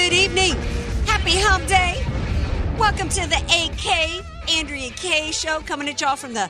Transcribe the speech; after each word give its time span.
good 0.00 0.12
evening. 0.14 0.54
Happy 1.04 1.32
Hump 1.34 1.66
Day. 1.66 2.02
Welcome 2.78 3.10
to 3.10 3.28
the 3.28 3.36
AK 3.36 4.24
Andrea 4.50 4.88
Kaye 4.92 5.30
Show, 5.30 5.60
coming 5.60 5.90
at 5.90 6.00
y'all 6.00 6.16
from 6.16 6.32
the 6.32 6.48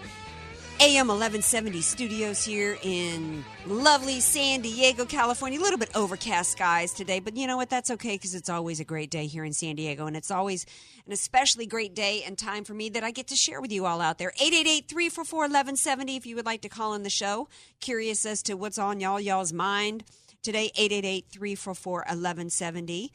AM 0.78 1.08
1170 1.08 1.80
studios 1.80 2.44
here 2.44 2.78
in 2.84 3.44
lovely 3.66 4.20
San 4.20 4.60
Diego, 4.60 5.04
California. 5.04 5.58
A 5.58 5.60
little 5.60 5.80
bit 5.80 5.90
overcast 5.96 6.52
skies 6.52 6.92
today, 6.92 7.18
but 7.18 7.36
you 7.36 7.48
know 7.48 7.56
what? 7.56 7.68
That's 7.68 7.90
okay 7.90 8.14
because 8.14 8.36
it's 8.36 8.48
always 8.48 8.78
a 8.78 8.84
great 8.84 9.10
day 9.10 9.26
here 9.26 9.44
in 9.44 9.52
San 9.52 9.74
Diego, 9.74 10.06
and 10.06 10.16
it's 10.16 10.30
always 10.30 10.64
an 11.06 11.12
especially 11.12 11.66
great 11.66 11.92
day 11.92 12.22
and 12.24 12.38
time 12.38 12.62
for 12.62 12.72
me 12.72 12.88
that 12.90 13.02
I 13.02 13.10
get 13.10 13.26
to 13.26 13.36
share 13.36 13.60
with 13.60 13.72
you 13.72 13.84
all 13.84 14.00
out 14.00 14.18
there. 14.18 14.30
888 14.40 14.88
344 14.88 15.40
1170 15.40 16.16
if 16.16 16.24
you 16.24 16.36
would 16.36 16.46
like 16.46 16.60
to 16.60 16.68
call 16.68 16.94
in 16.94 17.02
the 17.02 17.10
show. 17.10 17.48
Curious 17.80 18.24
as 18.24 18.44
to 18.44 18.54
what's 18.54 18.78
on 18.78 19.00
y'all, 19.00 19.18
y'all's 19.18 19.52
mind 19.52 20.04
today 20.42 20.70
888-344-1170 20.76 23.10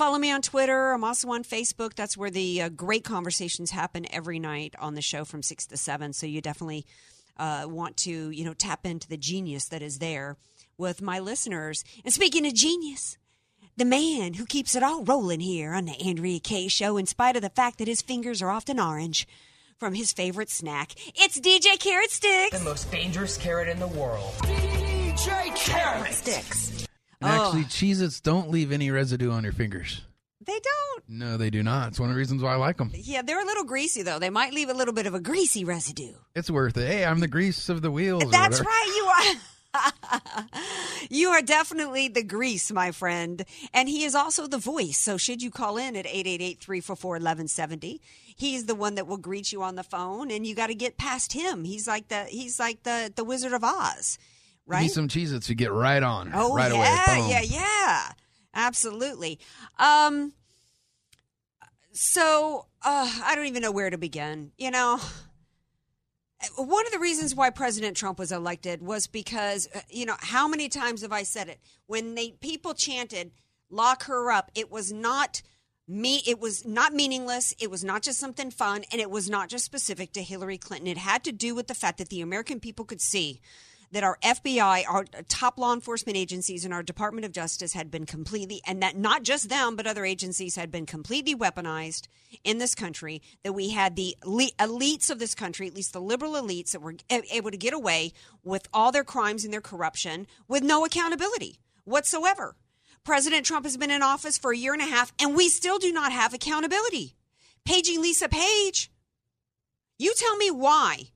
follow 0.00 0.16
me 0.16 0.30
on 0.30 0.40
twitter. 0.40 0.92
I'm 0.92 1.04
also 1.04 1.28
on 1.28 1.44
facebook. 1.44 1.92
That's 1.94 2.16
where 2.16 2.30
the 2.30 2.62
uh, 2.62 2.68
great 2.70 3.04
conversations 3.04 3.70
happen 3.70 4.06
every 4.10 4.38
night 4.38 4.74
on 4.78 4.94
the 4.94 5.02
show 5.02 5.26
from 5.26 5.42
6 5.42 5.66
to 5.66 5.76
7 5.76 6.14
so 6.14 6.24
you 6.24 6.40
definitely 6.40 6.86
uh, 7.36 7.66
want 7.68 7.98
to 7.98 8.30
you 8.30 8.42
know 8.42 8.54
tap 8.54 8.86
into 8.86 9.06
the 9.06 9.18
genius 9.18 9.68
that 9.68 9.82
is 9.82 9.98
there 9.98 10.38
with 10.78 11.02
my 11.02 11.18
listeners. 11.18 11.84
And 12.02 12.14
speaking 12.14 12.46
of 12.46 12.54
genius 12.54 13.18
the 13.76 13.84
man 13.84 14.32
who 14.34 14.46
keeps 14.46 14.74
it 14.74 14.82
all 14.82 15.04
rolling 15.04 15.40
here 15.40 15.74
on 15.74 15.84
the 15.84 16.00
andrea 16.00 16.40
kaye 16.40 16.68
show 16.68 16.96
in 16.96 17.04
spite 17.04 17.36
of 17.36 17.42
the 17.42 17.50
fact 17.50 17.76
that 17.76 17.86
his 17.86 18.00
fingers 18.00 18.40
are 18.40 18.48
often 18.48 18.80
orange 18.80 19.28
from 19.76 19.92
his 19.92 20.14
favorite 20.14 20.48
snack. 20.48 20.92
It's 21.08 21.38
dj 21.38 21.78
carrot 21.78 22.10
sticks. 22.10 22.58
The 22.58 22.64
most 22.64 22.90
dangerous 22.90 23.36
carrot 23.36 23.68
in 23.68 23.78
the 23.78 23.88
world. 23.88 24.32
DJ 24.44 25.54
Carrot 25.54 26.14
sticks 26.14 26.86
And 27.20 27.30
Oh. 27.30 27.44
actually, 27.44 27.64
Cheez 27.64 28.00
Its 28.00 28.20
don't 28.20 28.50
leave 28.50 28.72
any 28.72 28.90
residue 28.90 29.30
on 29.30 29.44
your 29.44 29.52
fingers. 29.52 30.02
they 30.40 30.58
don't 30.58 31.08
No, 31.08 31.36
they 31.36 31.50
do 31.50 31.62
not. 31.62 31.88
It's 31.88 32.00
one 32.00 32.08
of 32.08 32.14
the 32.14 32.18
reasons 32.18 32.42
why 32.42 32.52
I 32.52 32.56
like 32.56 32.78
them. 32.78 32.90
Yeah, 32.94 33.22
they're 33.22 33.40
a 33.42 33.44
little 33.44 33.64
greasy 33.64 34.02
though. 34.02 34.18
They 34.18 34.30
might 34.30 34.54
leave 34.54 34.68
a 34.70 34.74
little 34.74 34.94
bit 34.94 35.06
of 35.06 35.14
a 35.14 35.20
greasy 35.20 35.64
residue. 35.64 36.14
It's 36.34 36.50
worth 36.50 36.76
it. 36.76 36.86
Hey, 36.86 37.04
I'm 37.04 37.20
the 37.20 37.28
grease 37.28 37.68
of 37.68 37.82
the 37.82 37.90
wheels. 37.90 38.30
That's 38.30 38.60
right, 38.60 38.92
you 38.96 39.04
are. 39.04 39.40
you 41.10 41.28
are 41.28 41.42
definitely 41.42 42.08
the 42.08 42.22
grease, 42.24 42.72
my 42.72 42.90
friend. 42.90 43.44
And 43.74 43.88
he 43.88 44.04
is 44.04 44.14
also 44.14 44.46
the 44.46 44.58
voice. 44.58 44.98
So 44.98 45.16
should 45.16 45.42
you 45.42 45.50
call 45.50 45.76
in 45.76 45.94
at 45.96 46.06
888-344-1170, 46.06 48.00
he's 48.36 48.66
the 48.66 48.74
one 48.74 48.94
that 48.96 49.06
will 49.06 49.16
greet 49.16 49.52
you 49.52 49.62
on 49.62 49.76
the 49.76 49.82
phone 49.84 50.30
and 50.30 50.46
you 50.46 50.54
got 50.54 50.68
to 50.68 50.74
get 50.74 50.96
past 50.96 51.32
him. 51.32 51.64
He's 51.64 51.86
like 51.86 52.08
the 52.08 52.24
he's 52.24 52.58
like 52.58 52.82
the 52.84 53.12
the 53.14 53.24
Wizard 53.24 53.52
of 53.52 53.62
Oz, 53.64 54.18
Right? 54.66 54.90
some 54.90 55.08
Cheez 55.08 55.34
Its, 55.34 55.48
you 55.48 55.54
get 55.54 55.72
right 55.72 56.02
on. 56.02 56.30
Oh 56.34 56.54
right 56.54 56.72
yeah, 56.72 56.78
away. 56.78 57.20
Boom. 57.20 57.30
yeah, 57.30 57.40
yeah. 57.42 58.12
Absolutely. 58.54 59.38
Um 59.78 60.32
so 61.92 62.66
uh 62.82 63.20
I 63.24 63.34
don't 63.34 63.46
even 63.46 63.62
know 63.62 63.72
where 63.72 63.90
to 63.90 63.98
begin. 63.98 64.52
You 64.58 64.70
know, 64.70 65.00
one 66.56 66.86
of 66.86 66.92
the 66.92 66.98
reasons 66.98 67.34
why 67.34 67.50
President 67.50 67.96
Trump 67.96 68.18
was 68.18 68.32
elected 68.32 68.80
was 68.80 69.06
because 69.06 69.68
uh, 69.74 69.80
you 69.88 70.06
know, 70.06 70.16
how 70.20 70.46
many 70.46 70.68
times 70.68 71.02
have 71.02 71.12
I 71.12 71.24
said 71.24 71.48
it? 71.48 71.60
When 71.86 72.14
they 72.14 72.30
people 72.40 72.74
chanted 72.74 73.32
lock 73.70 74.04
her 74.04 74.30
up, 74.30 74.50
it 74.54 74.70
was 74.70 74.92
not 74.92 75.42
me 75.90 76.22
it 76.24 76.38
was 76.38 76.64
not 76.64 76.94
meaningless 76.94 77.52
it 77.58 77.68
was 77.68 77.82
not 77.82 78.00
just 78.00 78.20
something 78.20 78.52
fun 78.52 78.84
and 78.92 79.00
it 79.00 79.10
was 79.10 79.28
not 79.28 79.48
just 79.48 79.64
specific 79.64 80.12
to 80.12 80.22
hillary 80.22 80.56
clinton 80.56 80.86
it 80.86 80.96
had 80.96 81.24
to 81.24 81.32
do 81.32 81.52
with 81.52 81.66
the 81.66 81.74
fact 81.74 81.98
that 81.98 82.08
the 82.10 82.20
american 82.20 82.60
people 82.60 82.84
could 82.84 83.00
see 83.00 83.40
that 83.92 84.04
our 84.04 84.18
FBI, 84.22 84.84
our 84.88 85.04
top 85.28 85.58
law 85.58 85.72
enforcement 85.72 86.16
agencies, 86.16 86.64
and 86.64 86.72
our 86.72 86.82
Department 86.82 87.24
of 87.24 87.32
Justice 87.32 87.72
had 87.72 87.90
been 87.90 88.06
completely, 88.06 88.60
and 88.66 88.82
that 88.82 88.96
not 88.96 89.22
just 89.22 89.48
them, 89.48 89.76
but 89.76 89.86
other 89.86 90.04
agencies 90.04 90.56
had 90.56 90.70
been 90.70 90.86
completely 90.86 91.34
weaponized 91.34 92.06
in 92.44 92.58
this 92.58 92.74
country. 92.74 93.20
That 93.42 93.52
we 93.52 93.70
had 93.70 93.96
the 93.96 94.16
elites 94.22 95.10
of 95.10 95.18
this 95.18 95.34
country, 95.34 95.66
at 95.66 95.74
least 95.74 95.92
the 95.92 96.00
liberal 96.00 96.34
elites, 96.34 96.72
that 96.72 96.82
were 96.82 96.94
able 97.10 97.50
to 97.50 97.56
get 97.56 97.74
away 97.74 98.12
with 98.44 98.68
all 98.72 98.92
their 98.92 99.04
crimes 99.04 99.44
and 99.44 99.52
their 99.52 99.60
corruption 99.60 100.26
with 100.46 100.62
no 100.62 100.84
accountability 100.84 101.58
whatsoever. 101.84 102.56
President 103.04 103.46
Trump 103.46 103.64
has 103.64 103.76
been 103.76 103.90
in 103.90 104.02
office 104.02 104.38
for 104.38 104.52
a 104.52 104.56
year 104.56 104.72
and 104.72 104.82
a 104.82 104.86
half, 104.86 105.12
and 105.20 105.34
we 105.34 105.48
still 105.48 105.78
do 105.78 105.92
not 105.92 106.12
have 106.12 106.34
accountability. 106.34 107.16
Paging 107.64 108.00
Lisa 108.00 108.28
Page. 108.28 108.90
You 109.98 110.14
tell 110.16 110.36
me 110.36 110.50
why 110.50 111.10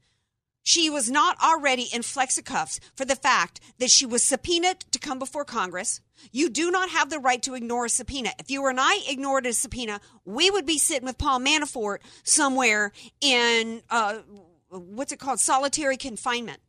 she 0.65 0.91
was 0.91 1.11
not 1.11 1.37
already 1.41 1.87
in 1.93 2.03
flexicuffs 2.03 2.81
for 2.97 3.05
the 3.05 3.15
fact 3.15 3.61
that 3.79 3.91
she 3.91 4.07
was 4.07 4.23
subpoenaed 4.23 4.81
to 4.91 4.99
come 4.99 5.19
before 5.19 5.45
Congress. 5.45 6.01
You 6.33 6.49
do 6.49 6.71
not 6.71 6.89
have 6.89 7.11
the 7.11 7.19
right 7.19 7.43
to 7.43 7.55
ignore 7.55 7.85
a 7.85 7.89
subpoena. 7.91 8.31
If 8.39 8.51
you 8.51 8.67
and 8.67 8.81
I 8.81 9.01
ignored 9.07 9.47
a 9.47 9.53
subpoena, 9.53 10.01
we 10.25 10.51
would 10.51 10.67
be 10.67 10.79
sitting 10.79 11.05
with 11.05 11.19
Paul 11.19 11.39
Manafort 11.39 11.99
somewhere 12.23 12.93
in 13.21 13.83
uh, 13.91 14.21
what's 14.71 15.13
it 15.13 15.19
called, 15.19 15.39
solitary 15.39 15.99
confinement. 15.99 16.61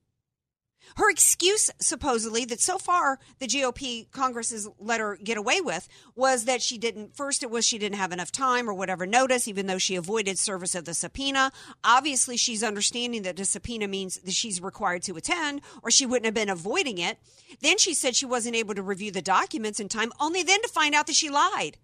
Her 0.95 1.09
excuse, 1.09 1.69
supposedly, 1.79 2.45
that 2.45 2.59
so 2.59 2.77
far 2.77 3.19
the 3.39 3.47
GOP 3.47 4.09
Congress 4.11 4.51
has 4.51 4.67
let 4.79 4.99
her 4.99 5.17
get 5.17 5.37
away 5.37 5.61
with 5.61 5.87
was 6.15 6.45
that 6.45 6.61
she 6.61 6.77
didn't, 6.77 7.15
first, 7.15 7.43
it 7.43 7.49
was 7.49 7.65
she 7.65 7.77
didn't 7.77 7.97
have 7.97 8.11
enough 8.11 8.31
time 8.31 8.69
or 8.69 8.73
whatever 8.73 9.05
notice, 9.05 9.47
even 9.47 9.67
though 9.67 9.77
she 9.77 9.95
avoided 9.95 10.37
service 10.37 10.75
of 10.75 10.85
the 10.85 10.93
subpoena. 10.93 11.51
Obviously, 11.83 12.37
she's 12.37 12.63
understanding 12.63 13.23
that 13.23 13.35
the 13.35 13.45
subpoena 13.45 13.87
means 13.87 14.17
that 14.17 14.33
she's 14.33 14.61
required 14.61 15.03
to 15.03 15.15
attend, 15.15 15.61
or 15.83 15.91
she 15.91 16.05
wouldn't 16.05 16.25
have 16.25 16.33
been 16.33 16.49
avoiding 16.49 16.97
it. 16.97 17.17
Then 17.61 17.77
she 17.77 17.93
said 17.93 18.15
she 18.15 18.25
wasn't 18.25 18.55
able 18.55 18.75
to 18.75 18.81
review 18.81 19.11
the 19.11 19.21
documents 19.21 19.79
in 19.79 19.89
time, 19.89 20.11
only 20.19 20.43
then 20.43 20.61
to 20.61 20.67
find 20.67 20.95
out 20.95 21.07
that 21.07 21.15
she 21.15 21.29
lied. 21.29 21.77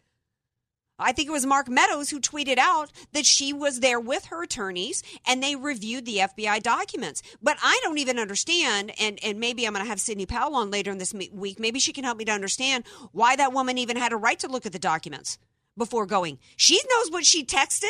I 1.00 1.12
think 1.12 1.28
it 1.28 1.32
was 1.32 1.46
Mark 1.46 1.68
Meadows 1.68 2.10
who 2.10 2.20
tweeted 2.20 2.58
out 2.58 2.92
that 3.14 3.26
she 3.26 3.54
was 3.54 3.80
there 3.80 4.00
with 4.00 4.26
her 4.26 4.44
attorneys 4.44 5.02
and 5.26 5.42
they 5.42 5.56
reviewed 5.56 6.06
the 6.06 6.18
FBI 6.18 6.62
documents. 6.62 7.24
But 7.42 7.58
I 7.62 7.80
don't 7.84 7.98
even 7.98 8.20
understand, 8.20 8.92
and, 9.00 9.20
and 9.24 9.40
maybe 9.40 9.66
I'm 9.66 9.74
going 9.74 9.84
to 9.84 9.90
have 9.90 10.00
Sidney 10.00 10.28
Powell 10.28 10.56
on 10.56 10.70
later 10.70 10.92
in 10.92 11.00
this 11.00 11.14
week. 11.14 11.60
Maybe 11.60 11.80
she 11.80 11.94
can 11.94 12.04
help 12.04 12.18
me 12.18 12.26
to 12.26 12.32
understand 12.32 12.84
why 13.12 13.36
that 13.36 13.54
woman 13.54 13.78
even 13.78 13.98
had 13.98 14.14
a 14.14 14.18
right 14.18 14.38
to 14.40 14.48
look 14.48 14.66
at 14.66 14.74
the 14.74 14.80
documents 14.80 15.40
before 15.78 16.06
going. 16.06 16.38
She 16.56 16.80
knows 16.90 17.12
what 17.12 17.26
she 17.26 17.44
texted, 17.46 17.90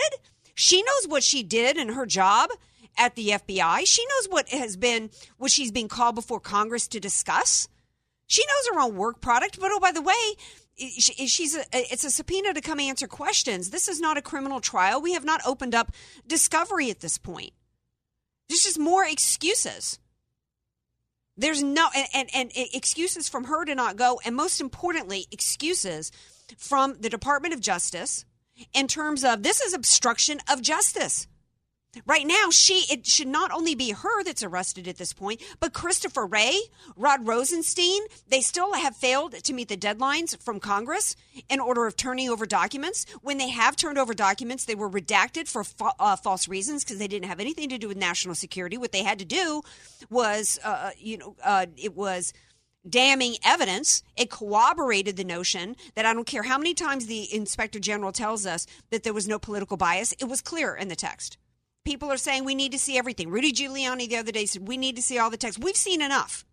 she 0.54 0.82
knows 0.82 1.08
what 1.08 1.24
she 1.24 1.44
did 1.44 1.78
in 1.78 1.90
her 1.90 2.06
job 2.06 2.50
at 2.98 3.16
the 3.16 3.30
FBI. 3.30 3.86
She 3.86 4.06
knows 4.06 4.28
what 4.30 4.50
has 4.50 4.78
been, 4.78 5.10
what 5.38 5.52
she's 5.52 5.72
being 5.72 5.88
called 5.88 6.16
before 6.16 6.40
Congress 6.40 6.88
to 6.90 7.00
discuss. 7.00 7.68
She 8.28 8.44
knows 8.46 8.74
her 8.74 8.82
own 8.82 8.96
work 8.96 9.20
product, 9.22 9.60
but 9.60 9.72
oh, 9.74 9.80
by 9.80 9.92
the 9.92 10.02
way, 10.02 10.36
she's 10.90 11.56
a, 11.56 11.64
it's 11.74 12.04
a 12.04 12.12
subpoena 12.12 12.54
to 12.54 12.62
come 12.62 12.80
answer 12.80 13.08
questions. 13.08 13.70
This 13.70 13.88
is 13.88 14.00
not 14.00 14.18
a 14.18 14.22
criminal 14.22 14.60
trial. 14.60 15.02
We 15.02 15.14
have 15.14 15.26
not 15.26 15.42
opened 15.46 15.76
up 15.76 15.92
discovery 16.26 16.90
at 16.90 17.00
this 17.00 17.18
point. 17.18 17.52
There's 18.50 18.64
just 18.64 18.80
more 18.80 19.06
excuses. 19.06 20.00
There's 21.38 21.64
no 21.64 21.90
and, 21.96 22.08
and, 22.14 22.30
and 22.36 22.52
excuses 22.74 23.30
from 23.30 23.46
her 23.46 23.66
to 23.66 23.76
not 23.76 23.96
go, 23.96 24.20
and 24.26 24.36
most 24.36 24.60
importantly, 24.60 25.28
excuses 25.32 26.12
from 26.58 26.98
the 27.00 27.10
Department 27.10 27.54
of 27.54 27.62
Justice 27.62 28.26
in 28.74 28.88
terms 28.88 29.24
of 29.24 29.44
this 29.44 29.62
is 29.62 29.74
obstruction 29.74 30.40
of 30.52 30.62
justice. 30.62 31.28
Right 32.06 32.26
now, 32.26 32.50
she 32.52 32.86
it 32.90 33.06
should 33.06 33.28
not 33.28 33.52
only 33.52 33.76
be 33.76 33.92
her 33.92 34.24
that's 34.24 34.44
arrested 34.44 34.88
at 34.88 34.98
this 34.98 35.12
point, 35.12 35.42
but 35.60 35.74
Christopher 35.74 36.26
Wray, 36.26 36.58
Rod 36.96 37.28
Rosenstein. 37.28 38.02
They 38.30 38.40
still 38.40 38.74
have 38.74 38.96
failed 38.96 39.34
to 39.44 39.54
meet 39.54 39.68
the 39.68 39.76
deadlines 39.76 40.42
from 40.42 40.62
Congress 40.62 41.18
in 41.50 41.60
order 41.60 41.86
of 41.88 41.98
turning 41.98 42.30
over 42.30 42.46
documents. 42.46 43.06
When 43.22 43.38
they 43.38 43.50
have 43.50 43.76
turned 43.76 43.98
over 43.98 44.14
documents, 44.14 44.64
they 44.64 44.76
were 44.76 44.90
redacted 44.90 45.50
for 45.50 45.66
fa- 45.66 45.94
uh, 46.00 46.16
false 46.16 46.48
reasons 46.48 46.84
because 46.84 46.98
they 46.98 47.10
didn't 47.10 47.28
have 47.28 47.42
anything 47.42 47.68
to 47.70 47.78
do 47.78 47.90
with 47.90 47.98
national 47.98 48.36
security. 48.36 48.78
What 48.78 48.94
they 48.94 49.04
had 49.04 49.20
to 49.20 49.26
do 49.26 49.62
was, 50.10 50.60
uh, 50.64 50.92
you 50.98 51.18
know, 51.18 51.36
uh, 51.44 51.66
it 51.76 51.96
was 51.96 52.32
damning 52.90 53.36
evidence. 53.44 54.02
It 54.16 54.30
corroborated 54.30 55.18
the 55.18 55.26
notion 55.26 55.76
that 55.96 56.06
I 56.06 56.14
don't 56.14 56.26
care 56.26 56.44
how 56.44 56.58
many 56.58 56.74
times 56.74 57.08
the 57.08 57.34
inspector 57.34 57.80
general 57.80 58.14
tells 58.14 58.46
us 58.46 58.66
that 58.92 59.04
there 59.04 59.14
was 59.14 59.28
no 59.28 59.38
political 59.40 59.76
bias. 59.76 60.14
It 60.14 60.26
was 60.26 60.42
clear 60.42 60.74
in 60.74 60.88
the 60.88 60.96
text. 60.96 61.38
People 61.84 62.12
are 62.12 62.18
saying 62.18 62.46
we 62.46 62.56
need 62.56 62.72
to 62.72 62.80
see 62.80 62.98
everything. 62.98 63.30
Rudy 63.30 63.52
Giuliani 63.52 64.08
the 64.08 64.18
other 64.18 64.32
day 64.32 64.46
said 64.46 64.68
we 64.68 64.78
need 64.78 64.96
to 64.96 65.02
see 65.02 65.18
all 65.18 65.30
the 65.30 65.38
text. 65.38 65.60
We've 65.60 65.76
seen 65.76 66.02
enough. 66.02 66.46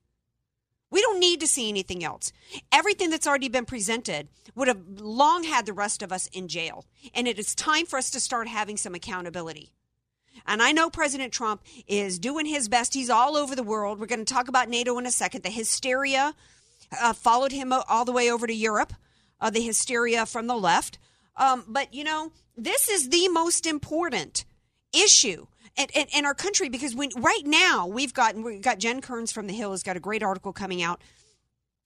We 0.90 1.02
don't 1.02 1.20
need 1.20 1.40
to 1.40 1.46
see 1.46 1.68
anything 1.68 2.02
else. 2.02 2.32
Everything 2.72 3.10
that's 3.10 3.26
already 3.26 3.50
been 3.50 3.66
presented 3.66 4.28
would 4.54 4.68
have 4.68 4.80
long 4.88 5.44
had 5.44 5.66
the 5.66 5.74
rest 5.74 6.02
of 6.02 6.12
us 6.12 6.28
in 6.28 6.48
jail. 6.48 6.86
And 7.14 7.28
it 7.28 7.38
is 7.38 7.54
time 7.54 7.84
for 7.84 7.98
us 7.98 8.10
to 8.10 8.20
start 8.20 8.48
having 8.48 8.78
some 8.78 8.94
accountability. 8.94 9.70
And 10.46 10.62
I 10.62 10.72
know 10.72 10.88
President 10.88 11.32
Trump 11.32 11.62
is 11.86 12.18
doing 12.18 12.46
his 12.46 12.68
best. 12.68 12.94
He's 12.94 13.10
all 13.10 13.36
over 13.36 13.54
the 13.54 13.62
world. 13.62 14.00
We're 14.00 14.06
going 14.06 14.24
to 14.24 14.34
talk 14.34 14.48
about 14.48 14.70
NATO 14.70 14.96
in 14.96 15.04
a 15.04 15.10
second. 15.10 15.42
The 15.42 15.50
hysteria 15.50 16.34
uh, 16.98 17.12
followed 17.12 17.52
him 17.52 17.72
all 17.72 18.06
the 18.06 18.12
way 18.12 18.30
over 18.30 18.46
to 18.46 18.54
Europe, 18.54 18.94
uh, 19.40 19.50
the 19.50 19.60
hysteria 19.60 20.24
from 20.24 20.46
the 20.46 20.56
left. 20.56 20.98
Um, 21.36 21.64
but, 21.68 21.92
you 21.92 22.02
know, 22.02 22.32
this 22.56 22.88
is 22.88 23.10
the 23.10 23.28
most 23.28 23.66
important 23.66 24.44
issue 24.92 25.46
in, 25.76 25.86
in, 25.94 26.06
in 26.16 26.26
our 26.26 26.34
country 26.34 26.68
because 26.68 26.94
when 26.94 27.10
right 27.16 27.44
now 27.44 27.86
we've 27.86 28.14
got 28.14 28.34
we've 28.34 28.62
got 28.62 28.78
Jen 28.78 29.00
Kerns 29.00 29.32
from 29.32 29.46
the 29.46 29.54
Hill 29.54 29.70
has 29.70 29.82
got 29.82 29.96
a 29.96 30.00
great 30.00 30.22
article 30.22 30.52
coming 30.52 30.82
out. 30.82 31.00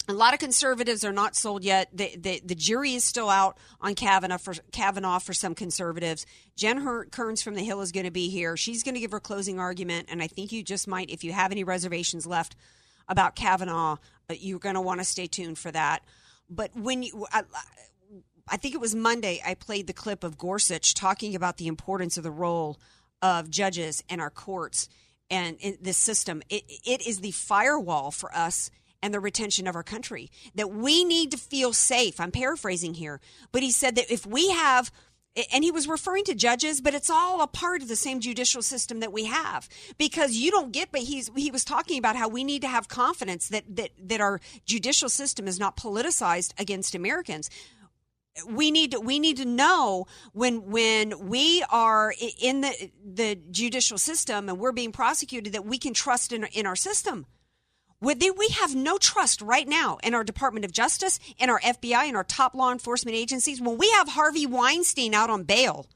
A 0.09 0.13
lot 0.13 0.35
of 0.35 0.41
conservatives 0.41 1.05
are 1.05 1.13
not 1.13 1.37
sold 1.37 1.63
yet. 1.63 1.89
The, 1.93 2.11
the, 2.17 2.43
the 2.45 2.57
jury 2.57 2.95
is 2.95 3.05
still 3.05 3.31
out 3.31 3.57
on 3.81 3.95
Kavanaugh 3.95 4.39
for 4.39 4.55
Kavanaugh 4.73 5.21
for 5.21 5.33
some 5.33 5.55
conservatives. 5.55 6.27
Jen 6.57 6.85
Kerns 7.11 7.41
from 7.41 7.55
the 7.55 7.63
Hill 7.63 7.81
is 7.83 7.93
going 7.93 8.07
to 8.07 8.11
be 8.11 8.29
here. 8.29 8.57
She's 8.57 8.83
going 8.83 8.95
to 8.95 9.01
give 9.01 9.13
her 9.13 9.21
closing 9.21 9.61
argument, 9.61 10.09
and 10.11 10.21
I 10.21 10.27
think 10.27 10.51
you 10.51 10.65
just 10.65 10.89
might, 10.89 11.09
if 11.09 11.23
you 11.23 11.33
have 11.33 11.53
any 11.53 11.63
reservations 11.63 12.27
left 12.27 12.57
about 13.07 13.37
Kavanaugh, 13.37 13.99
uh, 14.29 14.35
you're 14.37 14.59
going 14.59 14.75
to 14.75 14.81
want 14.81 14.99
to 14.99 15.05
stay 15.05 15.29
tuned 15.29 15.59
for 15.59 15.71
that. 15.71 16.03
But 16.51 16.75
when 16.75 17.05
you, 17.05 17.27
I, 17.33 17.45
I 18.49 18.56
think 18.56 18.75
it 18.75 18.81
was 18.81 18.94
Monday, 18.94 19.41
I 19.44 19.55
played 19.55 19.87
the 19.87 19.93
clip 19.93 20.25
of 20.25 20.39
Gorsuch 20.39 20.94
talking 20.94 21.35
about 21.35 21.56
the 21.56 21.69
importance 21.69 22.17
of 22.17 22.25
the 22.25 22.31
role 22.31 22.79
of 23.21 23.50
judges 23.50 24.03
and 24.09 24.21
our 24.21 24.31
courts 24.31 24.89
and 25.31 25.56
this 25.81 25.97
system. 25.97 26.43
It, 26.50 26.65
it 26.85 27.06
is 27.06 27.21
the 27.21 27.31
firewall 27.31 28.11
for 28.11 28.35
us 28.35 28.71
and 29.03 29.12
the 29.12 29.21
retention 29.21 29.67
of 29.67 29.75
our 29.75 29.83
country 29.83 30.31
that 30.55 30.71
we 30.71 31.05
need 31.05 31.31
to 31.33 31.37
feel 31.37 31.73
safe. 31.73 32.21
I'm 32.21 32.31
paraphrasing 32.31 32.94
here, 32.94 33.21
but 33.50 33.62
he 33.62 33.71
said 33.71 33.97
that 33.97 34.11
if 34.11 34.27
we 34.27 34.50
have 34.50 34.91
and 35.53 35.65
he 35.65 35.71
was 35.71 35.89
referring 35.89 36.25
to 36.25 36.35
judges, 36.35 36.83
but 36.83 36.94
it's 36.94 37.09
all 37.09 37.41
a 37.41 37.47
part 37.47 37.81
of 37.81 37.89
the 37.89 37.97
same 37.97 38.21
judicial 38.21 38.61
system 38.61 39.00
that 39.00 39.15
we 39.15 39.25
have 39.25 39.67
because 39.97 40.37
you 40.37 40.50
don't 40.50 40.73
get. 40.73 40.93
But 40.93 41.03
he's 41.03 41.31
he 41.35 41.50
was 41.50 41.65
talking 41.65 41.99
about 41.99 42.17
how 42.17 42.29
we 42.29 42.44
need 42.44 42.61
to 42.62 42.69
have 42.69 42.89
confidence 42.89 43.49
that 43.49 43.65
that 43.77 43.91
that 43.99 44.21
our 44.21 44.41
judicial 44.67 45.09
system 45.09 45.49
is 45.49 45.59
not 45.59 45.77
politicized 45.77 46.53
against 46.61 46.94
Americans 46.94 47.49
we 48.49 48.70
need 48.70 48.93
to 48.93 49.00
we 49.00 49.19
need 49.19 49.37
to 49.37 49.44
know 49.44 50.06
when 50.32 50.70
when 50.70 51.29
we 51.29 51.62
are 51.70 52.14
in 52.40 52.62
the 52.62 52.90
the 53.05 53.38
judicial 53.50 53.99
system 53.99 54.49
and 54.49 54.58
we're 54.58 54.73
being 54.73 54.93
prosecuted 54.93 55.52
that 55.52 55.67
we 55.67 55.79
can 55.79 55.93
trust 55.93 56.32
in 56.32 56.44
in 56.44 56.67
our 56.67 56.76
system. 56.76 57.26
We 58.00 58.49
have 58.61 58.75
no 58.75 58.99
trust 58.99 59.40
right 59.43 59.69
now 59.69 59.99
in 60.02 60.12
our 60.12 60.25
Department 60.25 60.64
of 60.64 60.73
Justice, 60.73 61.20
in 61.38 61.49
our 61.49 61.61
FBI, 61.61 62.08
in 62.08 62.17
our 62.17 62.25
top 62.25 62.52
law 62.52 62.73
enforcement 62.73 63.17
agencies. 63.17 63.61
When 63.61 63.79
we 63.79 63.88
have 63.93 64.08
Harvey 64.08 64.44
Weinstein 64.44 65.14
out 65.14 65.31
on 65.31 65.44
bail, 65.44 65.87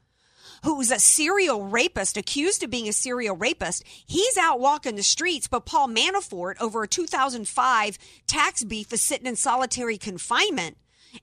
who's 0.63 0.89
a 0.89 0.99
serial 0.99 1.65
rapist, 1.65 2.15
accused 2.15 2.63
of 2.63 2.69
being 2.69 2.87
a 2.87 2.93
serial 2.93 3.35
rapist, 3.35 3.83
he's 4.05 4.37
out 4.37 4.61
walking 4.61 4.95
the 4.95 5.03
streets, 5.03 5.49
but 5.49 5.65
Paul 5.65 5.89
Manafort, 5.89 6.55
over 6.61 6.83
a 6.83 6.87
2005 6.87 7.97
tax 8.25 8.63
beef, 8.63 8.93
is 8.93 9.01
sitting 9.01 9.27
in 9.27 9.35
solitary 9.35 9.97
confinement 9.97 10.77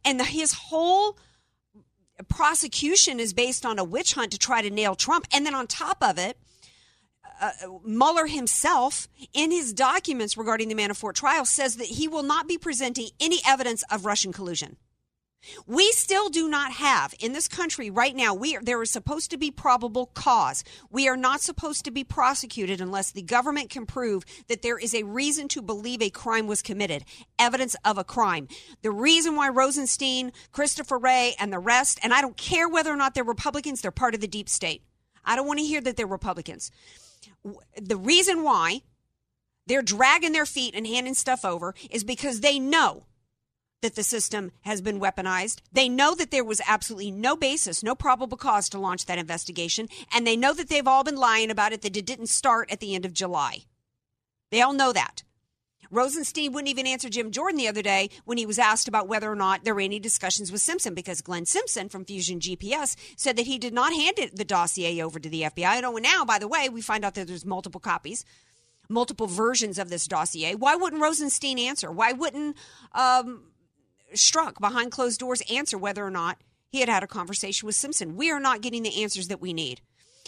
and 0.05 0.19
the, 0.19 0.25
his 0.25 0.52
whole 0.52 1.19
prosecution 2.29 3.20
is 3.20 3.32
based 3.32 3.67
on 3.67 3.79
a 3.79 3.85
witch 3.85 4.14
hunt 4.14 4.32
to 4.32 4.38
try 4.38 4.62
to 4.62 4.70
nail 4.70 4.94
Trump. 4.94 5.26
And 5.32 5.44
then 5.44 5.55
on 5.55 5.67
top 5.67 6.02
of 6.02 6.19
it, 6.19 6.38
uh, 7.41 7.50
Mueller 7.85 8.26
himself, 8.26 9.08
in 9.32 9.50
his 9.50 9.73
documents 9.73 10.37
regarding 10.37 10.69
the 10.69 10.75
Manafort 10.75 11.14
trial, 11.14 11.44
says 11.44 11.76
that 11.76 11.87
he 11.87 12.06
will 12.06 12.23
not 12.23 12.46
be 12.46 12.56
presenting 12.56 13.08
any 13.20 13.41
evidence 13.46 13.82
of 13.91 14.06
Russian 14.06 14.32
collusion. 14.32 14.76
We 15.67 15.93
still 15.93 16.29
do 16.29 16.49
not 16.49 16.73
have 16.73 17.14
in 17.20 17.32
this 17.32 17.49
country 17.49 17.91
right 17.91 18.14
now. 18.14 18.35
We 18.35 18.56
are, 18.56 18.62
there 18.62 18.82
is 18.82 18.91
supposed 18.91 19.31
to 19.31 19.37
be 19.37 19.50
probable 19.50 20.06
cause. 20.06 20.64
We 20.91 21.08
are 21.08 21.17
not 21.17 21.41
supposed 21.41 21.85
to 21.85 21.91
be 21.91 22.05
prosecuted 22.05 22.81
unless 22.81 23.11
the 23.11 23.23
government 23.23 23.70
can 23.70 23.87
prove 23.87 24.25
that 24.49 24.62
there 24.62 24.79
is 24.79 24.94
a 24.94 25.02
reason 25.05 25.49
to 25.49 25.62
believe 25.62 26.02
a 26.02 26.11
crime 26.11 26.46
was 26.46 26.62
committed, 26.62 27.05
evidence 27.38 27.76
of 27.85 27.99
a 27.99 28.05
crime. 28.05 28.49
The 28.82 28.91
reason 28.91 29.37
why 29.37 29.49
Rosenstein, 29.49 30.32
Christopher 30.52 30.99
Wray, 30.99 31.35
and 31.38 31.52
the 31.52 31.58
rest, 31.58 31.99
and 32.02 32.12
I 32.12 32.20
don't 32.20 32.37
care 32.37 32.69
whether 32.69 32.93
or 32.93 32.97
not 32.97 33.14
they're 33.14 33.25
Republicans, 33.25 33.81
they're 33.81 33.90
part 33.90 34.14
of 34.14 34.20
the 34.20 34.29
deep 34.29 34.49
state. 34.49 34.82
I 35.25 35.37
don't 35.37 35.47
want 35.47 35.58
to 35.58 35.64
hear 35.64 35.81
that 35.81 35.97
they're 35.97 36.06
Republicans. 36.06 36.70
The 37.81 37.97
reason 37.97 38.43
why 38.43 38.82
they're 39.67 39.82
dragging 39.82 40.32
their 40.32 40.47
feet 40.47 40.75
and 40.75 40.87
handing 40.87 41.14
stuff 41.14 41.44
over 41.44 41.75
is 41.90 42.05
because 42.05 42.40
they 42.40 42.58
know 42.58 43.05
that 43.85 43.97
the 43.97 44.03
system 44.03 44.51
has 44.63 44.81
been 44.81 44.99
weaponized. 44.99 45.61
They 45.71 45.91
know 45.91 46.15
that 46.15 46.31
there 46.31 46.43
was 46.43 46.63
absolutely 46.67 47.11
no 47.11 47.37
basis, 47.37 47.83
no 47.83 47.95
probable 47.95 48.39
cause 48.39 48.71
to 48.71 48.79
launch 48.79 49.05
that 49.05 49.19
investigation. 49.19 49.89
And 50.11 50.27
they 50.27 50.39
know 50.39 50.55
that 50.55 50.71
they've 50.71 50.89
all 50.89 51.05
been 51.05 51.17
lying 51.17 51.51
about 51.51 51.75
it, 51.75 51.83
that 51.83 51.95
it 51.95 52.07
didn't 52.07 52.29
start 52.29 52.73
at 52.73 52.81
the 52.81 52.95
end 52.95 53.05
of 53.05 53.13
July. 53.13 53.65
They 54.51 54.63
all 54.63 54.73
know 54.73 54.95
that. 54.95 55.23
Rosenstein 55.91 56.53
wouldn't 56.53 56.71
even 56.71 56.87
answer 56.87 57.11
Jim 57.11 57.31
Jordan 57.31 57.59
the 57.59 57.69
other 57.69 57.83
day 57.83 58.09
when 58.25 58.39
he 58.39 58.47
was 58.47 58.59
asked 58.59 58.89
about 58.89 59.07
whether 59.07 59.31
or 59.31 59.37
not 59.37 59.65
there 59.65 59.75
were 59.75 59.83
any 59.83 60.01
discussions 60.01 60.51
with 60.51 60.63
Simpson 60.63 60.95
because 60.95 61.21
Glenn 61.21 61.45
Simpson 61.45 61.91
from 61.91 62.07
Fusion 62.07 62.41
GPS 62.41 62.97
said 63.19 63.37
that 63.37 63.47
he 63.47 63.59
did 63.59 63.75
not 63.75 63.93
hand 63.93 64.19
it, 64.19 64.35
the 64.35 64.47
dossier 64.47 65.03
over 65.03 65.21
to 65.21 65.29
the 65.29 65.43
FBI. 65.43 65.83
And 65.85 66.03
now, 66.03 66.25
by 66.25 66.38
the 66.38 66.49
way, 66.49 66.71
we 66.71 66.81
find 66.81 67.05
out 67.05 67.14
that 67.17 67.29
there's 67.29 67.45
multiple 67.45 67.81
copies, 67.81 68.25
multiple 68.88 69.26
versions 69.26 69.79
of 69.79 69.91
this 69.91 70.07
dossier. 70.07 70.55
Why 70.55 70.75
wouldn't 70.75 71.03
Rosenstein 71.03 71.59
answer? 71.59 71.91
Why 71.91 72.12
wouldn't 72.12 72.57
um, 72.93 73.45
Strzok 74.14 74.61
behind 74.61 74.92
closed 74.92 75.21
doors 75.21 75.42
answer 75.50 75.78
whether 75.78 76.04
or 76.04 76.11
not 76.11 76.38
he 76.71 76.80
had 76.80 76.88
had 76.88 77.02
a 77.02 77.09
conversation 77.09 77.66
with 77.66 77.75
Simpson. 77.75 78.16
We 78.16 78.30
are 78.30 78.40
not 78.40 78.61
getting 78.61 78.83
the 78.83 79.02
answers 79.02 79.28
that 79.28 79.40
we 79.40 79.52
need. 79.52 79.80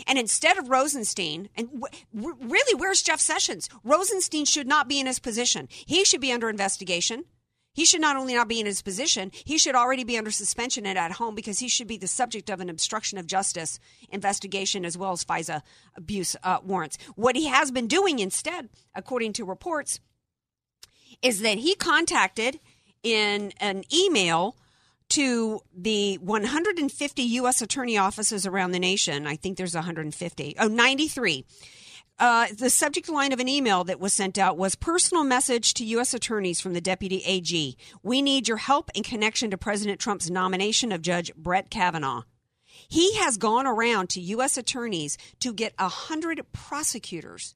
And 0.06 0.18
instead 0.18 0.58
of 0.58 0.68
Rosenstein, 0.68 1.48
and 1.56 1.68
w- 2.12 2.36
really, 2.40 2.74
where's 2.74 3.02
Jeff 3.02 3.20
Sessions? 3.20 3.68
Rosenstein 3.82 4.44
should 4.44 4.66
not 4.66 4.88
be 4.88 5.00
in 5.00 5.06
his 5.06 5.18
position. 5.18 5.68
He 5.70 6.04
should 6.04 6.20
be 6.20 6.32
under 6.32 6.50
investigation. 6.50 7.24
He 7.72 7.84
should 7.84 8.00
not 8.00 8.16
only 8.16 8.34
not 8.34 8.48
be 8.48 8.58
in 8.58 8.64
his 8.64 8.80
position, 8.80 9.30
he 9.32 9.58
should 9.58 9.74
already 9.74 10.02
be 10.02 10.16
under 10.16 10.30
suspension 10.30 10.86
and 10.86 10.98
at 10.98 11.12
home 11.12 11.34
because 11.34 11.58
he 11.58 11.68
should 11.68 11.86
be 11.86 11.98
the 11.98 12.06
subject 12.06 12.48
of 12.48 12.60
an 12.60 12.70
obstruction 12.70 13.18
of 13.18 13.26
justice 13.26 13.78
investigation 14.08 14.84
as 14.86 14.96
well 14.96 15.12
as 15.12 15.24
FISA 15.24 15.60
abuse 15.94 16.36
uh, 16.42 16.58
warrants. 16.62 16.96
What 17.16 17.36
he 17.36 17.48
has 17.48 17.70
been 17.70 17.86
doing 17.86 18.18
instead, 18.18 18.70
according 18.94 19.34
to 19.34 19.44
reports, 19.44 20.00
is 21.20 21.40
that 21.42 21.58
he 21.58 21.74
contacted 21.74 22.60
in 23.06 23.52
an 23.60 23.84
email 23.94 24.56
to 25.10 25.60
the 25.72 26.16
150 26.16 27.22
U.S. 27.22 27.62
attorney 27.62 27.96
offices 27.96 28.44
around 28.44 28.72
the 28.72 28.80
nation. 28.80 29.28
I 29.28 29.36
think 29.36 29.56
there's 29.56 29.76
150. 29.76 30.56
Oh, 30.58 30.66
93. 30.66 31.44
Uh, 32.18 32.48
the 32.58 32.68
subject 32.68 33.08
line 33.08 33.32
of 33.32 33.38
an 33.38 33.48
email 33.48 33.84
that 33.84 34.00
was 34.00 34.12
sent 34.12 34.38
out 34.38 34.58
was 34.58 34.74
personal 34.74 35.22
message 35.22 35.72
to 35.74 35.84
U.S. 35.84 36.14
attorneys 36.14 36.60
from 36.60 36.72
the 36.72 36.80
deputy 36.80 37.22
AG. 37.24 37.76
We 38.02 38.22
need 38.22 38.48
your 38.48 38.56
help 38.56 38.90
in 38.96 39.04
connection 39.04 39.52
to 39.52 39.58
President 39.58 40.00
Trump's 40.00 40.28
nomination 40.28 40.90
of 40.90 41.00
Judge 41.00 41.32
Brett 41.36 41.70
Kavanaugh. 41.70 42.22
He 42.88 43.14
has 43.18 43.36
gone 43.36 43.68
around 43.68 44.10
to 44.10 44.20
U.S. 44.20 44.56
attorneys 44.56 45.16
to 45.38 45.52
get 45.52 45.74
a 45.78 45.88
hundred 45.88 46.44
prosecutors 46.52 47.54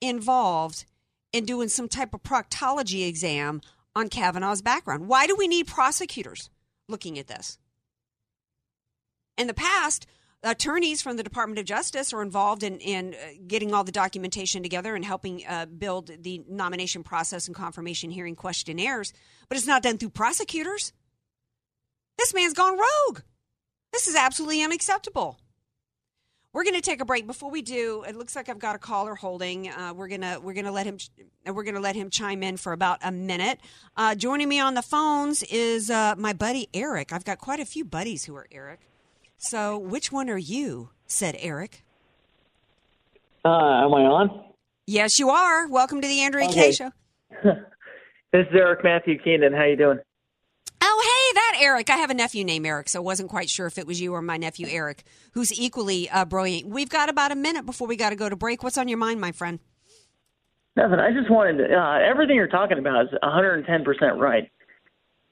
involved 0.00 0.86
in 1.34 1.44
doing 1.44 1.68
some 1.68 1.88
type 1.88 2.14
of 2.14 2.22
proctology 2.22 3.06
exam 3.06 3.60
on 3.96 4.08
Kavanaugh's 4.08 4.62
background. 4.62 5.08
Why 5.08 5.26
do 5.26 5.36
we 5.36 5.48
need 5.48 5.66
prosecutors 5.66 6.50
looking 6.88 7.18
at 7.18 7.26
this? 7.26 7.58
In 9.36 9.46
the 9.46 9.54
past, 9.54 10.06
attorneys 10.42 11.02
from 11.02 11.16
the 11.16 11.22
Department 11.22 11.58
of 11.58 11.64
Justice 11.64 12.12
are 12.12 12.22
involved 12.22 12.62
in, 12.62 12.78
in 12.78 13.14
uh, 13.14 13.32
getting 13.46 13.72
all 13.72 13.84
the 13.84 13.92
documentation 13.92 14.62
together 14.62 14.94
and 14.94 15.04
helping 15.04 15.44
uh, 15.46 15.66
build 15.66 16.10
the 16.20 16.42
nomination 16.48 17.02
process 17.02 17.46
and 17.46 17.56
confirmation 17.56 18.10
hearing 18.10 18.36
questionnaires, 18.36 19.12
but 19.48 19.58
it's 19.58 19.66
not 19.66 19.82
done 19.82 19.98
through 19.98 20.10
prosecutors. 20.10 20.92
This 22.18 22.34
man's 22.34 22.54
gone 22.54 22.78
rogue. 22.78 23.20
This 23.92 24.06
is 24.06 24.14
absolutely 24.14 24.62
unacceptable. 24.62 25.38
We're 26.54 26.62
going 26.62 26.74
to 26.76 26.80
take 26.80 27.00
a 27.00 27.04
break. 27.04 27.26
Before 27.26 27.50
we 27.50 27.62
do, 27.62 28.04
it 28.08 28.14
looks 28.16 28.34
like 28.36 28.48
I've 28.48 28.60
got 28.60 28.76
a 28.76 28.78
caller 28.78 29.16
holding. 29.16 29.68
Uh, 29.68 29.92
we're 29.94 30.06
gonna 30.08 30.38
we're 30.40 30.54
gonna 30.54 30.70
let 30.70 30.86
him 30.86 30.98
we're 31.44 31.64
gonna 31.64 31.80
let 31.80 31.96
him 31.96 32.10
chime 32.10 32.44
in 32.44 32.56
for 32.56 32.72
about 32.72 33.00
a 33.02 33.10
minute. 33.10 33.58
Uh, 33.96 34.14
joining 34.14 34.48
me 34.48 34.60
on 34.60 34.74
the 34.74 34.82
phones 34.82 35.42
is 35.42 35.90
uh, 35.90 36.14
my 36.16 36.32
buddy 36.32 36.68
Eric. 36.72 37.12
I've 37.12 37.24
got 37.24 37.38
quite 37.38 37.58
a 37.58 37.64
few 37.66 37.84
buddies 37.84 38.24
who 38.24 38.36
are 38.36 38.46
Eric. 38.52 38.78
So, 39.36 39.76
which 39.76 40.12
one 40.12 40.30
are 40.30 40.38
you? 40.38 40.90
Said 41.08 41.36
Eric. 41.40 41.84
Uh, 43.44 43.84
am 43.84 43.92
I 43.92 44.02
on? 44.06 44.44
Yes, 44.86 45.18
you 45.18 45.30
are. 45.30 45.66
Welcome 45.68 46.00
to 46.00 46.06
the 46.08 46.20
Andrea 46.20 46.46
Okay. 46.48 46.70
K 46.70 46.72
Show. 46.72 46.90
This 48.32 48.46
is 48.50 48.54
Eric 48.56 48.82
Matthew 48.82 49.16
Keenan. 49.22 49.52
How 49.52 49.62
you 49.62 49.76
doing? 49.76 50.00
Oh, 50.82 51.00
hey, 51.04 51.13
that 51.34 51.58
Eric. 51.60 51.90
I 51.90 51.96
have 51.96 52.10
a 52.10 52.14
nephew 52.14 52.44
named 52.44 52.66
Eric, 52.66 52.88
so 52.88 53.00
I 53.00 53.02
wasn't 53.02 53.30
quite 53.30 53.50
sure 53.50 53.66
if 53.66 53.78
it 53.78 53.86
was 53.86 54.00
you 54.00 54.14
or 54.14 54.22
my 54.22 54.36
nephew 54.36 54.66
Eric, 54.68 55.04
who's 55.32 55.52
equally 55.52 56.08
uh, 56.10 56.24
brilliant. 56.24 56.68
We've 56.68 56.88
got 56.88 57.08
about 57.08 57.32
a 57.32 57.36
minute 57.36 57.66
before 57.66 57.86
we 57.86 57.96
got 57.96 58.10
to 58.10 58.16
go 58.16 58.28
to 58.28 58.36
break. 58.36 58.62
What's 58.62 58.78
on 58.78 58.88
your 58.88 58.98
mind, 58.98 59.20
my 59.20 59.32
friend? 59.32 59.58
Nothing. 60.76 60.98
I 60.98 61.12
just 61.12 61.30
wanted 61.30 61.68
to, 61.68 61.74
uh, 61.74 61.98
everything 61.98 62.36
you're 62.36 62.48
talking 62.48 62.78
about 62.78 63.04
is 63.04 63.10
110% 63.22 64.18
right. 64.18 64.50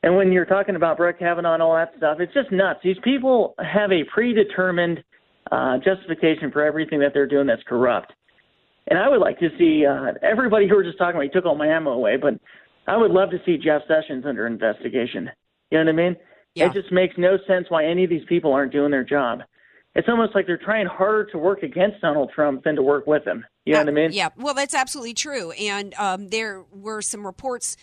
And 0.04 0.16
when 0.16 0.32
you're 0.32 0.44
talking 0.44 0.76
about 0.76 0.96
Brett 0.96 1.18
Kavanaugh 1.18 1.54
and 1.54 1.62
all 1.62 1.74
that 1.74 1.92
stuff, 1.96 2.18
it's 2.20 2.34
just 2.34 2.50
nuts. 2.52 2.80
These 2.82 2.96
people 3.02 3.54
have 3.58 3.90
a 3.90 4.04
predetermined 4.12 5.02
uh, 5.50 5.78
justification 5.78 6.50
for 6.50 6.64
everything 6.64 7.00
that 7.00 7.12
they're 7.14 7.26
doing 7.26 7.46
that's 7.46 7.62
corrupt. 7.66 8.12
And 8.88 8.98
I 8.98 9.08
would 9.08 9.20
like 9.20 9.38
to 9.38 9.48
see 9.58 9.86
uh, 9.86 10.12
everybody 10.22 10.68
who 10.68 10.74
were 10.74 10.82
just 10.82 10.98
talking 10.98 11.16
about, 11.16 11.24
he 11.24 11.28
took 11.30 11.46
all 11.46 11.54
my 11.54 11.68
ammo 11.68 11.92
away, 11.92 12.16
but 12.16 12.34
I 12.86 12.96
would 12.96 13.12
love 13.12 13.30
to 13.30 13.38
see 13.46 13.58
Jeff 13.58 13.82
Sessions 13.86 14.24
under 14.26 14.46
investigation. 14.46 15.30
You 15.72 15.78
know 15.78 15.84
what 15.90 16.00
I 16.00 16.08
mean? 16.08 16.16
Yeah. 16.54 16.66
It 16.66 16.74
just 16.74 16.92
makes 16.92 17.14
no 17.16 17.38
sense 17.46 17.66
why 17.70 17.86
any 17.86 18.04
of 18.04 18.10
these 18.10 18.26
people 18.28 18.52
aren't 18.52 18.72
doing 18.72 18.90
their 18.90 19.04
job. 19.04 19.40
It's 19.94 20.08
almost 20.08 20.34
like 20.34 20.46
they're 20.46 20.58
trying 20.58 20.86
harder 20.86 21.24
to 21.32 21.38
work 21.38 21.62
against 21.62 22.02
Donald 22.02 22.30
Trump 22.34 22.64
than 22.64 22.76
to 22.76 22.82
work 22.82 23.06
with 23.06 23.26
him. 23.26 23.44
You 23.64 23.72
know 23.72 23.80
Uh, 23.80 23.84
what 23.84 23.88
I 23.88 23.92
mean? 23.92 24.12
Yeah, 24.12 24.28
well, 24.36 24.52
that's 24.54 24.74
absolutely 24.74 25.14
true. 25.14 25.52
And 25.52 25.94
um, 25.94 26.28
there 26.28 26.62
were 26.70 27.00
some 27.00 27.24
reports. 27.26 27.76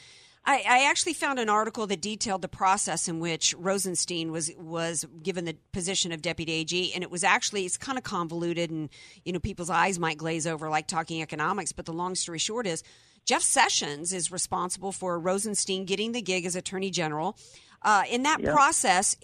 I, 0.46 0.64
I 0.68 0.90
actually 0.90 1.14
found 1.14 1.40
an 1.40 1.50
article 1.50 1.88
that 1.88 2.00
detailed 2.02 2.42
the 2.44 2.48
process 2.48 3.08
in 3.08 3.20
which 3.20 3.56
Rosenstein 3.58 4.32
was 4.32 4.52
was 4.60 5.06
given 5.24 5.46
the 5.46 5.58
position 5.72 6.12
of 6.12 6.22
deputy 6.22 6.52
AG, 6.54 6.94
and 6.94 7.04
it 7.04 7.10
was 7.12 7.24
actually 7.24 7.66
it's 7.66 7.78
kind 7.78 7.98
of 7.98 8.04
convoluted, 8.04 8.70
and 8.72 8.90
you 9.26 9.34
know 9.34 9.40
people's 9.40 9.70
eyes 9.70 9.98
might 10.00 10.18
glaze 10.18 10.46
over 10.48 10.70
like 10.70 10.88
talking 10.88 11.22
economics. 11.24 11.72
But 11.72 11.86
the 11.86 11.94
long 11.94 12.16
story 12.16 12.40
short 12.40 12.66
is, 12.68 12.84
Jeff 13.26 13.42
Sessions 13.44 14.14
is 14.14 14.32
responsible 14.32 14.92
for 14.92 15.20
Rosenstein 15.20 15.86
getting 15.86 16.14
the 16.14 16.22
gig 16.22 16.46
as 16.46 16.56
Attorney 16.56 16.90
General. 16.90 17.36
Uh, 17.82 18.04
in 18.10 18.24
that 18.24 18.44
process, 18.44 19.16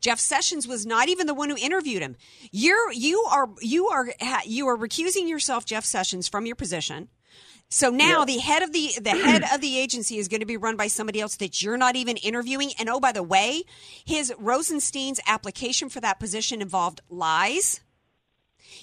Jeff 0.00 0.20
Sessions 0.20 0.68
was 0.68 0.84
not 0.84 1.08
even 1.08 1.26
the 1.26 1.34
one 1.34 1.48
who 1.48 1.56
interviewed 1.56 2.02
him. 2.02 2.16
You're 2.50 2.92
you 2.92 3.22
are 3.30 3.48
you 3.60 3.88
are 3.88 4.08
you 4.44 4.68
are 4.68 4.76
recusing 4.76 5.28
yourself, 5.28 5.64
Jeff 5.64 5.84
Sessions, 5.84 6.28
from 6.28 6.44
your 6.44 6.56
position. 6.56 7.08
So 7.72 7.88
now 7.88 8.26
the 8.26 8.36
head 8.36 8.62
of 8.62 8.72
the 8.72 8.90
the 9.00 9.10
head 9.10 9.44
of 9.54 9.62
the 9.62 9.78
agency 9.78 10.18
is 10.18 10.28
going 10.28 10.40
to 10.40 10.46
be 10.46 10.58
run 10.58 10.76
by 10.76 10.88
somebody 10.88 11.22
else 11.22 11.36
that 11.36 11.62
you're 11.62 11.78
not 11.78 11.96
even 11.96 12.18
interviewing. 12.18 12.72
And 12.78 12.90
oh, 12.90 13.00
by 13.00 13.12
the 13.12 13.22
way, 13.22 13.62
his 14.04 14.30
Rosenstein's 14.38 15.20
application 15.26 15.88
for 15.88 16.00
that 16.00 16.20
position 16.20 16.60
involved 16.60 17.00
lies. 17.08 17.80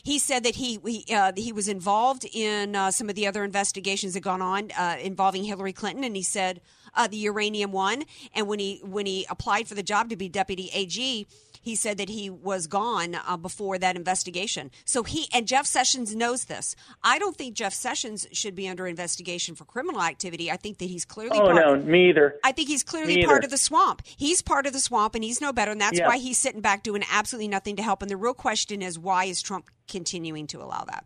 He 0.01 0.17
said 0.17 0.43
that 0.43 0.55
he 0.55 0.79
he, 0.83 1.13
uh, 1.13 1.33
he 1.35 1.51
was 1.51 1.67
involved 1.67 2.25
in 2.33 2.75
uh, 2.75 2.89
some 2.89 3.09
of 3.09 3.15
the 3.15 3.27
other 3.27 3.43
investigations 3.43 4.15
that 4.15 4.21
gone 4.21 4.41
on 4.41 4.71
uh, 4.71 4.97
involving 4.99 5.43
Hillary 5.43 5.73
Clinton, 5.73 6.03
and 6.03 6.15
he 6.15 6.23
said 6.23 6.59
uh, 6.95 7.07
the 7.07 7.17
uranium 7.17 7.71
one. 7.71 8.03
And 8.33 8.47
when 8.47 8.59
he 8.59 8.81
when 8.83 9.05
he 9.05 9.25
applied 9.29 9.67
for 9.67 9.75
the 9.75 9.83
job 9.83 10.09
to 10.09 10.15
be 10.15 10.29
deputy 10.29 10.69
AG, 10.73 11.27
he 11.61 11.75
said 11.75 11.97
that 11.97 12.09
he 12.09 12.29
was 12.29 12.67
gone 12.67 13.15
uh, 13.15 13.37
before 13.37 13.77
that 13.77 13.95
investigation. 13.95 14.71
So 14.85 15.03
he 15.03 15.27
and 15.33 15.47
Jeff 15.47 15.65
Sessions 15.65 16.15
knows 16.15 16.45
this. 16.45 16.75
I 17.03 17.19
don't 17.19 17.35
think 17.35 17.53
Jeff 17.55 17.73
Sessions 17.73 18.27
should 18.31 18.55
be 18.55 18.67
under 18.67 18.87
investigation 18.87 19.55
for 19.55 19.65
criminal 19.65 20.01
activity. 20.01 20.49
I 20.49 20.57
think 20.57 20.77
that 20.77 20.85
he's 20.89 21.05
clearly 21.05 21.37
Oh 21.37 21.51
part 21.51 21.55
no, 21.55 21.75
me 21.75 22.09
either. 22.09 22.35
I 22.43 22.51
think 22.51 22.69
he's 22.69 22.83
clearly 22.83 23.23
part 23.25 23.43
of 23.43 23.49
the 23.51 23.57
swamp. 23.57 24.01
He's 24.05 24.41
part 24.41 24.65
of 24.65 24.73
the 24.73 24.79
swamp, 24.79 25.15
and 25.15 25.23
he's 25.23 25.41
no 25.41 25.51
better, 25.51 25.71
and 25.71 25.81
that's 25.81 25.99
Yeah. 25.99 26.07
why 26.07 26.17
he's 26.17 26.37
sitting 26.37 26.61
back 26.61 26.83
doing 26.83 27.03
absolutely 27.11 27.49
nothing 27.49 27.75
to 27.75 27.83
help. 27.83 28.01
And 28.01 28.09
the 28.09 28.17
real 28.17 28.33
question 28.33 28.81
is, 28.81 28.97
why 28.97 29.25
is 29.25 29.41
Trump 29.41 29.69
continuing 29.87 30.47
to 30.47 30.61
allow 30.61 30.85
that? 30.85 31.05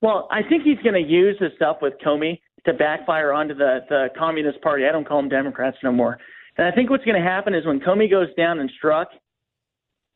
Well, 0.00 0.28
I 0.30 0.42
think 0.42 0.62
he's 0.62 0.78
going 0.78 0.94
to 0.94 1.08
use 1.08 1.36
the 1.40 1.48
stuff 1.56 1.78
with 1.82 1.94
Comey 2.04 2.40
to 2.66 2.74
backfire 2.74 3.32
onto 3.32 3.54
the, 3.54 3.80
the 3.88 4.08
Communist 4.16 4.60
Party. 4.62 4.84
I 4.86 4.92
don't 4.92 5.06
call 5.06 5.20
them 5.20 5.28
Democrats 5.28 5.76
no 5.82 5.92
more. 5.92 6.18
And 6.56 6.66
I 6.66 6.72
think 6.72 6.90
what's 6.90 7.04
going 7.04 7.20
to 7.20 7.28
happen 7.28 7.54
is 7.54 7.64
when 7.64 7.80
Comey 7.80 8.10
goes 8.10 8.28
down 8.36 8.58
and 8.58 8.70
Strzok, 8.82 9.06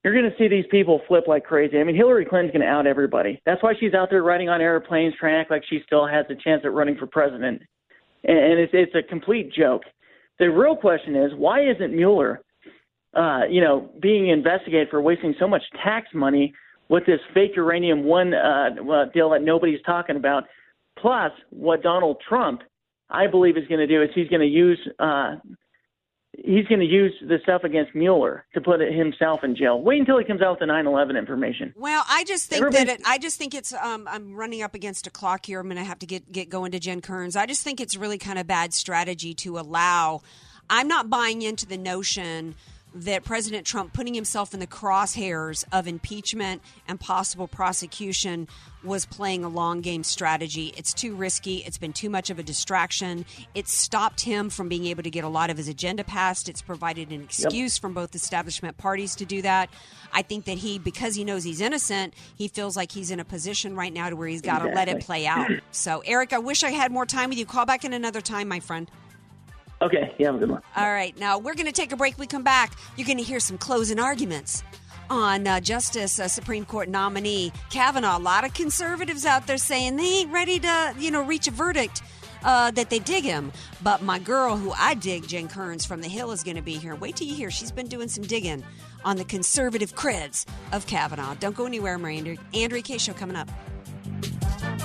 you're 0.03 0.13
going 0.13 0.29
to 0.29 0.37
see 0.37 0.49
these 0.49 0.65
people 0.71 1.01
flip 1.07 1.25
like 1.29 1.45
crazy. 1.45 1.79
I 1.79 1.85
mean, 1.85 1.95
Hillary 1.95 2.25
Clinton's 2.25 2.53
going 2.53 2.67
to 2.67 2.73
out 2.73 2.87
everybody. 2.87 3.41
That's 3.47 3.63
why 3.63 3.75
she's 3.79 3.95
out 3.95 4.11
there 4.11 4.23
riding 4.23 4.49
on 4.49 4.61
airplanes, 4.61 5.15
trying 5.19 5.35
to 5.35 5.39
act 5.39 5.51
like 5.51 5.63
she 5.71 5.81
still 5.87 6.07
has 6.07 6.27
a 6.29 6.35
chance 6.35 6.63
at 6.65 6.73
running 6.73 6.97
for 6.97 7.07
president. 7.07 7.63
And, 8.25 8.59
it's 8.59 8.73
it's 8.75 8.95
a 8.95 9.03
complete 9.09 9.53
joke. 9.53 9.83
The 10.39 10.47
real 10.47 10.77
question 10.77 11.15
is, 11.15 11.33
why 11.37 11.69
isn't 11.69 11.95
Mueller, 11.95 12.41
uh, 13.15 13.43
you 13.49 13.61
know, 13.61 13.91
being 14.01 14.29
investigated 14.29 14.89
for 14.91 15.01
wasting 15.01 15.35
so 15.39 15.47
much 15.47 15.63
tax 15.85 16.09
money 16.15 16.53
with 16.89 17.07
this 17.07 17.21
fake 17.33 17.53
uranium 17.55 18.05
one 18.05 18.35
uh, 18.35 18.71
deal 19.15 19.31
that 19.31 19.43
nobody's 19.43 19.83
talking 19.87 20.17
about? 20.17 20.45
Plus, 20.99 21.33
what 21.51 21.83
Donald 21.83 22.23
Trump, 22.27 22.63
I 23.11 23.27
believe, 23.27 23.57
is 23.57 23.67
going 23.69 23.81
to 23.81 23.87
do 23.87 24.03
is 24.03 24.11
he's 24.15 24.29
going 24.29 24.41
to 24.41 24.47
use 24.47 24.79
uh, 24.99 25.37
he's 26.39 26.67
going 26.67 26.81
to 26.81 26.87
use 26.87 27.13
the 27.21 27.39
stuff 27.43 27.63
against 27.65 27.95
Mueller 27.95 28.47
to 28.55 28.61
put 28.61 28.81
himself 28.81 29.41
in 29.43 29.55
jail. 29.57 29.81
Wait 29.81 30.01
until 30.01 30.19
he 30.19 30.25
comes 30.25 30.41
out 30.43 30.53
with 30.53 30.61
the 30.61 30.73
9/11 30.73 31.19
information. 31.19 31.73
Well, 31.77 32.05
I 32.09 32.25
just 32.25 32.49
think 32.49 32.63
Everybody- 32.63 32.85
that 32.87 33.01
it, 33.01 33.07
I 33.07 33.19
just 33.19 33.39
think 33.39 33.55
it's. 33.55 33.73
Um, 33.73 34.07
I'm 34.11 34.35
running 34.35 34.63
up 34.63 34.75
against 34.75 35.07
a 35.07 35.11
clock 35.11 35.47
here. 35.47 35.61
I'm 35.61 35.67
going 35.67 35.77
to 35.77 35.85
have 35.85 35.99
to 36.01 36.07
get 36.07 36.31
get 36.31 36.49
going 36.49 36.73
to 36.73 36.79
Jen 36.79 37.01
Kerns. 37.01 37.37
I 37.37 37.47
just 37.47 37.63
think 37.63 37.81
it's 37.81 37.97
really 37.97 38.19
kind 38.19 38.39
of 38.39 38.47
bad 38.47 38.73
strategy 38.75 39.35
to 39.35 39.59
allow. 39.59 40.23
I'm 40.71 40.89
not 40.89 41.11
buying 41.11 41.43
into 41.43 41.67
the 41.67 41.77
notion 41.77 42.55
that 42.95 43.25
President 43.25 43.67
Trump 43.67 43.93
putting 43.93 44.15
himself 44.15 44.53
in 44.53 44.61
the 44.61 44.67
crosshairs 44.67 45.65
of 45.73 45.87
impeachment 45.87 46.63
and 46.87 47.01
possible 47.01 47.49
prosecution 47.49 48.49
was 48.85 49.07
playing 49.07 49.45
a 49.45 49.49
long 49.49 49.81
game 49.81 50.03
strategy. 50.03 50.75
It's 50.77 50.93
too 50.93 51.15
risky. 51.15 51.59
It's 51.59 51.79
been 51.79 51.93
too 51.93 52.11
much 52.11 52.31
of 52.31 52.39
a 52.39 52.43
distraction. 52.43 53.25
It 53.55 53.69
stopped 53.69 54.23
him 54.23 54.51
from 54.51 54.69
being 54.69 54.87
able 54.87 55.05
to 55.05 55.11
get 55.11 55.25
a 55.25 55.29
lot 55.29 55.51
of 55.51 55.57
his 55.57 55.69
agenda 55.69 56.05
passed. 56.05 56.49
It's 56.49 56.63
provided 56.63 57.11
an 57.11 57.23
excuse 57.23 57.79
from 57.79 57.95
both 57.95 58.15
establishment 58.15 58.77
parties 58.79 59.15
to 59.17 59.25
do 59.25 59.41
that. 59.43 59.71
I 60.13 60.23
think 60.23 60.45
that 60.45 60.59
he, 60.59 60.79
because 60.79 61.15
he 61.15 61.25
knows 61.25 61.45
he's 61.45 61.61
innocent, 61.61 62.15
he 62.37 62.49
feels 62.49 62.77
like 62.77 62.93
he's 62.93 63.11
in 63.11 63.21
a 63.21 63.25
position 63.25 63.77
right 63.77 63.93
now 63.93 64.11
to 64.11 64.17
where 64.17 64.29
he's 64.29 64.43
got 64.43 64.59
to 64.59 64.69
let 64.69 64.89
it 64.89 65.01
play 65.01 65.27
out. 65.27 65.51
So, 65.71 66.03
Eric, 66.05 66.33
I 66.33 66.39
wish 66.39 66.63
I 66.63 66.71
had 66.71 66.93
more 66.93 67.07
time 67.07 67.31
with 67.31 67.39
you. 67.39 67.47
Call 67.47 67.65
back 67.65 67.85
in 67.85 67.93
another 67.93 68.21
time, 68.21 68.49
my 68.49 68.61
friend. 68.61 68.91
Okay, 69.83 70.15
yeah, 70.19 70.27
have 70.27 70.37
a 70.37 70.39
good 70.39 70.51
one. 70.51 70.63
All 70.77 70.91
right, 70.91 71.19
now 71.19 71.39
we're 71.39 71.55
going 71.55 71.67
to 71.67 71.73
take 71.73 71.91
a 71.91 71.97
break. 71.97 72.17
We 72.17 72.27
come 72.27 72.45
back. 72.45 72.79
You're 72.97 73.07
going 73.07 73.19
to 73.19 73.25
hear 73.25 73.41
some 73.41 73.59
closing 73.59 73.99
arguments 73.99 74.63
on 75.11 75.47
uh, 75.47 75.59
Justice 75.59 76.21
uh, 76.21 76.29
Supreme 76.29 76.65
Court 76.65 76.89
nominee 76.89 77.53
Kavanaugh. 77.69 78.17
A 78.17 78.21
lot 78.21 78.45
of 78.45 78.55
conservatives 78.55 79.27
out 79.27 79.47
there 79.49 79.59
saying 79.59 79.97
they 79.97 80.21
ain't 80.21 80.33
ready 80.33 80.61
to, 80.61 80.95
you 80.99 81.11
know, 81.11 81.23
reach 81.23 81.49
a 81.49 81.51
verdict. 81.51 82.03
Uh, 82.45 82.73
that 82.73 82.91
they 82.91 82.99
dig 82.99 83.23
him, 83.23 83.53
but 83.85 84.03
my 84.03 84.19
girl, 84.19 84.57
who 84.57 84.73
I 84.73 84.95
dig, 84.95 85.29
Jen 85.29 85.47
Kerns 85.47 85.85
from 85.87 86.01
the 86.01 86.09
Hill, 86.09 86.33
is 86.33 86.43
going 86.43 86.57
to 86.57 86.63
be 86.63 86.73
here. 86.73 86.97
Wait 86.97 87.15
till 87.15 87.29
you 87.29 87.37
hear. 87.37 87.53
She's 87.53 87.71
been 87.71 87.87
doing 87.87 88.09
some 88.09 88.25
digging 88.25 88.65
on 89.05 89.17
the 89.17 89.25
conservative 89.25 89.95
creds 89.95 90.45
of 90.73 90.85
Kavanaugh. 90.89 91.35
Don't 91.35 91.55
go 91.55 91.67
anywhere, 91.67 91.99
Miranda. 91.99 92.37
Andrea 92.53 92.83
Kaye. 92.83 92.99
Show 92.99 93.13
coming 93.13 93.37
up. 93.37 93.49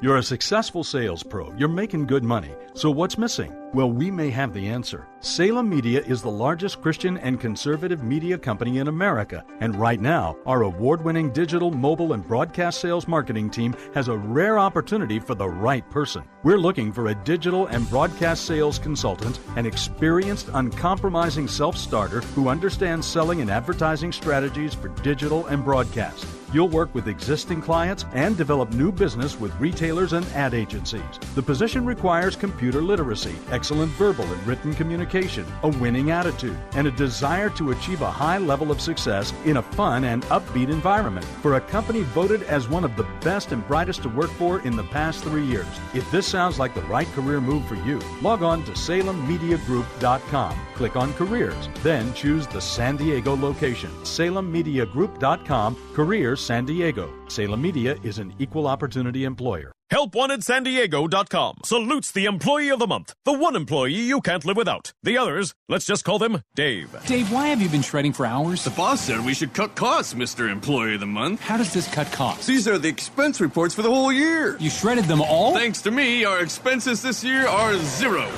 You're 0.00 0.18
a 0.18 0.22
successful 0.22 0.84
sales 0.84 1.24
pro. 1.24 1.52
You're 1.56 1.68
making 1.68 2.06
good 2.06 2.22
money. 2.22 2.54
So 2.74 2.88
what's 2.88 3.18
missing? 3.18 3.52
Well, 3.74 3.90
we 3.90 4.12
may 4.12 4.30
have 4.30 4.54
the 4.54 4.68
answer. 4.68 5.08
Salem 5.18 5.68
Media 5.68 6.02
is 6.06 6.22
the 6.22 6.30
largest 6.30 6.80
Christian 6.80 7.18
and 7.18 7.40
conservative 7.40 8.04
media 8.04 8.38
company 8.38 8.78
in 8.78 8.86
America. 8.86 9.44
And 9.58 9.74
right 9.74 10.00
now, 10.00 10.36
our 10.46 10.62
award 10.62 11.02
winning 11.02 11.32
digital, 11.32 11.72
mobile, 11.72 12.12
and 12.12 12.24
broadcast 12.24 12.80
sales 12.80 13.08
marketing 13.08 13.50
team 13.50 13.74
has 13.92 14.06
a 14.06 14.16
rare 14.16 14.56
opportunity 14.56 15.18
for 15.18 15.34
the 15.34 15.48
right 15.48 15.88
person. 15.90 16.22
We're 16.44 16.58
looking 16.58 16.92
for 16.92 17.08
a 17.08 17.14
digital 17.24 17.66
and 17.66 17.90
broadcast 17.90 18.44
sales 18.44 18.78
consultant, 18.78 19.40
an 19.56 19.66
experienced, 19.66 20.48
uncompromising 20.54 21.48
self 21.48 21.76
starter 21.76 22.20
who 22.20 22.48
understands 22.48 23.04
selling 23.04 23.40
and 23.40 23.50
advertising 23.50 24.12
strategies 24.12 24.74
for 24.74 24.90
digital 25.02 25.46
and 25.46 25.64
broadcast. 25.64 26.37
You'll 26.50 26.68
work 26.68 26.94
with 26.94 27.08
existing 27.08 27.60
clients 27.60 28.06
and 28.14 28.36
develop 28.36 28.72
new 28.72 28.90
business 28.90 29.38
with 29.38 29.54
retailers 29.60 30.14
and 30.14 30.26
ad 30.28 30.54
agencies. 30.54 31.02
The 31.34 31.42
position 31.42 31.84
requires 31.84 32.36
computer 32.36 32.80
literacy, 32.80 33.34
excellent 33.50 33.92
verbal 33.92 34.24
and 34.24 34.46
written 34.46 34.72
communication, 34.74 35.44
a 35.62 35.68
winning 35.68 36.10
attitude, 36.10 36.56
and 36.72 36.86
a 36.86 36.90
desire 36.92 37.50
to 37.50 37.72
achieve 37.72 38.00
a 38.00 38.10
high 38.10 38.38
level 38.38 38.70
of 38.70 38.80
success 38.80 39.34
in 39.44 39.58
a 39.58 39.62
fun 39.62 40.04
and 40.04 40.22
upbeat 40.24 40.70
environment 40.70 41.26
for 41.42 41.56
a 41.56 41.60
company 41.60 42.00
voted 42.02 42.42
as 42.44 42.68
one 42.68 42.84
of 42.84 42.96
the 42.96 43.06
best 43.22 43.52
and 43.52 43.66
brightest 43.68 44.02
to 44.02 44.08
work 44.08 44.30
for 44.30 44.60
in 44.60 44.74
the 44.74 44.84
past 44.84 45.22
three 45.24 45.44
years. 45.44 45.66
If 45.92 46.10
this 46.10 46.26
sounds 46.26 46.58
like 46.58 46.74
the 46.74 46.82
right 46.82 47.08
career 47.08 47.42
move 47.42 47.66
for 47.66 47.74
you, 47.74 48.00
log 48.22 48.42
on 48.42 48.64
to 48.64 48.72
salemmediagroup.com, 48.72 50.58
click 50.74 50.96
on 50.96 51.12
careers, 51.14 51.68
then 51.82 52.14
choose 52.14 52.46
the 52.46 52.60
San 52.60 52.96
Diego 52.96 53.36
location. 53.36 53.90
salemmediagroup.com, 54.02 55.76
careers 55.92 56.37
San 56.38 56.64
Diego. 56.64 57.12
Salem 57.28 57.60
Media 57.60 57.96
is 58.02 58.18
an 58.18 58.32
equal 58.38 58.66
opportunity 58.66 59.24
employer. 59.24 59.72
HelpWantedSanDiego.com 59.92 61.56
salutes 61.64 62.12
the 62.12 62.26
employee 62.26 62.70
of 62.70 62.78
the 62.78 62.86
month, 62.86 63.14
the 63.24 63.32
one 63.32 63.56
employee 63.56 63.92
you 63.92 64.20
can't 64.20 64.44
live 64.44 64.56
without. 64.56 64.92
The 65.02 65.16
others, 65.16 65.54
let's 65.68 65.86
just 65.86 66.04
call 66.04 66.18
them 66.18 66.42
Dave. 66.54 66.94
Dave, 67.06 67.32
why 67.32 67.48
have 67.48 67.62
you 67.62 67.68
been 67.68 67.82
shredding 67.82 68.12
for 68.12 68.26
hours? 68.26 68.64
The 68.64 68.70
boss 68.70 69.00
said 69.00 69.24
we 69.24 69.34
should 69.34 69.54
cut 69.54 69.74
costs, 69.76 70.14
Mr. 70.14 70.50
Employee 70.50 70.94
of 70.94 71.00
the 71.00 71.06
Month. 71.06 71.40
How 71.40 71.56
does 71.56 71.72
this 71.72 71.88
cut 71.92 72.10
costs? 72.12 72.46
These 72.46 72.68
are 72.68 72.78
the 72.78 72.88
expense 72.88 73.40
reports 73.40 73.74
for 73.74 73.82
the 73.82 73.90
whole 73.90 74.12
year. 74.12 74.56
You 74.58 74.70
shredded 74.70 75.04
them 75.04 75.22
all? 75.22 75.54
Thanks 75.54 75.82
to 75.82 75.90
me, 75.90 76.24
our 76.24 76.40
expenses 76.40 77.00
this 77.02 77.24
year 77.24 77.46
are 77.48 77.76
zero. 77.78 78.28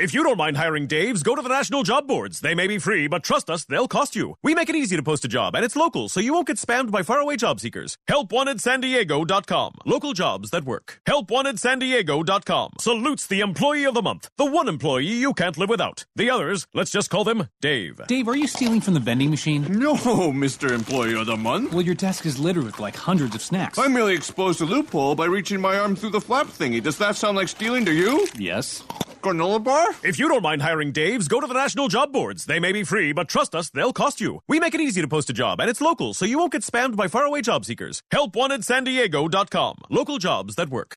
If 0.00 0.14
you 0.14 0.22
don't 0.22 0.38
mind 0.38 0.56
hiring 0.56 0.86
Daves, 0.86 1.24
go 1.24 1.34
to 1.34 1.42
the 1.42 1.48
national 1.48 1.82
job 1.82 2.06
boards. 2.06 2.38
They 2.38 2.54
may 2.54 2.68
be 2.68 2.78
free, 2.78 3.08
but 3.08 3.24
trust 3.24 3.50
us, 3.50 3.64
they'll 3.64 3.88
cost 3.88 4.14
you. 4.14 4.36
We 4.44 4.54
make 4.54 4.70
it 4.70 4.76
easy 4.76 4.94
to 4.94 5.02
post 5.02 5.24
a 5.24 5.28
job, 5.28 5.56
and 5.56 5.64
it's 5.64 5.74
local, 5.74 6.08
so 6.08 6.20
you 6.20 6.32
won't 6.32 6.46
get 6.46 6.56
spammed 6.56 6.92
by 6.92 7.02
faraway 7.02 7.34
job 7.34 7.58
seekers. 7.58 7.98
HelpWantedSanDiego.com. 8.08 9.72
Local 9.86 10.12
jobs 10.12 10.50
that 10.50 10.64
work. 10.64 11.00
HelpWantedSanDiego.com. 11.08 12.70
Salutes 12.78 13.26
the 13.26 13.40
employee 13.40 13.86
of 13.86 13.94
the 13.94 14.02
month, 14.02 14.28
the 14.36 14.44
one 14.44 14.68
employee 14.68 15.04
you 15.06 15.34
can't 15.34 15.58
live 15.58 15.68
without. 15.68 16.04
The 16.14 16.30
others, 16.30 16.68
let's 16.74 16.92
just 16.92 17.10
call 17.10 17.24
them 17.24 17.48
Dave. 17.60 18.00
Dave, 18.06 18.28
are 18.28 18.36
you 18.36 18.46
stealing 18.46 18.80
from 18.80 18.94
the 18.94 19.00
vending 19.00 19.30
machine? 19.30 19.62
No, 19.68 19.94
Mr. 19.96 20.70
Employee 20.70 21.14
of 21.18 21.26
the 21.26 21.36
Month. 21.36 21.72
Well, 21.72 21.82
your 21.82 21.96
desk 21.96 22.24
is 22.24 22.38
littered 22.38 22.62
with 22.64 22.78
like 22.78 22.94
hundreds 22.94 23.34
of 23.34 23.42
snacks. 23.42 23.78
I 23.78 23.88
merely 23.88 24.14
exposed 24.14 24.60
a 24.60 24.64
loophole 24.64 25.16
by 25.16 25.24
reaching 25.26 25.60
my 25.60 25.76
arm 25.76 25.96
through 25.96 26.10
the 26.10 26.20
flap 26.20 26.46
thingy. 26.46 26.80
Does 26.80 26.98
that 26.98 27.16
sound 27.16 27.36
like 27.36 27.48
stealing 27.48 27.84
to 27.86 27.92
you? 27.92 28.28
Yes. 28.38 28.84
Granola 29.20 29.62
bar? 29.62 29.88
If 30.02 30.18
you 30.18 30.28
don't 30.28 30.42
mind 30.42 30.62
hiring 30.62 30.92
Daves, 30.92 31.28
go 31.28 31.40
to 31.40 31.46
the 31.46 31.54
national 31.54 31.88
job 31.88 32.12
boards. 32.12 32.44
They 32.44 32.60
may 32.60 32.72
be 32.72 32.84
free, 32.84 33.12
but 33.12 33.28
trust 33.28 33.54
us, 33.54 33.70
they'll 33.70 33.92
cost 33.92 34.20
you. 34.20 34.40
We 34.48 34.60
make 34.60 34.74
it 34.74 34.80
easy 34.80 35.00
to 35.00 35.08
post 35.08 35.30
a 35.30 35.32
job, 35.32 35.60
and 35.60 35.68
it's 35.70 35.80
local, 35.80 36.14
so 36.14 36.24
you 36.24 36.38
won't 36.38 36.52
get 36.52 36.62
spammed 36.62 36.96
by 36.96 37.08
faraway 37.08 37.40
job 37.42 37.64
seekers. 37.64 38.02
HelpWantedSanDiego.com. 38.12 39.76
Local 39.90 40.18
jobs 40.18 40.54
that 40.56 40.68
work. 40.68 40.96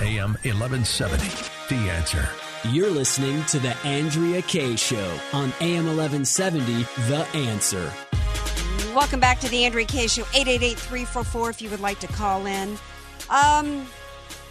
AM 0.00 0.32
1170. 0.42 1.28
The 1.68 1.90
answer. 1.90 2.28
You're 2.68 2.90
listening 2.90 3.44
to 3.44 3.60
The 3.60 3.76
Andrea 3.84 4.42
Kaye 4.42 4.74
Show 4.76 5.18
on 5.32 5.52
AM 5.60 5.86
1170. 5.86 6.82
The 7.08 7.26
answer. 7.34 7.92
Welcome 8.94 9.20
back 9.20 9.38
to 9.40 9.48
the 9.48 9.64
Andrea 9.64 9.86
Kaye 9.86 10.08
Show. 10.08 10.24
888-344 10.24 11.50
if 11.50 11.62
you 11.62 11.70
would 11.70 11.80
like 11.80 12.00
to 12.00 12.08
call 12.08 12.46
in. 12.46 12.76
Um, 13.30 13.86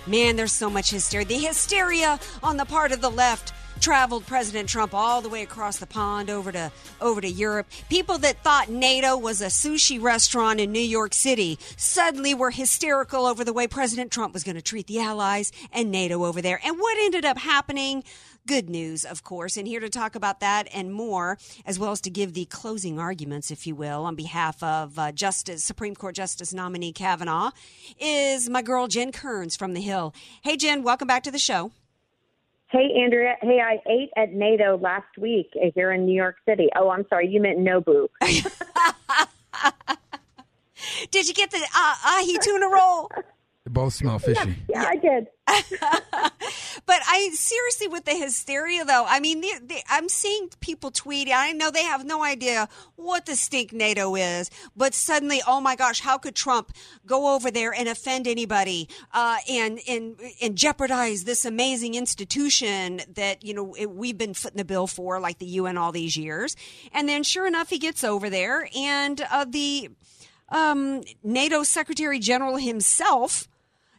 man, 0.06 0.38
there's 0.38 0.54
so 0.54 0.70
much 0.70 0.92
hysteria. 0.92 1.26
The 1.26 1.36
hysteria 1.36 2.20
on 2.42 2.56
the 2.56 2.66
part 2.66 2.94
of 2.94 3.02
the 3.02 3.12
left 3.12 3.54
traveled 3.82 4.26
President 4.26 4.70
Trump 4.70 4.94
all 4.94 5.22
the 5.22 5.30
way 5.30 5.44
across 5.44 5.78
the 5.78 5.88
pond 5.88 6.30
over 6.30 6.52
to 6.52 6.72
over 7.02 7.22
to 7.22 7.30
Europe. 7.30 7.68
People 7.90 8.18
that 8.20 8.44
thought 8.44 8.70
NATO 8.70 9.18
was 9.18 9.42
a 9.42 9.48
sushi 9.48 10.02
restaurant 10.02 10.60
in 10.60 10.72
New 10.72 10.80
York 10.80 11.14
City 11.14 11.58
suddenly 11.78 12.34
were 12.34 12.52
hysterical 12.52 13.26
over 13.26 13.44
the 13.44 13.54
way 13.54 13.68
President 13.68 14.12
Trump 14.12 14.34
was 14.34 14.44
going 14.44 14.56
to 14.56 14.62
treat 14.62 14.88
the 14.88 15.00
allies 15.00 15.52
and 15.72 15.92
NATO 15.92 16.26
over 16.26 16.42
there. 16.42 16.60
And 16.64 16.78
what 16.78 16.98
ended 17.00 17.26
up 17.26 17.38
happening? 17.38 18.04
Good 18.48 18.70
news, 18.70 19.04
of 19.04 19.26
course. 19.26 19.58
And 19.58 19.68
here 19.68 19.82
to 19.82 19.90
talk 19.90 20.16
about 20.16 20.40
that 20.40 20.70
and 20.74 20.94
more, 20.94 21.38
as 21.66 21.78
well 21.78 21.92
as 21.92 22.00
to 22.02 22.10
give 22.10 22.34
the 22.34 22.46
closing 22.46 22.98
arguments, 22.98 23.52
if 23.52 23.68
you 23.68 23.76
will, 23.76 24.06
on 24.06 24.16
behalf 24.16 24.64
of 24.64 24.98
uh, 24.98 25.12
Justice 25.12 25.66
Supreme 25.66 25.96
Court 25.96 26.16
Justice 26.16 26.54
nominee 26.54 26.94
Kavanaugh, 26.94 27.52
is 28.00 28.50
my 28.50 28.62
girl 28.62 28.88
Jen 28.88 29.12
Kerns 29.12 29.58
from 29.58 29.74
the 29.74 29.82
Hill. 29.82 30.14
Hey, 30.44 30.56
Jen, 30.56 30.82
welcome 30.82 31.10
back 31.10 31.24
to 31.24 31.32
the 31.32 31.38
show. 31.38 31.72
Hey, 32.70 32.92
Andrea. 33.02 33.36
Hey, 33.42 33.62
I 33.62 33.80
ate 33.90 34.10
at 34.18 34.34
NATO 34.34 34.78
last 34.78 35.18
week 35.18 35.52
here 35.74 35.94
in 35.94 36.06
New 36.06 36.16
York 36.16 36.36
City. 36.46 36.68
Oh, 36.76 36.90
I'm 36.90 37.06
sorry. 37.10 37.28
You 37.28 37.42
meant 37.42 37.60
Nobu. 37.60 38.08
Did 41.12 41.28
you 41.28 41.34
get 41.34 41.52
the 41.52 41.58
uh, 41.58 41.96
ahi 42.06 42.38
tuna 42.42 42.68
roll? 42.68 43.10
They 43.68 43.74
both 43.74 43.96
smell 43.96 44.18
fishy. 44.18 44.56
Yeah, 44.70 44.82
yeah 44.82 44.86
I 44.88 44.96
did. 44.96 45.28
but 46.86 47.02
I 47.06 47.32
seriously, 47.34 47.90
with 47.90 48.06
the 48.06 48.16
hysteria 48.16 48.86
though, 48.86 49.04
I 49.06 49.20
mean, 49.20 49.42
they, 49.42 49.52
they, 49.62 49.84
I'm 49.90 50.08
seeing 50.08 50.48
people 50.62 50.90
tweet. 50.90 51.28
I 51.30 51.52
know 51.52 51.70
they 51.70 51.84
have 51.84 52.06
no 52.06 52.24
idea 52.24 52.70
what 52.96 53.26
the 53.26 53.36
stink 53.36 53.74
NATO 53.74 54.16
is, 54.16 54.50
but 54.78 54.94
suddenly, 54.94 55.42
oh 55.46 55.60
my 55.60 55.76
gosh, 55.76 56.00
how 56.00 56.18
could 56.18 56.34
Trump 56.34 56.72
go 57.06 57.36
over 57.36 57.52
there 57.52 57.74
and 57.74 57.90
offend 57.90 58.26
anybody 58.26 58.88
uh, 59.14 59.40
and 59.50 59.82
and 59.86 60.16
and 60.42 60.58
jeopardize 60.58 61.26
this 61.26 61.44
amazing 61.44 61.96
institution 61.96 63.02
that 63.16 63.44
you 63.44 63.54
know 63.54 63.74
it, 63.74 63.92
we've 63.92 64.18
been 64.18 64.34
footing 64.34 64.60
the 64.60 64.66
bill 64.66 64.88
for, 64.88 65.20
like 65.20 65.40
the 65.40 65.46
UN, 65.46 65.78
all 65.78 65.92
these 65.92 66.16
years? 66.16 66.56
And 66.94 67.10
then, 67.10 67.22
sure 67.22 67.46
enough, 67.46 67.70
he 67.70 67.80
gets 67.80 68.06
over 68.06 68.30
there, 68.30 68.70
and 68.74 69.20
uh, 69.30 69.44
the 69.44 69.90
um, 70.48 71.04
NATO 71.22 71.64
Secretary 71.64 72.20
General 72.20 72.56
himself 72.56 73.50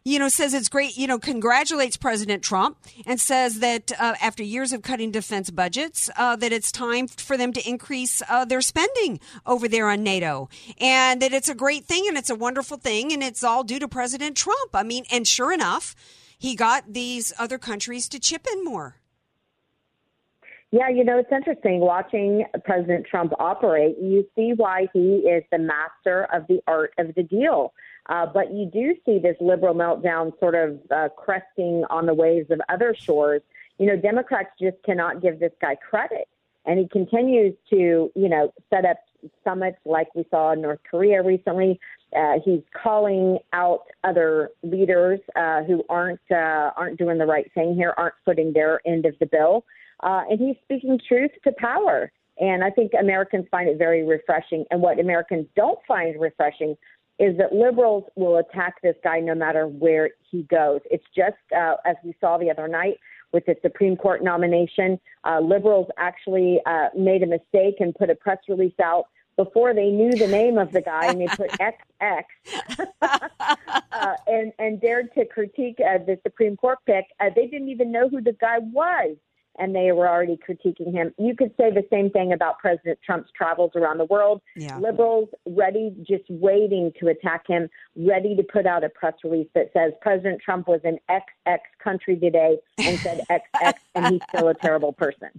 you 0.08 0.18
know, 0.18 0.28
says 0.28 0.54
it's 0.54 0.70
great, 0.70 0.96
you 0.96 1.06
know, 1.06 1.18
congratulates 1.18 1.98
President 1.98 2.42
Trump 2.42 2.78
and 3.04 3.20
says 3.20 3.58
that 3.58 3.92
uh, 4.00 4.14
after 4.22 4.42
years 4.42 4.72
of 4.72 4.80
cutting 4.80 5.10
defense 5.10 5.50
budgets, 5.50 6.08
uh, 6.16 6.34
that 6.36 6.50
it's 6.50 6.72
time 6.72 7.06
for 7.06 7.36
them 7.36 7.52
to 7.52 7.68
increase 7.68 8.22
uh, 8.30 8.46
their 8.46 8.62
spending 8.62 9.20
over 9.44 9.68
there 9.68 9.88
on 9.90 10.02
NATO 10.02 10.48
and 10.80 11.20
that 11.20 11.34
it's 11.34 11.50
a 11.50 11.54
great 11.54 11.84
thing 11.84 12.06
and 12.08 12.16
it's 12.16 12.30
a 12.30 12.34
wonderful 12.34 12.78
thing 12.78 13.12
and 13.12 13.22
it's 13.22 13.44
all 13.44 13.62
due 13.62 13.78
to 13.78 13.86
President 13.86 14.34
Trump. 14.34 14.70
I 14.72 14.82
mean, 14.82 15.04
and 15.10 15.28
sure 15.28 15.52
enough, 15.52 15.94
he 16.38 16.56
got 16.56 16.94
these 16.94 17.34
other 17.38 17.58
countries 17.58 18.08
to 18.08 18.18
chip 18.18 18.46
in 18.50 18.64
more. 18.64 18.96
Yeah, 20.70 20.88
you 20.88 21.04
know, 21.04 21.18
it's 21.18 21.32
interesting 21.32 21.80
watching 21.80 22.44
President 22.64 23.06
Trump 23.06 23.32
operate. 23.38 23.96
You 24.00 24.26
see 24.34 24.52
why 24.56 24.86
he 24.92 25.18
is 25.20 25.42
the 25.50 25.58
master 25.58 26.28
of 26.32 26.46
the 26.46 26.60
art 26.66 26.92
of 26.98 27.14
the 27.14 27.22
deal. 27.22 27.74
Uh, 28.08 28.26
but 28.26 28.52
you 28.52 28.66
do 28.66 28.94
see 29.04 29.18
this 29.18 29.36
liberal 29.40 29.74
meltdown 29.74 30.38
sort 30.38 30.54
of 30.54 30.78
uh, 30.90 31.08
cresting 31.10 31.84
on 31.90 32.06
the 32.06 32.14
waves 32.14 32.50
of 32.50 32.60
other 32.68 32.94
shores. 32.94 33.42
You 33.78 33.86
know, 33.86 33.96
Democrats 33.96 34.50
just 34.60 34.76
cannot 34.84 35.20
give 35.20 35.38
this 35.40 35.52
guy 35.60 35.74
credit. 35.76 36.28
And 36.64 36.78
he 36.78 36.88
continues 36.88 37.54
to, 37.70 38.10
you 38.14 38.28
know, 38.28 38.52
set 38.70 38.84
up 38.84 38.98
summits 39.42 39.78
like 39.84 40.14
we 40.14 40.26
saw 40.30 40.52
in 40.52 40.62
North 40.62 40.80
Korea 40.90 41.22
recently. 41.22 41.80
Uh, 42.16 42.34
he's 42.44 42.62
calling 42.82 43.38
out 43.52 43.84
other 44.04 44.50
leaders 44.62 45.20
uh, 45.36 45.62
who 45.64 45.84
aren't 45.88 46.20
uh, 46.30 46.70
aren't 46.76 46.98
doing 46.98 47.18
the 47.18 47.26
right 47.26 47.50
thing 47.54 47.74
here, 47.74 47.94
aren't 47.96 48.14
footing 48.24 48.52
their 48.52 48.80
end 48.86 49.06
of 49.06 49.14
the 49.18 49.26
bill 49.26 49.64
uh, 50.00 50.22
and 50.30 50.38
he's 50.38 50.56
speaking 50.62 50.98
truth 51.08 51.30
to 51.44 51.52
power. 51.52 52.10
And 52.40 52.62
I 52.62 52.70
think 52.70 52.92
Americans 52.98 53.46
find 53.50 53.68
it 53.68 53.78
very 53.78 54.04
refreshing. 54.04 54.64
And 54.70 54.80
what 54.80 55.00
Americans 55.00 55.46
don't 55.56 55.78
find 55.88 56.20
refreshing 56.20 56.76
is 57.18 57.36
that 57.38 57.52
liberals 57.52 58.04
will 58.16 58.38
attack 58.38 58.80
this 58.82 58.96
guy 59.02 59.20
no 59.20 59.34
matter 59.34 59.66
where 59.66 60.10
he 60.30 60.42
goes. 60.44 60.80
It's 60.90 61.04
just 61.16 61.36
uh, 61.56 61.74
as 61.84 61.96
we 62.04 62.14
saw 62.20 62.38
the 62.38 62.50
other 62.50 62.68
night 62.68 62.98
with 63.32 63.44
the 63.46 63.56
Supreme 63.62 63.96
Court 63.96 64.22
nomination. 64.22 64.98
Uh, 65.24 65.40
liberals 65.40 65.88
actually 65.98 66.60
uh, 66.66 66.88
made 66.96 67.22
a 67.22 67.26
mistake 67.26 67.76
and 67.80 67.94
put 67.94 68.10
a 68.10 68.14
press 68.14 68.38
release 68.48 68.78
out 68.82 69.06
before 69.36 69.72
they 69.72 69.90
knew 69.90 70.12
the 70.12 70.26
name 70.26 70.58
of 70.58 70.72
the 70.72 70.80
guy, 70.80 71.06
and 71.06 71.20
they 71.20 71.26
put 71.28 71.50
XX 72.00 72.24
uh, 73.02 74.14
and 74.26 74.52
and 74.58 74.80
dared 74.80 75.12
to 75.14 75.24
critique 75.26 75.78
uh, 75.80 75.98
the 75.98 76.18
Supreme 76.22 76.56
Court 76.56 76.78
pick. 76.86 77.04
Uh, 77.20 77.30
they 77.34 77.46
didn't 77.46 77.68
even 77.68 77.92
know 77.92 78.08
who 78.08 78.20
the 78.20 78.36
guy 78.40 78.58
was 78.58 79.16
and 79.58 79.74
they 79.74 79.92
were 79.92 80.08
already 80.08 80.38
critiquing 80.38 80.92
him. 80.92 81.12
You 81.18 81.34
could 81.36 81.50
say 81.56 81.70
the 81.70 81.84
same 81.90 82.10
thing 82.10 82.32
about 82.32 82.58
President 82.58 82.98
Trump's 83.04 83.30
travels 83.36 83.72
around 83.74 83.98
the 83.98 84.04
world. 84.06 84.40
Yeah. 84.56 84.78
Liberals 84.78 85.28
ready, 85.46 85.94
just 86.08 86.24
waiting 86.28 86.92
to 87.00 87.08
attack 87.08 87.44
him, 87.46 87.68
ready 87.96 88.36
to 88.36 88.42
put 88.42 88.66
out 88.66 88.84
a 88.84 88.88
press 88.88 89.14
release 89.24 89.48
that 89.54 89.70
says 89.72 89.92
President 90.00 90.40
Trump 90.40 90.68
was 90.68 90.80
in 90.84 90.98
XX 91.10 91.58
country 91.82 92.16
today 92.16 92.58
and 92.78 92.98
said 93.00 93.20
XX, 93.30 93.72
and 93.94 94.06
he's 94.14 94.20
still 94.28 94.48
a 94.48 94.54
terrible 94.54 94.92
person. 94.92 95.28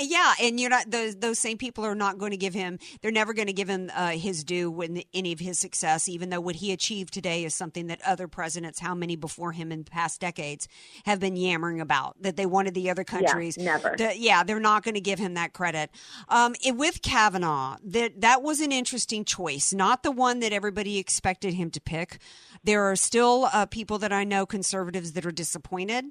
Yeah, 0.00 0.34
and 0.40 0.58
you're 0.58 0.70
not 0.70 0.90
those 0.90 1.16
those 1.16 1.38
same 1.38 1.56
people 1.58 1.84
are 1.84 1.94
not 1.94 2.18
going 2.18 2.30
to 2.30 2.36
give 2.36 2.54
him. 2.54 2.78
They're 3.00 3.10
never 3.10 3.32
going 3.32 3.46
to 3.46 3.52
give 3.52 3.68
him 3.68 3.90
uh, 3.94 4.10
his 4.10 4.44
due 4.44 4.70
when 4.70 5.02
any 5.12 5.32
of 5.32 5.40
his 5.40 5.58
success, 5.58 6.08
even 6.08 6.30
though 6.30 6.40
what 6.40 6.56
he 6.56 6.72
achieved 6.72 7.12
today 7.12 7.44
is 7.44 7.54
something 7.54 7.86
that 7.88 8.00
other 8.04 8.28
presidents, 8.28 8.80
how 8.80 8.94
many 8.94 9.16
before 9.16 9.52
him 9.52 9.72
in 9.72 9.84
past 9.84 10.20
decades, 10.20 10.68
have 11.04 11.20
been 11.20 11.36
yammering 11.36 11.80
about 11.80 12.20
that 12.22 12.36
they 12.36 12.46
wanted 12.46 12.74
the 12.74 12.90
other 12.90 13.04
countries. 13.04 13.49
Yeah, 13.49 13.49
never. 13.58 13.96
To, 13.96 14.12
yeah, 14.16 14.42
they're 14.42 14.60
not 14.60 14.82
going 14.82 14.94
to 14.94 15.00
give 15.00 15.18
him 15.18 15.34
that 15.34 15.52
credit. 15.52 15.90
Um, 16.28 16.54
it, 16.64 16.76
with 16.76 17.02
Kavanaugh, 17.02 17.76
that 17.84 18.20
that 18.20 18.42
was 18.42 18.60
an 18.60 18.72
interesting 18.72 19.24
choice, 19.24 19.72
not 19.72 20.02
the 20.02 20.10
one 20.10 20.40
that 20.40 20.52
everybody 20.52 20.98
expected 20.98 21.54
him 21.54 21.70
to 21.70 21.80
pick. 21.80 22.18
There 22.64 22.84
are 22.84 22.96
still 22.96 23.48
uh, 23.52 23.66
people 23.66 23.98
that 23.98 24.12
I 24.12 24.24
know, 24.24 24.46
conservatives, 24.46 25.12
that 25.12 25.26
are 25.26 25.32
disappointed. 25.32 26.06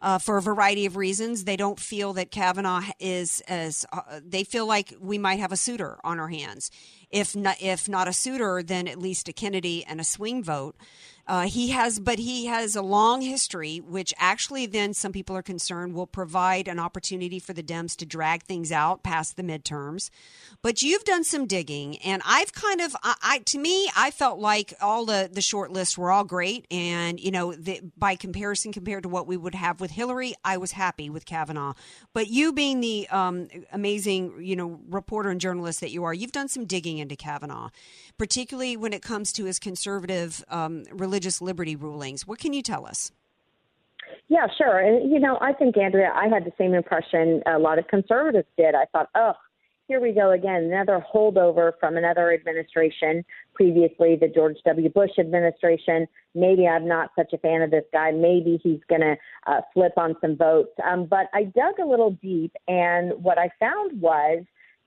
Uh, 0.00 0.16
for 0.16 0.36
a 0.38 0.42
variety 0.42 0.86
of 0.86 0.96
reasons, 0.96 1.42
they 1.42 1.56
don't 1.56 1.80
feel 1.80 2.12
that 2.12 2.30
Kavanaugh 2.30 2.82
is 3.00 3.42
as 3.48 3.84
uh, 3.92 4.20
they 4.24 4.44
feel 4.44 4.64
like 4.64 4.94
we 5.00 5.18
might 5.18 5.40
have 5.40 5.50
a 5.50 5.56
Souter 5.56 5.98
on 6.04 6.20
our 6.20 6.28
hands. 6.28 6.70
If 7.10 7.34
not, 7.34 7.60
if 7.60 7.88
not 7.88 8.06
a 8.06 8.12
Souter, 8.12 8.62
then 8.62 8.86
at 8.86 8.98
least 9.00 9.28
a 9.28 9.32
Kennedy 9.32 9.84
and 9.84 10.00
a 10.00 10.04
swing 10.04 10.44
vote. 10.44 10.76
Uh, 11.28 11.42
he 11.42 11.68
has, 11.68 11.98
but 11.98 12.18
he 12.18 12.46
has 12.46 12.74
a 12.74 12.80
long 12.80 13.20
history, 13.20 13.78
which 13.78 14.14
actually 14.16 14.64
then 14.64 14.94
some 14.94 15.12
people 15.12 15.36
are 15.36 15.42
concerned 15.42 15.92
will 15.92 16.06
provide 16.06 16.66
an 16.66 16.78
opportunity 16.78 17.38
for 17.38 17.52
the 17.52 17.62
Dems 17.62 17.94
to 17.96 18.06
drag 18.06 18.42
things 18.42 18.72
out 18.72 19.02
past 19.02 19.36
the 19.36 19.42
midterms. 19.42 20.08
But 20.62 20.82
you've 20.82 21.04
done 21.04 21.24
some 21.24 21.46
digging, 21.46 21.98
and 21.98 22.22
I've 22.24 22.54
kind 22.54 22.80
of, 22.80 22.96
I, 23.02 23.14
I 23.22 23.38
to 23.40 23.58
me, 23.58 23.90
I 23.94 24.10
felt 24.10 24.38
like 24.38 24.72
all 24.80 25.04
the 25.04 25.28
the 25.30 25.42
short 25.42 25.70
lists 25.70 25.98
were 25.98 26.10
all 26.10 26.24
great, 26.24 26.66
and 26.70 27.20
you 27.20 27.30
know, 27.30 27.52
the, 27.52 27.82
by 27.96 28.16
comparison, 28.16 28.72
compared 28.72 29.02
to 29.02 29.10
what 29.10 29.26
we 29.26 29.36
would 29.36 29.54
have 29.54 29.82
with 29.82 29.90
Hillary, 29.90 30.34
I 30.44 30.56
was 30.56 30.72
happy 30.72 31.10
with 31.10 31.26
Kavanaugh. 31.26 31.74
But 32.14 32.28
you, 32.28 32.54
being 32.54 32.80
the 32.80 33.06
um, 33.10 33.48
amazing, 33.70 34.42
you 34.42 34.56
know, 34.56 34.80
reporter 34.88 35.28
and 35.28 35.40
journalist 35.40 35.80
that 35.80 35.90
you 35.90 36.04
are, 36.04 36.14
you've 36.14 36.32
done 36.32 36.48
some 36.48 36.64
digging 36.64 36.96
into 36.96 37.16
Kavanaugh, 37.16 37.68
particularly 38.18 38.76
when 38.76 38.92
it 38.92 39.02
comes 39.02 39.32
to 39.32 39.44
his 39.44 39.58
conservative 39.58 40.44
um, 40.48 40.84
religious 40.92 41.40
liberty 41.40 41.76
rulings. 41.76 42.26
What 42.26 42.38
can 42.38 42.52
you 42.52 42.62
tell 42.62 42.86
us? 42.86 43.12
Yeah, 44.28 44.46
sure. 44.58 44.78
And, 44.78 45.10
you 45.10 45.20
know, 45.20 45.38
I 45.40 45.52
think, 45.52 45.76
Andrea, 45.76 46.12
I 46.14 46.28
had 46.28 46.44
the 46.44 46.52
same 46.58 46.74
impression 46.74 47.42
a 47.46 47.58
lot 47.58 47.78
of 47.78 47.88
conservatives 47.88 48.48
did. 48.56 48.74
I 48.74 48.84
thought, 48.92 49.08
oh, 49.14 49.32
here 49.86 50.00
we 50.00 50.12
go 50.12 50.32
again, 50.32 50.64
another 50.64 51.02
holdover 51.14 51.72
from 51.80 51.96
another 51.96 52.30
administration, 52.30 53.24
previously 53.54 54.16
the 54.16 54.28
George 54.28 54.56
W. 54.66 54.90
Bush 54.90 55.12
administration. 55.18 56.06
Maybe 56.34 56.68
I'm 56.68 56.86
not 56.86 57.10
such 57.16 57.32
a 57.32 57.38
fan 57.38 57.62
of 57.62 57.70
this 57.70 57.84
guy. 57.90 58.10
Maybe 58.10 58.60
he's 58.62 58.80
going 58.90 59.00
to 59.00 59.16
uh, 59.46 59.62
flip 59.72 59.92
on 59.96 60.14
some 60.20 60.36
votes. 60.36 60.72
Um, 60.84 61.06
but 61.06 61.28
I 61.32 61.44
dug 61.44 61.78
a 61.82 61.86
little 61.86 62.10
deep, 62.10 62.54
and 62.68 63.12
what 63.22 63.38
I 63.38 63.50
found 63.58 63.98
was 63.98 64.44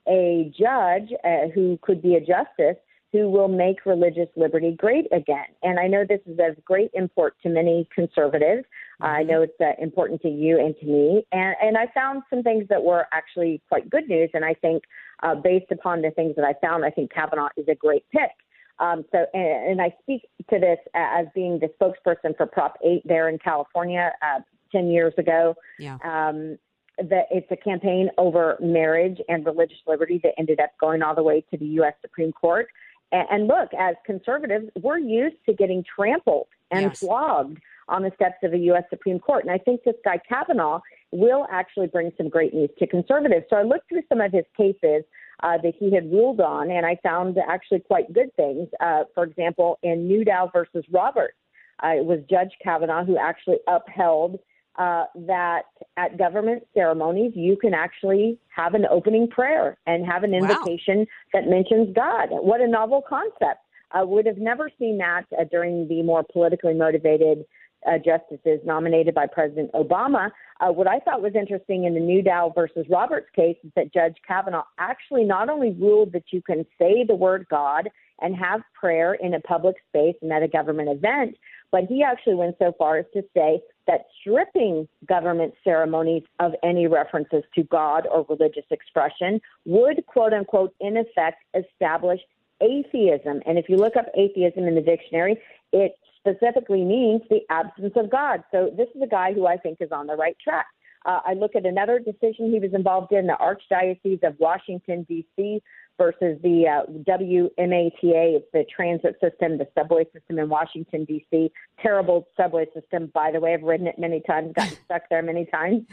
a 0.08 0.54
judge 0.58 1.12
uh, 1.24 1.50
who 1.54 1.80
could 1.82 2.04
be 2.04 2.16
a 2.16 2.20
justice 2.20 2.78
who 3.12 3.30
will 3.30 3.48
make 3.48 3.86
religious 3.86 4.30
liberty 4.36 4.76
great 4.78 5.06
again. 5.12 5.46
And 5.64 5.80
I 5.80 5.88
know 5.88 6.06
this 6.08 6.22
is 6.26 6.40
of 6.40 6.64
great 6.64 6.92
import 6.94 7.36
to 7.44 7.50
many 7.50 7.88
conservatives. 7.94 8.64
Mm-hmm. 9.02 9.06
I 9.06 9.24
know 9.24 9.42
it's 9.42 9.60
uh, 9.60 9.72
important 9.82 10.22
to 10.22 10.30
you 10.30 10.60
and 10.60 10.76
to 10.80 10.86
me. 10.86 11.26
And, 11.32 11.56
and 11.62 11.78
I 11.78 11.88
found 11.94 12.24
some 12.30 12.42
things 12.42 12.66
that 12.70 12.82
were 12.82 13.08
actually 13.12 13.62
quite 13.68 13.90
good 13.90 14.08
news. 14.08 14.30
And 14.34 14.46
I 14.46 14.54
think, 14.54 14.84
uh, 15.24 15.36
based 15.36 15.72
upon 15.72 16.02
the 16.02 16.12
things 16.12 16.36
that 16.38 16.46
I 16.46 16.54
found, 16.66 16.86
I 16.86 16.90
think 16.90 17.12
Kavanaugh 17.12 17.50
is 17.58 17.68
a 17.68 17.76
great 17.76 18.06
pick. 18.12 18.32
Um, 18.80 19.04
so, 19.12 19.26
and, 19.34 19.72
and 19.72 19.82
I 19.82 19.94
speak 20.02 20.24
to 20.50 20.60
this 20.60 20.80
as 20.96 21.28
being 21.36 21.60
the 21.60 21.68
spokesperson 21.80 22.36
for 22.38 22.46
Prop 22.46 22.78
8 22.84 23.02
there 23.06 23.28
in 23.30 23.38
California 23.40 24.14
uh, 24.22 24.40
10 24.72 24.88
years 24.88 25.14
ago. 25.18 25.56
Yeah. 25.80 25.98
Um, 26.04 26.58
that 26.98 27.26
it's 27.32 27.48
a 27.52 27.56
campaign 27.56 28.10
over 28.18 28.58
marriage 28.62 29.20
and 29.28 29.46
religious 29.46 29.78
liberty 29.88 30.20
that 30.24 30.34
ended 30.38 30.60
up 30.60 30.72
going 30.80 31.02
all 31.02 31.16
the 31.16 31.24
way 31.24 31.44
to 31.50 31.58
the 31.58 31.66
U.S. 31.66 31.94
Supreme 32.02 32.32
Court. 32.32 32.68
And 33.12 33.48
look, 33.48 33.74
as 33.78 33.96
conservatives, 34.06 34.70
we're 34.82 34.98
used 34.98 35.36
to 35.48 35.54
getting 35.54 35.84
trampled 35.84 36.48
and 36.72 36.84
Yes. 36.84 37.00
flogged 37.00 37.60
on 37.90 38.04
the 38.04 38.12
steps 38.16 38.38
of 38.44 38.54
a 38.54 38.58
U.S. 38.58 38.84
Supreme 38.90 39.20
Court. 39.20 39.44
And 39.44 39.52
I 39.52 39.58
think 39.58 39.84
this 39.84 39.96
guy 40.06 40.18
Kavanaugh 40.18 40.80
will 41.12 41.46
actually 41.52 41.88
bring 41.88 42.12
some 42.18 42.30
great 42.30 42.54
news 42.54 42.70
to 42.80 42.88
conservatives. 42.88 43.46
So 43.50 43.58
I 43.58 43.64
looked 43.64 43.90
through 43.90 44.04
some 44.08 44.22
of 44.22 44.32
his 44.32 44.46
cases 44.56 45.04
uh, 45.44 45.58
that 45.62 45.74
he 45.78 45.94
had 45.94 46.10
ruled 46.12 46.40
on, 46.40 46.72
and 46.72 46.86
I 46.86 46.98
found 47.04 47.38
actually 47.50 47.80
quite 47.82 48.14
good 48.14 48.34
things. 48.36 48.70
Uh, 48.80 49.04
for 49.14 49.24
example, 49.26 49.78
in 49.84 50.08
Newdow 50.08 50.52
versus 50.54 50.86
Roberts, 50.90 51.36
uh, 51.84 51.90
it 51.90 52.06
was 52.06 52.20
Judge 52.30 52.52
Kavanaugh 52.64 53.04
who 53.04 53.18
actually 53.18 53.58
upheld 53.68 54.40
uh, 54.78 55.06
that 55.16 55.64
at 55.98 56.18
government 56.18 56.64
ceremonies 56.74 57.34
you 57.36 57.58
can 57.58 57.74
actually 57.74 58.40
have 58.56 58.74
an 58.74 58.86
opening 58.90 59.28
prayer 59.28 59.78
and 59.86 60.06
have 60.06 60.24
an 60.24 60.32
Wow. 60.32 60.38
invocation 60.40 61.06
that 61.34 61.48
mentions 61.48 61.94
God. 61.96 62.28
What 62.30 62.62
a 62.62 62.68
novel 62.68 63.02
concept! 63.02 63.62
I 63.92 64.04
would 64.04 64.26
have 64.26 64.38
never 64.38 64.70
seen 64.80 64.98
that 65.00 65.26
uh, 65.38 65.44
during 65.52 65.88
the 65.88 66.02
more 66.04 66.24
politically 66.24 66.74
motivated 66.74 67.46
uh, 67.86 67.98
justices 67.98 68.60
nominated 68.64 69.14
by 69.14 69.26
President 69.28 69.72
Obama. 69.74 70.30
Uh, 70.60 70.72
what 70.72 70.88
I 70.88 71.00
thought 71.00 71.22
was 71.22 71.34
interesting 71.36 71.86
in 71.86 71.94
the 71.94 72.00
Newdow 72.00 72.54
versus 72.54 72.86
Roberts 72.90 73.28
case 73.36 73.58
is 73.64 73.72
that 73.76 73.94
Judge 73.94 74.16
Kavanaugh 74.28 74.64
actually 74.78 75.24
not 75.24 75.50
only 75.50 75.72
ruled 75.72 76.12
that 76.14 76.26
you 76.32 76.42
can 76.42 76.66
say 76.78 77.04
the 77.04 77.16
word 77.16 77.48
God 77.50 77.90
and 78.20 78.36
have 78.36 78.62
prayer 78.80 79.16
in 79.16 79.34
a 79.34 79.40
public 79.40 79.78
space 79.90 80.16
and 80.22 80.32
at 80.32 80.44
a 80.44 80.48
government 80.48 80.90
event, 80.90 81.36
but 81.72 81.86
he 81.86 82.04
actually 82.04 82.36
went 82.36 82.56
so 82.60 82.72
far 82.78 82.98
as 82.98 83.06
to 83.14 83.24
say 83.36 83.62
that 83.88 84.06
stripping 84.20 84.88
government 85.08 85.54
ceremonies 85.64 86.24
of 86.40 86.54
any 86.64 86.88
references 86.88 87.44
to 87.56 87.64
God 87.64 88.08
or 88.12 88.26
religious 88.30 88.66
expression 88.72 89.42
would, 89.66 90.06
quote 90.06 90.34
unquote, 90.34 90.74
in 90.80 90.98
effect, 90.98 91.44
establish 91.54 92.22
atheism. 92.62 93.42
And 93.46 93.58
if 93.58 93.68
you 93.68 93.78
look 93.78 93.96
up 93.96 94.06
atheism 94.16 94.68
in 94.68 94.76
the 94.76 94.82
dictionary, 94.82 95.38
it 95.74 95.98
specifically 96.18 96.84
means 96.84 97.22
the 97.30 97.42
absence 97.50 97.94
of 97.96 98.10
God. 98.10 98.44
So 98.52 98.72
this 98.76 98.88
is 98.96 99.02
a 99.02 99.08
guy 99.08 99.34
who 99.34 99.48
I 99.48 99.58
think 99.58 99.78
is 99.82 99.92
on 99.92 100.08
the 100.08 100.16
right 100.16 100.38
track. 100.44 100.68
Uh, 101.06 101.20
I 101.26 101.34
look 101.34 101.56
at 101.56 101.66
another 101.66 101.98
decision 101.98 102.52
he 102.52 102.60
was 102.60 102.74
involved 102.74 103.12
in, 103.12 103.26
the 103.26 103.38
Archdiocese 103.42 104.24
of 104.24 104.40
Washington, 104.40 105.04
D.C. 105.10 105.62
versus 106.02 106.40
the 106.42 106.68
uh, 106.68 106.92
WMATA. 107.04 108.38
It's 108.38 108.48
the 108.54 108.66
transit 108.76 109.18
system, 109.22 109.60
the 109.60 109.68
subway 109.78 110.06
system 110.14 110.40
in 110.40 110.50
Washington, 110.50 111.06
D.C. 111.06 111.52
Terrible 111.80 112.28
subway 112.36 112.66
system, 112.74 113.12
by 113.14 113.32
the 113.32 113.40
way. 113.40 113.54
I've 113.54 113.62
ridden 113.62 113.86
it 113.86 114.00
many 114.00 114.22
times, 114.22 114.54
gotten 114.56 114.78
stuck 114.86 115.04
there 115.12 115.22
many 115.22 115.46
times. 115.46 115.84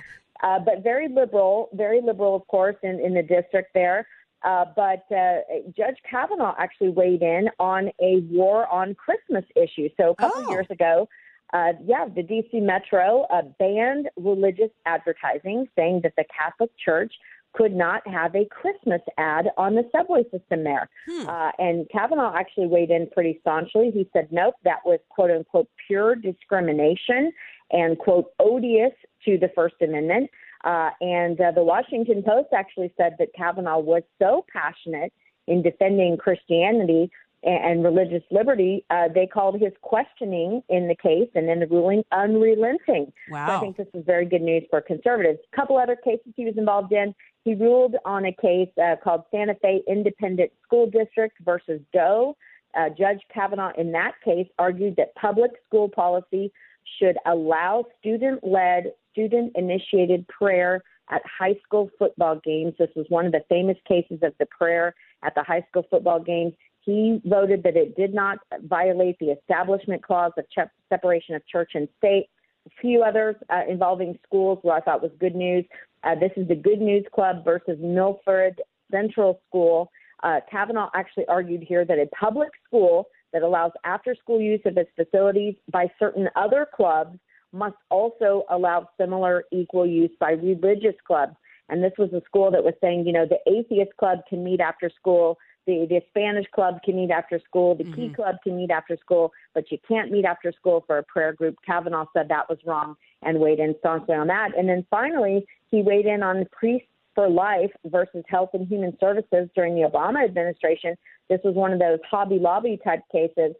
Uh, 0.42 0.60
but 0.60 0.82
very 0.82 1.08
liberal, 1.08 1.68
very 1.74 2.00
liberal, 2.00 2.34
of 2.34 2.46
course, 2.46 2.76
in, 2.82 3.00
in 3.00 3.12
the 3.12 3.22
district 3.22 3.74
there. 3.74 4.06
Uh, 4.42 4.64
but 4.76 5.04
uh, 5.14 5.38
Judge 5.76 5.96
Kavanaugh 6.08 6.54
actually 6.58 6.90
weighed 6.90 7.22
in 7.22 7.50
on 7.58 7.90
a 8.00 8.20
war 8.30 8.66
on 8.68 8.94
Christmas 8.94 9.44
issue. 9.56 9.88
So 9.98 10.10
a 10.12 10.14
couple 10.14 10.44
Oh. 10.46 10.50
years 10.50 10.66
ago, 10.70 11.08
uh, 11.52 11.72
yeah, 11.84 12.06
the 12.14 12.22
D.C. 12.22 12.60
Metro 12.60 13.26
uh, 13.30 13.42
banned 13.58 14.08
religious 14.16 14.70
advertising, 14.86 15.66
saying 15.76 16.00
that 16.02 16.12
the 16.16 16.24
Catholic 16.38 16.70
Church 16.82 17.12
could 17.54 17.74
not 17.74 18.06
have 18.06 18.34
a 18.34 18.44
Christmas 18.46 19.00
ad 19.16 19.48
on 19.56 19.74
the 19.74 19.88
subway 19.90 20.22
system 20.24 20.64
there. 20.64 20.88
Uh, 21.28 21.50
and 21.58 21.88
Kavanaugh 21.90 22.34
actually 22.36 22.66
weighed 22.66 22.90
in 22.90 23.08
pretty 23.10 23.38
staunchly. 23.40 23.90
He 23.92 24.08
said, 24.12 24.28
nope, 24.30 24.54
that 24.64 24.78
was 24.84 25.00
quote 25.08 25.30
unquote 25.30 25.68
pure 25.86 26.14
discrimination 26.14 27.32
and 27.70 27.98
quote 27.98 28.26
odious 28.38 28.92
to 29.24 29.38
the 29.38 29.50
First 29.54 29.76
Amendment. 29.82 30.30
Uh, 30.64 30.90
and 31.00 31.40
uh, 31.40 31.52
the 31.52 31.62
Washington 31.62 32.22
Post 32.22 32.48
actually 32.52 32.92
said 32.96 33.14
that 33.18 33.28
Kavanaugh 33.36 33.78
was 33.78 34.02
so 34.18 34.44
passionate 34.52 35.12
in 35.46 35.62
defending 35.62 36.16
Christianity 36.16 37.10
and, 37.42 37.84
religious 37.84 38.22
liberty, 38.30 38.84
uh, 38.90 39.08
they 39.14 39.26
called 39.26 39.60
his 39.60 39.72
questioning 39.82 40.62
in 40.68 40.88
the 40.88 40.96
case 40.96 41.28
and 41.34 41.48
in 41.48 41.60
the 41.60 41.66
ruling 41.66 42.02
unrelenting. 42.12 43.12
So 43.48 43.52
I 43.52 43.60
think 43.60 43.76
this 43.76 43.86
is 43.94 44.04
very 44.04 44.26
good 44.26 44.42
news 44.42 44.64
for 44.70 44.80
conservatives. 44.80 45.38
A 45.52 45.56
couple 45.56 45.78
other 45.78 45.96
cases 45.96 46.32
he 46.36 46.44
was 46.44 46.54
involved 46.56 46.92
in. 46.92 47.14
He 47.44 47.54
ruled 47.54 47.94
on 48.04 48.26
a 48.26 48.32
case 48.32 48.68
uh, 48.82 48.96
called 49.02 49.22
Santa 49.30 49.54
Fe 49.62 49.82
Independent 49.88 50.50
School 50.64 50.90
District 50.90 51.36
versus 51.44 51.80
Doe. 51.92 52.36
Uh, 52.76 52.88
Judge 52.90 53.20
Kavanaugh, 53.32 53.72
in 53.78 53.92
that 53.92 54.12
case, 54.24 54.48
argued 54.58 54.96
that 54.96 55.14
public 55.14 55.52
school 55.66 55.88
policy 55.88 56.52
should 56.98 57.16
allow 57.26 57.84
student 57.98 58.40
led, 58.46 58.92
student 59.12 59.52
initiated 59.54 60.26
prayer 60.28 60.82
at 61.10 61.22
high 61.38 61.54
school 61.64 61.90
football 61.98 62.40
games. 62.44 62.74
This 62.78 62.90
was 62.94 63.06
one 63.08 63.26
of 63.26 63.32
the 63.32 63.42
famous 63.48 63.76
cases 63.86 64.18
of 64.22 64.34
the 64.38 64.46
prayer 64.46 64.94
at 65.22 65.34
the 65.34 65.42
high 65.42 65.64
school 65.68 65.86
football 65.90 66.20
games. 66.20 66.52
He 66.88 67.20
voted 67.26 67.64
that 67.64 67.76
it 67.76 67.96
did 67.96 68.14
not 68.14 68.38
violate 68.62 69.18
the 69.18 69.26
Establishment 69.26 70.02
Clause 70.02 70.32
of 70.38 70.46
ch- 70.48 70.70
separation 70.88 71.34
of 71.34 71.46
church 71.46 71.72
and 71.74 71.86
state. 71.98 72.30
A 72.66 72.70
few 72.80 73.02
others 73.02 73.36
uh, 73.50 73.60
involving 73.68 74.18
schools, 74.26 74.58
who 74.62 74.70
I 74.70 74.80
thought 74.80 75.02
was 75.02 75.10
good 75.20 75.34
news. 75.34 75.66
Uh, 76.02 76.14
this 76.14 76.30
is 76.34 76.48
the 76.48 76.54
Good 76.54 76.80
News 76.80 77.04
Club 77.14 77.44
versus 77.44 77.76
Milford 77.78 78.62
Central 78.90 79.38
School. 79.46 79.90
Uh, 80.22 80.40
Kavanaugh 80.50 80.88
actually 80.94 81.26
argued 81.26 81.62
here 81.62 81.84
that 81.84 81.98
a 81.98 82.06
public 82.06 82.48
school 82.66 83.08
that 83.34 83.42
allows 83.42 83.72
after 83.84 84.14
school 84.14 84.40
use 84.40 84.62
of 84.64 84.78
its 84.78 84.88
facilities 84.96 85.56
by 85.70 85.92
certain 85.98 86.30
other 86.36 86.66
clubs 86.74 87.18
must 87.52 87.76
also 87.90 88.44
allow 88.48 88.88
similar 88.98 89.44
equal 89.52 89.86
use 89.86 90.12
by 90.18 90.30
religious 90.30 90.94
clubs. 91.06 91.36
And 91.68 91.84
this 91.84 91.92
was 91.98 92.10
a 92.14 92.22
school 92.24 92.50
that 92.50 92.64
was 92.64 92.72
saying, 92.80 93.06
you 93.06 93.12
know, 93.12 93.26
the 93.26 93.40
atheist 93.46 93.94
club 93.98 94.20
can 94.26 94.42
meet 94.42 94.60
after 94.60 94.88
school, 94.88 95.36
the, 95.68 95.86
the 95.86 96.00
Spanish 96.08 96.46
club 96.54 96.82
can 96.82 96.96
meet 96.96 97.10
after 97.10 97.38
school, 97.46 97.74
the 97.74 97.84
Key 97.84 98.08
Club 98.08 98.36
can 98.42 98.56
meet 98.56 98.70
after 98.70 98.96
school, 98.96 99.32
but 99.54 99.70
you 99.70 99.76
can't 99.86 100.10
meet 100.10 100.24
after 100.24 100.50
school 100.50 100.82
for 100.86 100.96
a 100.96 101.02
prayer 101.02 101.34
group. 101.34 101.56
Kavanaugh 101.64 102.06
said 102.16 102.28
that 102.30 102.48
was 102.48 102.58
wrong 102.64 102.96
and 103.22 103.38
weighed 103.38 103.58
in 103.58 103.74
staunchly 103.80 104.14
on 104.14 104.28
that. 104.28 104.56
And 104.56 104.66
then 104.66 104.86
finally, 104.90 105.46
he 105.70 105.82
weighed 105.82 106.06
in 106.06 106.22
on 106.22 106.46
priests 106.50 106.88
for 107.14 107.28
life 107.28 107.70
versus 107.84 108.24
health 108.28 108.50
and 108.54 108.66
human 108.66 108.96
services 108.98 109.50
during 109.54 109.74
the 109.74 109.86
Obama 109.86 110.24
administration. 110.24 110.96
This 111.28 111.40
was 111.44 111.54
one 111.54 111.74
of 111.74 111.78
those 111.78 111.98
Hobby 112.10 112.38
Lobby 112.38 112.80
type 112.82 113.00
cases. 113.12 113.54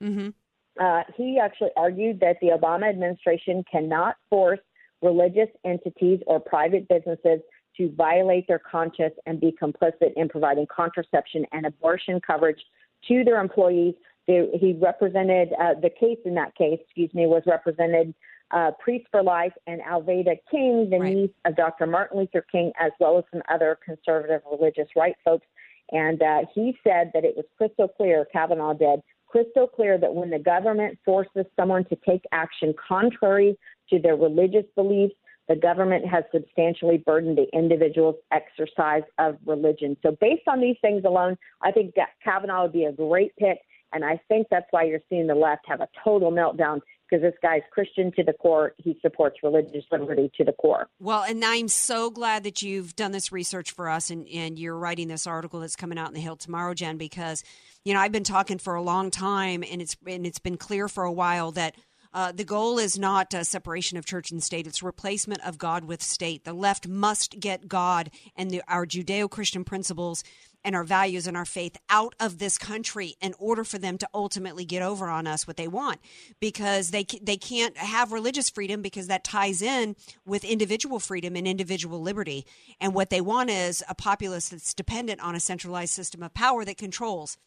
Uh, 0.81 1.03
he 1.15 1.39
actually 1.39 1.71
argued 1.77 2.21
that 2.21 2.37
the 2.41 2.49
Obama 2.49 2.89
administration 2.89 3.65
cannot 3.71 4.17
force 4.31 4.61
religious 5.03 5.49
entities 5.67 6.21
or 6.27 6.41
private 6.41 6.89
businesses 6.89 7.41
to 7.79 7.91
violate 7.97 8.47
their 8.47 8.59
conscience 8.59 9.15
and 9.27 9.41
be 9.41 9.55
complicit 9.61 10.13
in 10.17 10.29
providing 10.29 10.67
contraception 10.67 11.47
and 11.53 11.65
abortion 11.65 12.21
coverage 12.21 12.61
to 13.07 13.25
their 13.25 13.41
employees. 13.41 13.95
They, 14.27 14.47
he 14.61 14.75
represented 14.75 15.51
uh, 15.59 15.75
the 15.81 15.89
case 15.89 16.19
in 16.27 16.35
that 16.35 16.55
case, 16.55 16.79
excuse 16.85 17.13
me, 17.15 17.27
was 17.27 17.43
represented 17.47 18.15
uh, 18.51 18.73
Priest 18.79 19.07
for 19.11 19.23
Life 19.23 19.53
and 19.67 19.81
Alveda 19.81 20.37
King, 20.51 20.89
the 20.91 20.99
niece 20.99 21.31
of 21.45 21.57
Dr. 21.57 21.87
Martin 21.87 22.19
Luther 22.19 22.45
King, 22.51 22.73
as 22.81 22.93
well 22.99 23.19
as 23.19 23.25
some 23.31 23.43
other 23.51 23.79
conservative 23.85 24.43
religious 24.51 24.89
right 24.97 25.15
folks. 25.25 25.47
And 25.93 26.23
uh, 26.23 26.41
he 26.55 26.79
said 26.85 27.11
that 27.15 27.25
it 27.25 27.35
was 27.37 27.47
crystal 27.57 27.89
clear, 27.89 28.27
Kavanaugh 28.33 28.75
did, 28.75 29.01
crystal 29.27 29.67
clear 29.67 29.99
that 29.99 30.15
when 30.15 30.31
the 30.31 30.39
government 30.39 30.99
forces 31.05 31.45
someone 31.57 31.85
to 31.87 31.97
take 32.07 32.25
action 32.33 32.75
contrary 32.87 33.59
to 33.91 33.99
their 33.99 34.17
religious 34.17 34.65
beliefs, 34.75 35.15
the 35.49 35.57
government 35.57 36.07
has 36.07 36.25
substantially 36.33 36.99
burdened 36.99 37.39
the 37.39 37.47
individual's 37.57 38.17
exercise 38.33 39.03
of 39.19 39.39
religion. 39.47 39.97
So, 40.03 40.17
based 40.21 40.47
on 40.47 40.61
these 40.61 40.77
things 40.81 41.05
alone, 41.05 41.37
I 41.63 41.73
think 41.73 41.95
Kavanaugh 42.23 42.63
would 42.63 42.73
be 42.73 42.85
a 42.85 42.93
great 42.93 43.35
pick. 43.37 43.59
And 43.93 44.05
I 44.05 44.21
think 44.29 44.49
that's 44.51 44.67
why 44.71 44.85
you're 44.85 45.01
seeing 45.09 45.27
the 45.27 45.35
left 45.35 45.63
have 45.67 45.81
a 45.81 45.89
total 46.05 46.31
meltdown 46.31 46.81
because 47.09 47.23
this 47.23 47.35
guy's 47.43 47.63
Christian 47.71 48.13
to 48.17 48.23
the 48.23 48.35
core. 48.35 48.75
He 48.77 48.99
supports 49.01 49.39
religious 49.43 49.85
liberty 49.91 50.31
to 50.37 50.45
the 50.45 50.53
core. 50.53 50.89
Well, 51.01 51.23
and 51.23 51.43
I'm 51.45 51.69
so 51.69 52.11
glad 52.11 52.45
that 52.45 52.61
you've 52.61 52.95
done 52.97 53.13
this 53.13 53.33
research 53.33 53.71
for 53.71 53.89
us 53.89 54.11
and, 54.11 54.29
and 54.29 54.59
you're 54.59 54.77
writing 54.77 55.09
this 55.09 55.27
article 55.27 55.61
that's 55.61 55.77
coming 55.77 55.99
out 55.99 56.09
in 56.09 56.15
the 56.15 56.21
Hill 56.21 56.37
tomorrow, 56.37 56.75
Jen, 56.75 56.99
because, 56.99 57.43
you 57.85 57.95
know, 57.95 58.01
I've 58.01 58.13
been 58.13 58.25
talking 58.25 58.59
for 58.59 58.75
a 58.75 58.83
long 58.83 59.11
time 59.11 59.65
and 59.71 59.81
it's 59.81 59.97
and 60.07 60.27
it's 60.27 60.39
been 60.39 60.59
clear 60.59 60.89
for 60.89 61.05
a 61.05 61.13
while 61.13 61.53
that 61.53 61.75
uh, 62.13 62.33
the 62.33 62.45
goal 62.45 62.79
is 62.79 62.99
not 62.99 63.33
separation 63.45 63.99
of 63.99 64.05
church 64.05 64.31
and 64.31 64.43
state; 64.43 64.67
it's 64.67 64.83
replacement 64.83 65.47
of 65.47 65.59
God 65.59 65.85
with 65.85 66.03
state. 66.03 66.45
The 66.45 66.53
left 66.53 66.89
must 66.89 67.41
get 67.41 67.69
God 67.69 68.11
and 68.37 68.51
the, 68.51 68.63
our 68.69 68.87
Judeo-Christian 68.87 69.65
principles 69.65 70.25
and 70.65 70.75
our 70.75 70.85
values 70.85 71.27
and 71.27 71.37
our 71.37 71.45
faith 71.45 71.77
out 71.89 72.15
of 72.19 72.39
this 72.39 72.59
country 72.59 73.15
in 73.21 73.35
order 73.39 73.65
for 73.65 73.79
them 73.79 73.97
to 73.97 74.09
ultimately 74.13 74.65
get 74.65 74.83
over 74.83 75.09
on 75.09 75.27
us 75.27 75.47
what 75.47 75.57
they 75.57 75.69
want. 75.69 76.01
Because 76.41 76.91
they 76.91 77.05
they 77.23 77.37
can't 77.37 77.77
have 77.77 78.13
religious 78.13 78.51
freedom 78.51 78.83
because 78.83 79.07
that 79.07 79.25
ties 79.25 79.63
in 79.63 79.95
with 80.27 80.45
individual 80.45 80.99
freedom 81.01 81.37
and 81.37 81.47
individual 81.47 82.03
liberty. 82.03 82.45
And 82.81 82.95
what 82.95 83.11
they 83.11 83.21
want 83.21 83.51
is 83.51 83.83
a 83.89 83.95
populace 83.95 84.49
that's 84.49 84.75
dependent 84.75 85.21
on 85.21 85.35
a 85.35 85.41
centralized 85.41 85.95
system 85.95 86.23
of 86.23 86.35
power 86.35 86.65
that 86.65 86.77
controls 86.77 87.39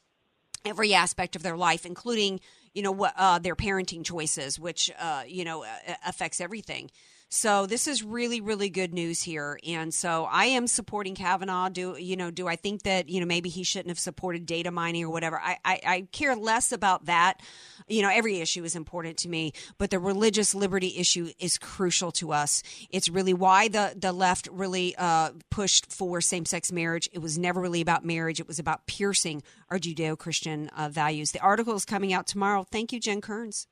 every 0.63 0.93
aspect 0.93 1.36
of 1.36 1.43
their 1.43 1.58
life, 1.58 1.86
including 1.86 2.39
you 2.73 2.81
know 2.81 2.91
what 2.91 3.13
uh, 3.17 3.39
their 3.39 3.55
parenting 3.55 4.03
choices, 4.03 4.60
which 4.60 4.91
uh, 4.99 5.23
you 5.27 5.43
know 5.43 5.65
affects 6.05 6.39
everything. 6.41 6.89
So 7.34 7.65
this 7.65 7.88
is 7.88 8.04
really 8.04 8.41
really 8.41 8.70
good 8.70 8.94
news 8.94 9.24
here, 9.24 9.58
and 9.65 9.94
so 9.94 10.28
I 10.30 10.48
am 10.48 10.67
supporting 10.67 11.15
Kavanaugh. 11.15 11.70
Do 11.70 11.96
you 11.98 12.17
know? 12.17 12.30
Do 12.30 12.46
I 12.46 12.58
think 12.58 12.84
that 12.84 13.08
you 13.08 13.22
know 13.22 13.26
maybe 13.26 13.48
he 13.48 13.63
shouldn't 13.63 13.88
have 13.88 14.00
supported 14.00 14.46
data 14.46 14.70
mining 14.70 15.06
or 15.06 15.10
whatever? 15.10 15.39
I 15.39 15.58
I, 15.63 15.80
I 15.86 16.08
care 16.12 16.36
less 16.36 16.74
about 16.74 17.06
that. 17.06 17.39
You 17.88 18.02
know, 18.02 18.10
every 18.10 18.41
issue 18.41 18.65
is 18.65 18.76
important 18.76 19.15
to 19.20 19.30
me, 19.30 19.54
but 19.78 19.91
the 19.91 19.98
religious 19.98 20.54
liberty 20.54 20.98
issue 20.98 21.32
is 21.39 21.58
crucial 21.58 22.12
to 22.13 22.34
us. 22.34 22.63
It's 22.89 23.08
really 23.08 23.34
why 23.34 23.70
the 23.70 23.94
the 23.96 24.12
left 24.12 24.50
really 24.52 24.94
uh, 24.98 25.32
pushed 25.50 25.89
for 25.89 26.20
same 26.20 26.44
sex 26.44 26.70
marriage. 26.70 27.08
It 27.13 27.20
was 27.20 27.38
never 27.38 27.62
really 27.62 27.80
about 27.80 28.04
marriage. 28.04 28.41
It 28.41 28.48
was 28.48 28.60
about 28.60 28.88
piercing 28.88 29.41
our 29.70 29.80
Judeo 29.80 30.17
Christian 30.17 30.67
uh, 30.76 30.89
values. 30.89 31.32
The 31.32 31.39
article 31.39 31.76
is 31.76 31.86
coming 31.86 32.12
out 32.12 32.28
tomorrow. 32.28 32.65
Thank 32.70 32.91
you, 32.91 33.00
Jen 33.00 33.22
Kerns. 33.22 33.67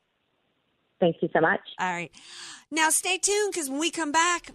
Thank 0.99 1.17
you 1.21 1.29
so 1.33 1.41
much. 1.41 1.61
All 1.79 1.91
right. 1.91 2.11
Now 2.71 2.89
stay 2.89 3.17
tuned 3.17 3.53
because 3.53 3.69
when 3.69 3.79
we 3.79 3.89
come 3.89 4.11
back, 4.11 4.51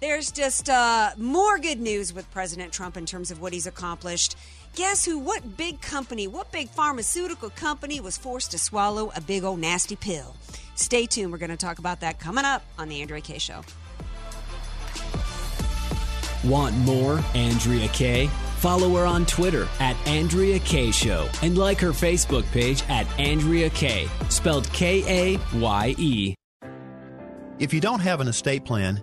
there's 0.00 0.30
just 0.30 0.68
uh, 0.68 1.12
more 1.16 1.58
good 1.58 1.80
news 1.80 2.12
with 2.12 2.30
President 2.30 2.72
Trump 2.72 2.96
in 2.96 3.06
terms 3.06 3.30
of 3.30 3.40
what 3.40 3.52
he's 3.52 3.66
accomplished. 3.66 4.36
Guess 4.74 5.04
who? 5.04 5.18
What 5.18 5.56
big 5.56 5.80
company, 5.80 6.26
what 6.26 6.50
big 6.50 6.68
pharmaceutical 6.68 7.48
company 7.50 8.00
was 8.00 8.18
forced 8.18 8.50
to 8.50 8.58
swallow 8.58 9.12
a 9.14 9.20
big 9.20 9.44
old 9.44 9.60
nasty 9.60 9.94
pill? 9.96 10.34
Stay 10.74 11.06
tuned. 11.06 11.30
We're 11.30 11.38
going 11.38 11.50
to 11.50 11.56
talk 11.56 11.78
about 11.78 12.00
that 12.00 12.18
coming 12.18 12.44
up 12.44 12.64
on 12.76 12.88
The 12.88 13.00
Andrea 13.00 13.20
Kaye 13.20 13.38
Show. 13.38 13.62
Want 16.44 16.76
more 16.78 17.22
Andrea 17.34 17.88
Kaye? 17.88 18.28
Follow 18.64 18.88
her 18.96 19.04
on 19.04 19.26
Twitter 19.26 19.68
at 19.78 19.94
Andrea 20.08 20.58
Kaye 20.58 20.90
Show 20.90 21.28
and 21.42 21.58
like 21.58 21.78
her 21.80 21.90
Facebook 21.90 22.50
page 22.50 22.82
at 22.88 23.06
Andrea 23.20 23.68
Kaye, 23.68 24.08
spelled 24.30 24.72
K 24.72 25.34
A 25.34 25.58
Y 25.58 25.94
E. 25.98 26.34
If 27.58 27.74
you 27.74 27.80
don't 27.82 28.00
have 28.00 28.22
an 28.22 28.28
estate 28.28 28.64
plan, 28.64 29.02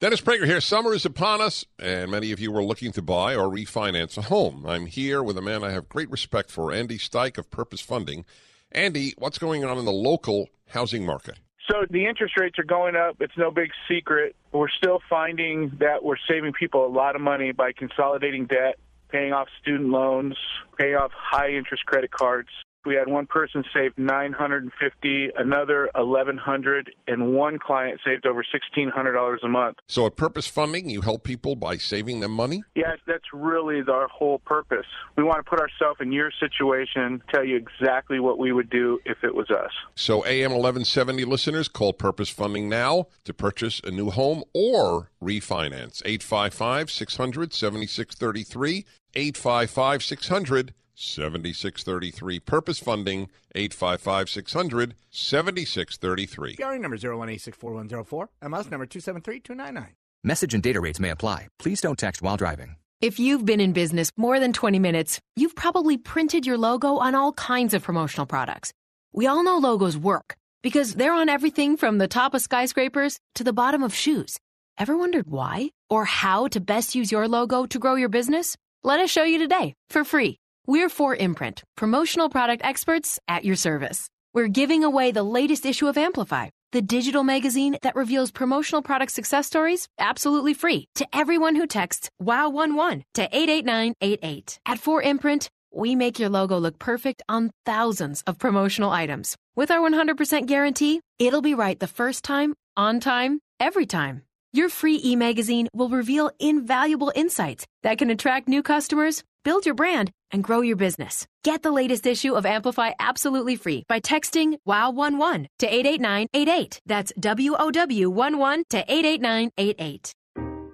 Dennis 0.00 0.20
Prager 0.20 0.46
here. 0.46 0.60
Summer 0.60 0.94
is 0.94 1.04
upon 1.04 1.40
us, 1.40 1.64
and 1.78 2.10
many 2.10 2.32
of 2.32 2.40
you 2.40 2.54
are 2.56 2.62
looking 2.62 2.92
to 2.92 3.02
buy 3.02 3.34
or 3.34 3.48
refinance 3.48 4.16
a 4.16 4.22
home. 4.22 4.64
I'm 4.66 4.86
here 4.86 5.22
with 5.22 5.36
a 5.36 5.42
man 5.42 5.64
I 5.64 5.70
have 5.70 5.88
great 5.88 6.10
respect 6.10 6.50
for, 6.50 6.72
Andy 6.72 6.98
Steich 6.98 7.38
of 7.38 7.50
Purpose 7.50 7.80
Funding. 7.80 8.24
Andy, 8.72 9.14
what's 9.18 9.38
going 9.38 9.64
on 9.64 9.78
in 9.78 9.84
the 9.84 9.92
local 9.92 10.48
housing 10.68 11.04
market? 11.04 11.38
So 11.70 11.84
the 11.90 12.06
interest 12.06 12.38
rates 12.38 12.58
are 12.58 12.64
going 12.64 12.96
up. 12.96 13.16
It's 13.20 13.36
no 13.36 13.50
big 13.50 13.70
secret. 13.88 14.34
We're 14.52 14.70
still 14.70 15.00
finding 15.08 15.72
that 15.80 16.02
we're 16.02 16.16
saving 16.28 16.54
people 16.54 16.86
a 16.86 16.88
lot 16.88 17.14
of 17.14 17.20
money 17.20 17.52
by 17.52 17.72
consolidating 17.72 18.46
debt, 18.46 18.76
paying 19.10 19.32
off 19.32 19.48
student 19.60 19.90
loans, 19.90 20.36
paying 20.78 20.94
off 20.94 21.10
high 21.14 21.50
interest 21.50 21.84
credit 21.84 22.10
cards. 22.10 22.48
We 22.86 22.94
had 22.94 23.08
one 23.08 23.26
person 23.26 23.64
save 23.74 23.96
950, 23.98 25.30
another 25.36 25.90
1100, 25.94 26.90
and 27.06 27.34
one 27.34 27.58
client 27.58 28.00
saved 28.04 28.26
over 28.26 28.44
$1600 28.44 29.36
a 29.42 29.48
month. 29.48 29.78
So 29.88 30.06
at 30.06 30.16
Purpose 30.16 30.46
Funding, 30.46 30.88
you 30.88 31.00
help 31.00 31.24
people 31.24 31.56
by 31.56 31.76
saving 31.76 32.20
them 32.20 32.32
money? 32.32 32.62
Yes, 32.74 32.98
that's 33.06 33.24
really 33.32 33.82
our 33.88 34.08
whole 34.08 34.38
purpose. 34.38 34.86
We 35.16 35.24
want 35.24 35.44
to 35.44 35.48
put 35.48 35.60
ourselves 35.60 36.00
in 36.00 36.12
your 36.12 36.30
situation, 36.38 37.22
tell 37.32 37.44
you 37.44 37.56
exactly 37.56 38.20
what 38.20 38.38
we 38.38 38.52
would 38.52 38.70
do 38.70 39.00
if 39.04 39.18
it 39.22 39.34
was 39.34 39.50
us. 39.50 39.72
So 39.94 40.24
AM 40.24 40.52
1170 40.52 41.24
listeners, 41.24 41.68
call 41.68 41.92
Purpose 41.92 42.28
Funding 42.28 42.68
now 42.68 43.06
to 43.24 43.34
purchase 43.34 43.80
a 43.84 43.90
new 43.90 44.10
home 44.10 44.44
or 44.54 45.10
refinance. 45.22 46.02
855 46.04 46.90
600 46.90 47.52
7633. 47.52 48.86
855 49.14 50.02
600 50.02 50.74
7633. 50.98 52.40
Purpose 52.40 52.78
Funding, 52.78 53.28
855 53.54 54.28
600 54.28 54.94
7633. 55.10 56.56
PRA 56.56 56.78
number 56.78 56.98
018641004, 56.98 58.28
MS 58.42 58.70
number 58.70 58.86
273299. 58.86 59.94
Message 60.24 60.54
and 60.54 60.62
data 60.62 60.80
rates 60.80 60.98
may 60.98 61.10
apply. 61.10 61.46
Please 61.58 61.80
don't 61.80 61.98
text 61.98 62.22
while 62.22 62.36
driving. 62.36 62.76
If 63.00 63.20
you've 63.20 63.44
been 63.44 63.60
in 63.60 63.72
business 63.72 64.10
more 64.16 64.40
than 64.40 64.52
20 64.52 64.80
minutes, 64.80 65.20
you've 65.36 65.54
probably 65.54 65.96
printed 65.96 66.44
your 66.44 66.58
logo 66.58 66.96
on 66.96 67.14
all 67.14 67.32
kinds 67.32 67.72
of 67.72 67.84
promotional 67.84 68.26
products. 68.26 68.72
We 69.12 69.28
all 69.28 69.44
know 69.44 69.58
logos 69.58 69.96
work 69.96 70.36
because 70.64 70.94
they're 70.94 71.12
on 71.12 71.28
everything 71.28 71.76
from 71.76 71.98
the 71.98 72.08
top 72.08 72.34
of 72.34 72.42
skyscrapers 72.42 73.20
to 73.36 73.44
the 73.44 73.52
bottom 73.52 73.84
of 73.84 73.94
shoes. 73.94 74.36
Ever 74.76 74.96
wondered 74.96 75.28
why 75.28 75.70
or 75.88 76.04
how 76.04 76.48
to 76.48 76.60
best 76.60 76.96
use 76.96 77.12
your 77.12 77.28
logo 77.28 77.66
to 77.66 77.78
grow 77.78 77.94
your 77.94 78.08
business? 78.08 78.56
Let 78.82 78.98
us 78.98 79.10
show 79.10 79.22
you 79.22 79.38
today 79.38 79.74
for 79.90 80.02
free. 80.02 80.38
We're 80.68 80.90
4imprint, 80.90 81.62
promotional 81.78 82.28
product 82.28 82.62
experts 82.62 83.18
at 83.26 83.42
your 83.42 83.56
service. 83.56 84.10
We're 84.34 84.48
giving 84.48 84.84
away 84.84 85.12
the 85.12 85.22
latest 85.22 85.64
issue 85.64 85.86
of 85.86 85.96
Amplify, 85.96 86.48
the 86.72 86.82
digital 86.82 87.24
magazine 87.24 87.78
that 87.80 87.96
reveals 87.96 88.30
promotional 88.30 88.82
product 88.82 89.12
success 89.12 89.46
stories 89.46 89.88
absolutely 89.98 90.52
free 90.52 90.84
to 90.96 91.06
everyone 91.10 91.56
who 91.56 91.66
texts 91.66 92.10
WOW11 92.20 93.04
to 93.14 93.22
88988. 93.22 94.58
At 94.66 94.78
4imprint, 94.78 95.48
we 95.72 95.94
make 95.94 96.18
your 96.18 96.28
logo 96.28 96.58
look 96.58 96.78
perfect 96.78 97.22
on 97.30 97.50
thousands 97.64 98.22
of 98.26 98.38
promotional 98.38 98.90
items. 98.90 99.36
With 99.56 99.70
our 99.70 99.80
100% 99.80 100.44
guarantee, 100.44 101.00
it'll 101.18 101.40
be 101.40 101.54
right 101.54 101.80
the 101.80 101.86
first 101.86 102.24
time, 102.24 102.52
on 102.76 103.00
time, 103.00 103.40
every 103.58 103.86
time. 103.86 104.27
Your 104.54 104.70
free 104.70 104.98
e 105.04 105.14
magazine 105.14 105.68
will 105.74 105.90
reveal 105.90 106.30
invaluable 106.40 107.12
insights 107.14 107.66
that 107.82 107.98
can 107.98 108.08
attract 108.08 108.48
new 108.48 108.62
customers, 108.62 109.22
build 109.44 109.66
your 109.66 109.74
brand, 109.74 110.10
and 110.30 110.42
grow 110.42 110.62
your 110.62 110.76
business. 110.76 111.26
Get 111.44 111.62
the 111.62 111.70
latest 111.70 112.06
issue 112.06 112.32
of 112.32 112.46
Amplify 112.46 112.92
absolutely 112.98 113.56
free 113.56 113.84
by 113.88 114.00
texting 114.00 114.54
WOW11 114.66 115.48
to 115.58 115.66
88988. 115.66 116.80
That's 116.86 117.12
WOW11 117.20 118.62
to 118.70 118.78
88988. 118.88 120.12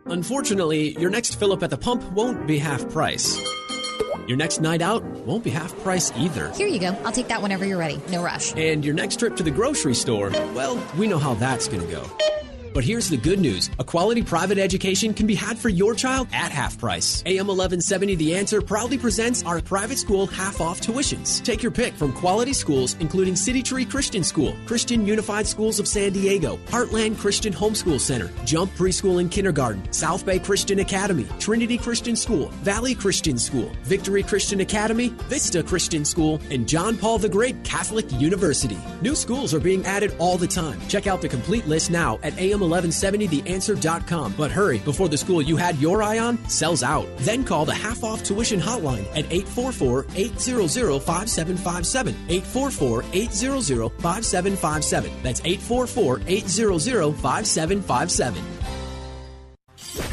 Unfortunately, 0.06 0.92
your 1.00 1.10
next 1.10 1.34
fill 1.40 1.52
up 1.52 1.64
at 1.64 1.70
the 1.70 1.78
pump 1.78 2.04
won't 2.12 2.46
be 2.46 2.58
half 2.58 2.88
price. 2.90 3.37
Your 4.28 4.37
next 4.37 4.60
night 4.60 4.82
out 4.82 5.02
won't 5.26 5.42
be 5.42 5.50
half 5.50 5.76
price 5.82 6.12
either. 6.16 6.52
Here 6.52 6.68
you 6.68 6.78
go. 6.78 6.96
I'll 7.04 7.10
take 7.12 7.26
that 7.26 7.42
whenever 7.42 7.64
you're 7.64 7.78
ready. 7.78 8.00
No 8.08 8.22
rush. 8.22 8.54
And 8.56 8.84
your 8.84 8.94
next 8.94 9.18
trip 9.18 9.34
to 9.37 9.42
the 9.42 9.50
grocery 9.50 9.94
store, 9.94 10.30
well, 10.54 10.80
we 10.96 11.08
know 11.08 11.18
how 11.18 11.34
that's 11.34 11.66
going 11.66 11.84
to 11.84 11.90
go. 11.90 12.04
But 12.74 12.82
here's 12.82 13.08
the 13.08 13.16
good 13.16 13.38
news 13.38 13.70
a 13.78 13.84
quality 13.84 14.20
private 14.20 14.58
education 14.58 15.14
can 15.14 15.28
be 15.28 15.37
had 15.37 15.56
for 15.56 15.68
your 15.68 15.94
child 15.94 16.26
at 16.32 16.50
half 16.50 16.76
price. 16.76 17.22
AM 17.24 17.46
1170 17.46 18.16
The 18.16 18.34
Answer 18.34 18.60
proudly 18.60 18.98
presents 18.98 19.44
our 19.44 19.60
private 19.60 19.96
school 19.96 20.26
half 20.26 20.60
off 20.60 20.80
tuitions. 20.80 21.42
Take 21.44 21.62
your 21.62 21.70
pick 21.70 21.94
from 21.94 22.12
quality 22.12 22.52
schools, 22.52 22.96
including 22.98 23.37
City 23.37 23.62
Tree 23.62 23.84
Christian 23.84 24.24
School, 24.24 24.56
Christian 24.66 25.06
Unified 25.06 25.46
Schools 25.46 25.78
of 25.78 25.87
San 25.87 26.12
Diego, 26.12 26.56
Heartland 26.66 27.16
Christian 27.16 27.52
Homeschool 27.52 28.00
Center, 28.00 28.32
Jump 28.44 28.72
Preschool 28.72 29.20
and 29.20 29.30
Kindergarten, 29.30 29.92
South 29.92 30.26
Bay 30.26 30.40
Christian 30.40 30.80
Academy, 30.80 31.28
Trinity 31.38 31.78
Christian 31.78 32.16
School, 32.16 32.48
Valley 32.64 32.96
Christian 32.96 33.38
School, 33.38 33.70
Victory 33.84 34.24
Christian 34.24 34.60
Academy, 34.60 35.10
Vista 35.28 35.62
Christian 35.62 36.04
School, 36.04 36.40
and 36.50 36.68
John 36.68 36.96
Paul 36.98 37.18
the 37.18 37.28
Great 37.28 37.62
Catholic 37.62 38.10
University. 38.20 38.78
New 39.00 39.14
schools 39.14 39.54
are 39.54 39.60
being 39.60 39.87
added 39.87 40.12
all 40.18 40.37
the 40.37 40.48
time. 40.48 40.80
Check 40.88 41.06
out 41.06 41.22
the 41.22 41.28
complete 41.28 41.68
list 41.68 41.92
now 41.92 42.18
at 42.24 42.37
AM 42.37 42.63
1170theanswer.com. 42.70 44.35
But 44.37 44.50
hurry, 44.50 44.79
before 44.79 45.09
the 45.09 45.18
school 45.18 45.42
you 45.42 45.57
had 45.57 45.79
your 45.79 46.03
eye 46.03 46.18
on 46.18 46.38
sells 46.48 46.83
out. 46.83 47.07
Then 47.18 47.44
call 47.44 47.64
the 47.64 47.74
half 47.74 48.05
off 48.05 48.22
tuition 48.22 48.61
hotline 48.61 49.07
at 49.11 49.31
844 49.33 50.07
800 50.14 51.00
5757. 51.00 52.14
844 52.29 53.05
800 53.12 53.88
5757. 54.00 55.12
That's 55.22 55.40
844 55.44 56.20
800 56.27 57.12
5757. 57.14 58.44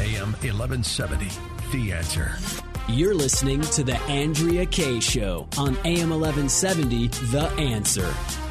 AM 0.00 0.32
1170, 0.32 1.28
The 1.72 1.92
Answer. 1.92 2.36
You're 2.88 3.14
listening 3.14 3.60
to 3.60 3.82
The 3.82 3.96
Andrea 4.02 4.66
Kaye 4.66 5.00
Show 5.00 5.48
on 5.56 5.76
AM 5.84 6.10
1170, 6.10 7.08
The 7.08 7.48
Answer. 7.58 8.41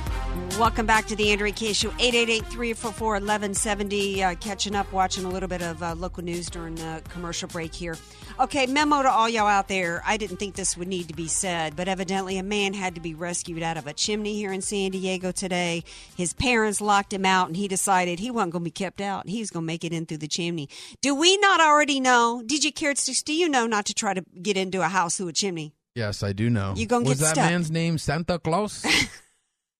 Welcome 0.60 0.86
back 0.86 1.08
to 1.08 1.16
the 1.16 1.32
Andrea 1.32 1.52
Kaye 1.54 1.74
Show, 1.74 1.90
888-344-1170. 1.92 4.22
Uh, 4.22 4.36
catching 4.36 4.76
up, 4.76 4.92
watching 4.92 5.26
a 5.26 5.30
little 5.30 5.48
bit 5.50 5.62
of 5.64 5.82
uh, 5.82 5.96
local 5.96 6.24
news 6.24 6.50
during 6.52 6.76
the 6.76 7.02
commercial 7.10 7.48
break 7.48 7.74
here. 7.74 7.98
Okay, 8.40 8.68
memo 8.68 9.02
to 9.02 9.10
all 9.10 9.28
y'all 9.28 9.48
out 9.48 9.68
there. 9.68 10.04
I 10.06 10.18
didn't 10.18 10.38
think 10.38 10.54
this 10.56 10.78
would 10.78 10.88
need 10.88 11.08
to 11.08 11.16
be 11.16 11.28
said, 11.28 11.76
but 11.76 11.88
evidently 11.88 12.38
a 12.38 12.44
man 12.44 12.74
had 12.74 12.94
to 12.96 13.02
be 13.02 13.16
rescued 13.16 13.64
out 13.64 13.76
of 13.78 13.88
a 13.88 13.94
chimney 13.94 14.36
here 14.36 14.54
in 14.54 14.62
San 14.62 14.92
Diego 14.92 15.32
today. 15.32 15.84
His 16.16 16.34
parents 16.34 16.80
locked 16.80 17.12
him 17.14 17.26
out, 17.26 17.48
and 17.48 17.58
he 17.58 17.68
decided 17.68 18.20
he 18.20 18.30
wasn't 18.30 18.52
going 18.54 18.64
to 18.64 18.66
be 18.66 18.72
kept 18.72 19.02
out. 19.02 19.28
He 19.30 19.40
was 19.40 19.50
going 19.50 19.64
to 19.64 19.68
make 19.68 19.84
it 19.84 19.94
in 19.94 20.06
through 20.06 20.20
the 20.20 20.28
chimney. 20.28 20.70
Do 21.02 21.16
we 21.16 21.38
not 21.38 21.60
already 21.60 22.00
know? 22.00 22.44
Did 22.46 22.64
you 22.64 22.72
care? 22.72 22.94
Do 22.94 23.34
you 23.34 23.50
know 23.50 23.66
not 23.66 23.86
to 23.88 23.96
try 23.96 24.14
to 24.14 24.24
get 24.42 24.58
into 24.58 24.82
a 24.82 24.90
house 24.90 25.18
through 25.18 25.30
a 25.30 25.34
chimney? 25.34 25.74
Yes, 25.96 26.22
I 26.24 26.32
do 26.34 26.50
know. 26.50 26.74
You 26.78 26.86
gonna 26.86 27.06
Was 27.06 27.20
get 27.20 27.26
that 27.26 27.36
stuck. 27.36 27.50
man's 27.50 27.70
name 27.72 27.98
Santa 27.98 28.38
Claus? 28.40 28.86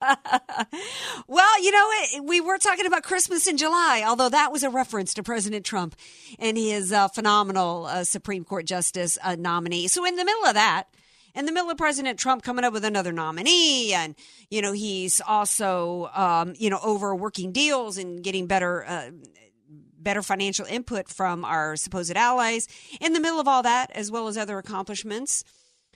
well, 1.28 1.64
you 1.64 1.72
know, 1.72 2.24
we 2.24 2.42
were 2.42 2.58
talking 2.58 2.86
about 2.86 3.04
Christmas 3.04 3.48
in 3.48 3.58
July, 3.58 4.04
although 4.06 4.30
that 4.30 4.52
was 4.52 4.64
a 4.64 4.70
reference 4.70 5.14
to 5.16 5.24
President 5.24 5.66
Trump 5.66 5.96
and 6.40 6.58
his 6.58 6.92
uh, 6.92 7.08
phenomenal 7.10 7.86
uh, 7.86 8.04
Supreme 8.04 8.44
Court 8.44 8.66
Justice 8.66 9.18
uh, 9.24 9.36
nominee. 9.38 9.88
So, 9.88 10.06
in 10.06 10.16
the 10.16 10.26
middle 10.26 10.46
of 10.46 10.56
that, 10.56 10.86
in 11.36 11.46
the 11.46 11.52
middle 11.52 11.70
of 11.70 11.78
President 11.78 12.20
Trump 12.20 12.44
coming 12.44 12.66
up 12.66 12.74
with 12.74 12.84
another 12.84 13.12
nominee, 13.12 13.94
and 13.94 14.16
you 14.50 14.62
know 14.62 14.74
he's 14.74 15.22
also 15.22 16.10
um, 16.14 16.54
you 16.58 16.70
know 16.70 16.80
over 16.84 17.16
working 17.16 17.52
deals 17.52 17.98
and 17.98 18.24
getting 18.24 18.48
better 18.48 18.86
uh, 18.86 19.12
better 20.00 20.22
financial 20.22 20.66
input 20.66 21.08
from 21.08 21.46
our 21.46 21.76
supposed 21.76 22.16
allies. 22.16 22.68
In 23.00 23.14
the 23.14 23.20
middle 23.20 23.40
of 23.40 23.48
all 23.48 23.64
that, 23.64 23.92
as 23.92 24.12
well 24.12 24.28
as 24.28 24.38
other 24.38 24.58
accomplishments, 24.58 25.44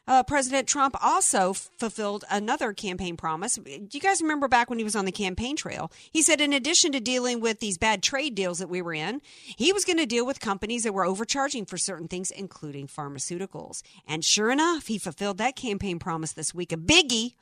uh, 0.07 0.23
President 0.23 0.67
Trump 0.67 0.95
also 1.03 1.53
fulfilled 1.53 2.23
another 2.29 2.73
campaign 2.73 3.17
promise. 3.17 3.55
Do 3.55 3.87
you 3.91 3.99
guys 3.99 4.21
remember 4.21 4.47
back 4.47 4.69
when 4.69 4.79
he 4.79 4.83
was 4.83 4.95
on 4.95 5.05
the 5.05 5.11
campaign 5.11 5.55
trail? 5.55 5.91
He 6.11 6.21
said, 6.21 6.41
in 6.41 6.53
addition 6.53 6.91
to 6.91 6.99
dealing 6.99 7.39
with 7.39 7.59
these 7.59 7.77
bad 7.77 8.03
trade 8.03 8.35
deals 8.35 8.59
that 8.59 8.69
we 8.69 8.81
were 8.81 8.93
in, 8.93 9.21
he 9.57 9.73
was 9.73 9.85
going 9.85 9.97
to 9.97 10.05
deal 10.05 10.25
with 10.25 10.39
companies 10.39 10.83
that 10.83 10.93
were 10.93 11.05
overcharging 11.05 11.65
for 11.65 11.77
certain 11.77 12.07
things, 12.07 12.31
including 12.31 12.87
pharmaceuticals. 12.87 13.81
And 14.07 14.23
sure 14.23 14.51
enough, 14.51 14.87
he 14.87 14.97
fulfilled 14.97 15.37
that 15.39 15.55
campaign 15.55 15.99
promise 15.99 16.33
this 16.33 16.53
week. 16.53 16.71
A 16.71 16.77
biggie, 16.77 17.33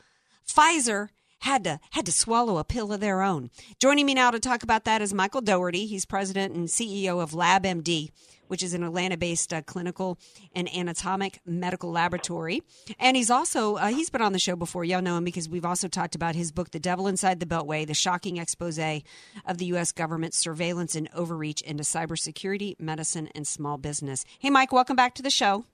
Pfizer 0.48 1.10
had 1.44 1.64
to 1.66 1.80
had 1.92 2.06
to 2.06 2.12
swallow 2.12 2.58
a 2.58 2.64
pill 2.64 2.92
of 2.92 3.00
their 3.00 3.22
own. 3.22 3.50
Joining 3.80 4.06
me 4.06 4.14
now 4.14 4.32
to 4.32 4.40
talk 4.40 4.64
about 4.64 4.86
that 4.86 5.02
is 5.02 5.14
Michael 5.14 5.42
Daugherty. 5.42 5.86
He's 5.86 6.06
president 6.06 6.56
and 6.56 6.68
CEO 6.68 7.22
of 7.22 7.32
LabMD 7.32 8.10
which 8.48 8.62
is 8.62 8.76
an 8.76 8.84
Atlanta 8.84 9.18
based 9.18 9.52
uh, 9.52 9.64
clinical 9.64 10.20
and 10.54 10.72
anatomic 10.76 11.40
medical 11.44 11.92
laboratory. 11.92 12.62
And 13.00 13.18
he's 13.18 13.32
also, 13.32 13.78
uh, 13.78 13.88
he's 13.88 14.12
been 14.12 14.22
on 14.22 14.32
the 14.32 14.38
show 14.38 14.56
before. 14.56 14.84
Y'all 14.84 15.02
know 15.02 15.18
him 15.18 15.24
because 15.24 15.50
we've 15.50 15.66
also 15.66 15.88
talked 15.88 16.14
about 16.14 16.36
his 16.36 16.52
book, 16.52 16.70
The 16.70 16.80
Devil 16.80 17.08
Inside 17.08 17.40
the 17.40 17.48
Beltway, 17.48 17.88
the 17.88 17.96
shocking 17.96 18.38
expose 18.38 18.78
of 18.78 19.58
the 19.58 19.66
U.S. 19.66 19.92
government's 19.92 20.38
surveillance 20.38 20.94
and 20.94 21.10
overreach 21.16 21.62
into 21.62 21.84
cybersecurity, 21.84 22.80
medicine, 22.80 23.30
and 23.34 23.48
small 23.48 23.78
business. 23.78 24.24
Hey, 24.38 24.52
Mike, 24.52 24.72
welcome 24.72 24.96
back 24.96 25.16
to 25.16 25.24
the 25.24 25.32
show. 25.32 25.66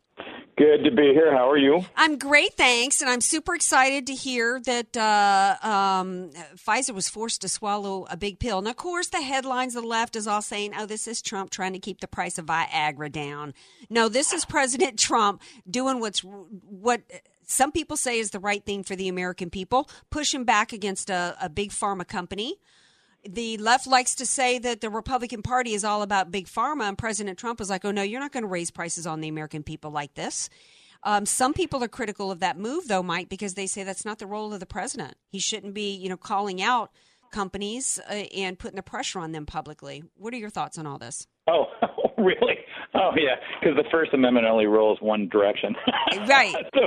Good 0.59 0.83
to 0.83 0.91
be 0.91 1.13
here. 1.13 1.31
How 1.31 1.49
are 1.49 1.57
you? 1.57 1.85
I'm 1.95 2.17
great, 2.17 2.55
thanks, 2.55 2.99
and 2.99 3.09
I'm 3.09 3.21
super 3.21 3.55
excited 3.55 4.07
to 4.07 4.13
hear 4.13 4.59
that 4.65 4.97
uh, 4.97 5.55
um, 5.65 6.31
Pfizer 6.57 6.93
was 6.93 7.07
forced 7.07 7.39
to 7.43 7.47
swallow 7.47 8.05
a 8.09 8.17
big 8.17 8.39
pill. 8.39 8.57
And 8.57 8.67
of 8.67 8.75
course, 8.75 9.07
the 9.07 9.21
headlines 9.21 9.77
of 9.77 9.83
the 9.83 9.87
left 9.87 10.17
is 10.17 10.27
all 10.27 10.41
saying, 10.41 10.73
"Oh, 10.77 10.85
this 10.85 11.07
is 11.07 11.21
Trump 11.21 11.49
trying 11.49 11.71
to 11.71 11.79
keep 11.79 12.01
the 12.01 12.09
price 12.09 12.37
of 12.37 12.47
Viagra 12.47 13.09
down." 13.09 13.53
No, 13.89 14.09
this 14.09 14.33
is 14.33 14.43
President 14.43 14.99
Trump 15.07 15.41
doing 15.69 16.01
what's 16.01 16.25
what 16.25 17.03
some 17.47 17.71
people 17.71 17.95
say 17.95 18.19
is 18.19 18.31
the 18.31 18.39
right 18.41 18.65
thing 18.65 18.83
for 18.83 18.97
the 18.97 19.07
American 19.07 19.49
people, 19.49 19.89
pushing 20.09 20.43
back 20.43 20.73
against 20.73 21.09
a, 21.09 21.37
a 21.41 21.47
big 21.47 21.69
pharma 21.69 22.05
company 22.05 22.55
the 23.27 23.57
left 23.57 23.87
likes 23.87 24.15
to 24.15 24.25
say 24.25 24.59
that 24.59 24.81
the 24.81 24.89
Republican 24.89 25.41
Party 25.41 25.73
is 25.73 25.83
all 25.83 26.01
about 26.01 26.31
big 26.31 26.47
pharma, 26.47 26.87
and 26.87 26.97
President 26.97 27.37
Trump 27.37 27.59
is 27.61 27.69
like, 27.69 27.85
"Oh 27.85 27.91
no, 27.91 28.01
you're 28.01 28.19
not 28.19 28.31
going 28.31 28.43
to 28.43 28.49
raise 28.49 28.71
prices 28.71 29.05
on 29.05 29.21
the 29.21 29.27
American 29.27 29.63
people 29.63 29.91
like 29.91 30.13
this." 30.13 30.49
Um, 31.03 31.25
some 31.25 31.53
people 31.53 31.83
are 31.83 31.87
critical 31.87 32.29
of 32.29 32.39
that 32.41 32.57
move, 32.57 32.87
though, 32.87 33.03
Mike, 33.03 33.29
because 33.29 33.53
they 33.53 33.67
say 33.67 33.83
that's 33.83 34.05
not 34.05 34.19
the 34.19 34.27
role 34.27 34.53
of 34.53 34.59
the 34.59 34.65
president. 34.65 35.15
He 35.29 35.39
shouldn't 35.39 35.73
be, 35.73 35.95
you 35.95 36.09
know, 36.09 36.17
calling 36.17 36.61
out 36.61 36.91
companies 37.31 37.99
uh, 38.09 38.13
and 38.13 38.59
putting 38.59 38.75
the 38.75 38.83
pressure 38.83 39.19
on 39.19 39.31
them 39.31 39.45
publicly. 39.45 40.03
What 40.15 40.33
are 40.33 40.37
your 40.37 40.49
thoughts 40.49 40.77
on 40.77 40.85
all 40.85 40.97
this? 40.97 41.27
Oh, 41.47 41.65
really? 42.23 42.57
Oh, 42.93 43.11
yeah, 43.15 43.35
because 43.59 43.77
the 43.77 43.89
First 43.91 44.13
Amendment 44.13 44.45
only 44.45 44.65
rolls 44.65 44.97
one 45.01 45.29
direction. 45.29 45.75
right. 46.27 46.55
so 46.73 46.81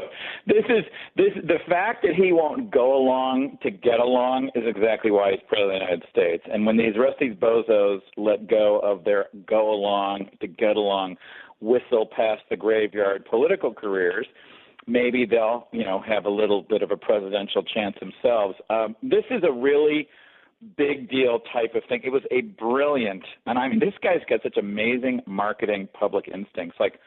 this 0.46 0.64
is 0.68 0.84
this 1.16 1.32
the 1.44 1.58
fact 1.68 2.02
that 2.02 2.14
he 2.14 2.32
won't 2.32 2.70
go 2.70 2.96
along 2.96 3.58
to 3.62 3.70
get 3.70 4.00
along 4.00 4.50
is 4.54 4.64
exactly 4.66 5.10
why 5.10 5.30
he's 5.32 5.40
president 5.48 5.74
of 5.74 5.80
the 5.80 5.84
United 5.86 6.08
States. 6.10 6.44
And 6.52 6.66
when 6.66 6.76
these 6.76 6.94
these 7.20 7.34
bozos 7.34 8.00
let 8.16 8.48
go 8.48 8.80
of 8.80 9.04
their 9.04 9.26
go 9.46 9.70
along 9.70 10.30
to 10.40 10.46
get 10.46 10.76
along, 10.76 11.16
whistle 11.60 12.06
past 12.14 12.42
the 12.50 12.56
graveyard 12.56 13.24
political 13.24 13.72
careers, 13.72 14.26
maybe 14.86 15.24
they'll 15.24 15.68
you 15.72 15.84
know 15.84 16.02
have 16.06 16.26
a 16.26 16.30
little 16.30 16.62
bit 16.62 16.82
of 16.82 16.90
a 16.90 16.96
presidential 16.96 17.62
chance 17.62 17.96
themselves. 18.00 18.56
Um, 18.68 18.96
this 19.02 19.24
is 19.30 19.42
a 19.44 19.52
really 19.52 20.08
big 20.76 21.10
deal 21.10 21.40
type 21.52 21.74
of 21.74 21.82
thing. 21.88 22.00
It 22.04 22.10
was 22.10 22.22
a 22.30 22.42
brilliant, 22.42 23.24
and 23.46 23.58
I 23.58 23.68
mean, 23.68 23.80
this 23.80 23.94
guy's 24.02 24.22
got 24.28 24.42
such 24.42 24.56
amazing 24.56 25.20
marketing 25.26 25.88
public 25.92 26.28
instincts. 26.28 26.76
Like, 26.78 27.00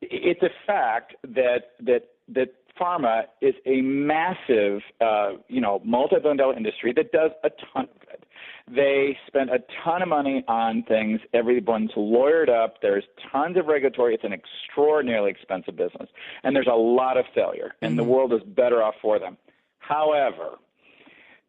it's 0.00 0.42
a 0.42 0.50
fact 0.66 1.14
that 1.24 1.72
that 1.80 2.08
that 2.28 2.54
pharma 2.80 3.24
is 3.40 3.54
a 3.66 3.80
massive, 3.80 4.80
uh, 5.00 5.30
you 5.48 5.60
know, 5.60 5.80
multi-billion-dollar 5.84 6.56
industry 6.56 6.92
that 6.94 7.10
does 7.10 7.32
a 7.42 7.50
ton 7.50 7.84
of 7.84 8.00
good. 8.00 8.24
They 8.70 9.18
spend 9.26 9.50
a 9.50 9.58
ton 9.82 10.02
of 10.02 10.08
money 10.08 10.44
on 10.46 10.84
things. 10.84 11.20
Everyone's 11.32 11.90
lawyered 11.96 12.48
up. 12.48 12.80
There's 12.82 13.04
tons 13.32 13.56
of 13.56 13.66
regulatory. 13.66 14.14
It's 14.14 14.24
an 14.24 14.32
extraordinarily 14.32 15.30
expensive 15.30 15.74
business, 15.74 16.08
and 16.44 16.54
there's 16.54 16.68
a 16.70 16.76
lot 16.76 17.16
of 17.16 17.24
failure. 17.34 17.74
And 17.82 17.90
mm-hmm. 17.90 17.96
the 17.96 18.04
world 18.04 18.32
is 18.32 18.42
better 18.46 18.82
off 18.82 18.94
for 19.02 19.18
them. 19.18 19.36
However, 19.78 20.58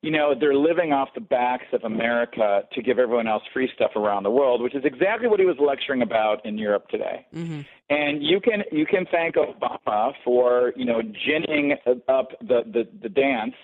you 0.01 0.11
know, 0.11 0.33
they're 0.39 0.55
living 0.55 0.93
off 0.93 1.09
the 1.13 1.21
backs 1.21 1.65
of 1.73 1.83
America 1.83 2.61
to 2.71 2.81
give 2.81 2.99
everyone 2.99 3.27
else 3.27 3.43
free 3.51 3.69
stuff 3.75 3.91
around 3.97 4.23
the 4.23 4.31
world, 4.31 4.61
which 4.61 4.73
is 4.73 4.85
exactly 4.85 5.27
what 5.27 5.39
he 5.39 5.45
was 5.45 5.57
lecturing 5.59 6.01
about 6.01 6.45
in 6.45 6.57
Europe 6.57 6.87
today. 6.89 7.25
Mm-hmm. 7.35 7.61
And 7.89 8.23
you 8.23 8.39
can 8.39 8.63
you 8.71 8.85
can 8.85 9.05
thank 9.11 9.35
Obama 9.35 10.13
for 10.23 10.73
you 10.77 10.85
know 10.85 11.01
ginning 11.01 11.75
up 12.07 12.29
the 12.41 12.61
the, 12.71 12.87
the 13.01 13.09
dance 13.09 13.55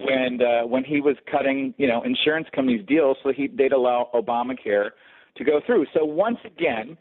when 0.00 0.40
uh, 0.40 0.66
when 0.66 0.84
he 0.84 1.00
was 1.00 1.16
cutting 1.30 1.74
you 1.76 1.86
know 1.86 2.02
insurance 2.02 2.48
companies 2.54 2.84
deals 2.86 3.18
so 3.22 3.32
he 3.32 3.48
they'd 3.48 3.72
allow 3.72 4.08
Obamacare 4.14 4.90
to 5.36 5.44
go 5.44 5.60
through. 5.66 5.84
So 5.92 6.04
once 6.04 6.38
again, 6.46 6.96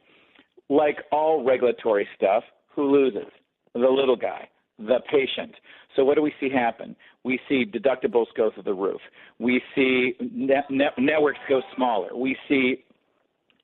like 0.70 0.98
all 1.12 1.46
regulatory 1.46 2.08
stuff, 2.18 2.44
who 2.76 2.92
loses? 2.92 3.32
The 3.74 3.80
little 3.80 4.16
guy, 4.16 4.50
the 4.78 5.00
patient. 5.10 5.56
So 5.96 6.04
what 6.04 6.16
do 6.16 6.22
we 6.22 6.34
see 6.40 6.50
happen? 6.50 6.96
We 7.24 7.40
see 7.48 7.66
deductibles 7.66 8.26
go 8.36 8.52
through 8.52 8.64
the 8.64 8.74
roof. 8.74 9.02
We 9.40 9.62
see 9.76 10.16
net, 10.20 10.66
net, 10.70 10.94
networks 10.98 11.40
go 11.48 11.62
smaller. 11.76 12.16
We 12.16 12.36
see 12.48 12.84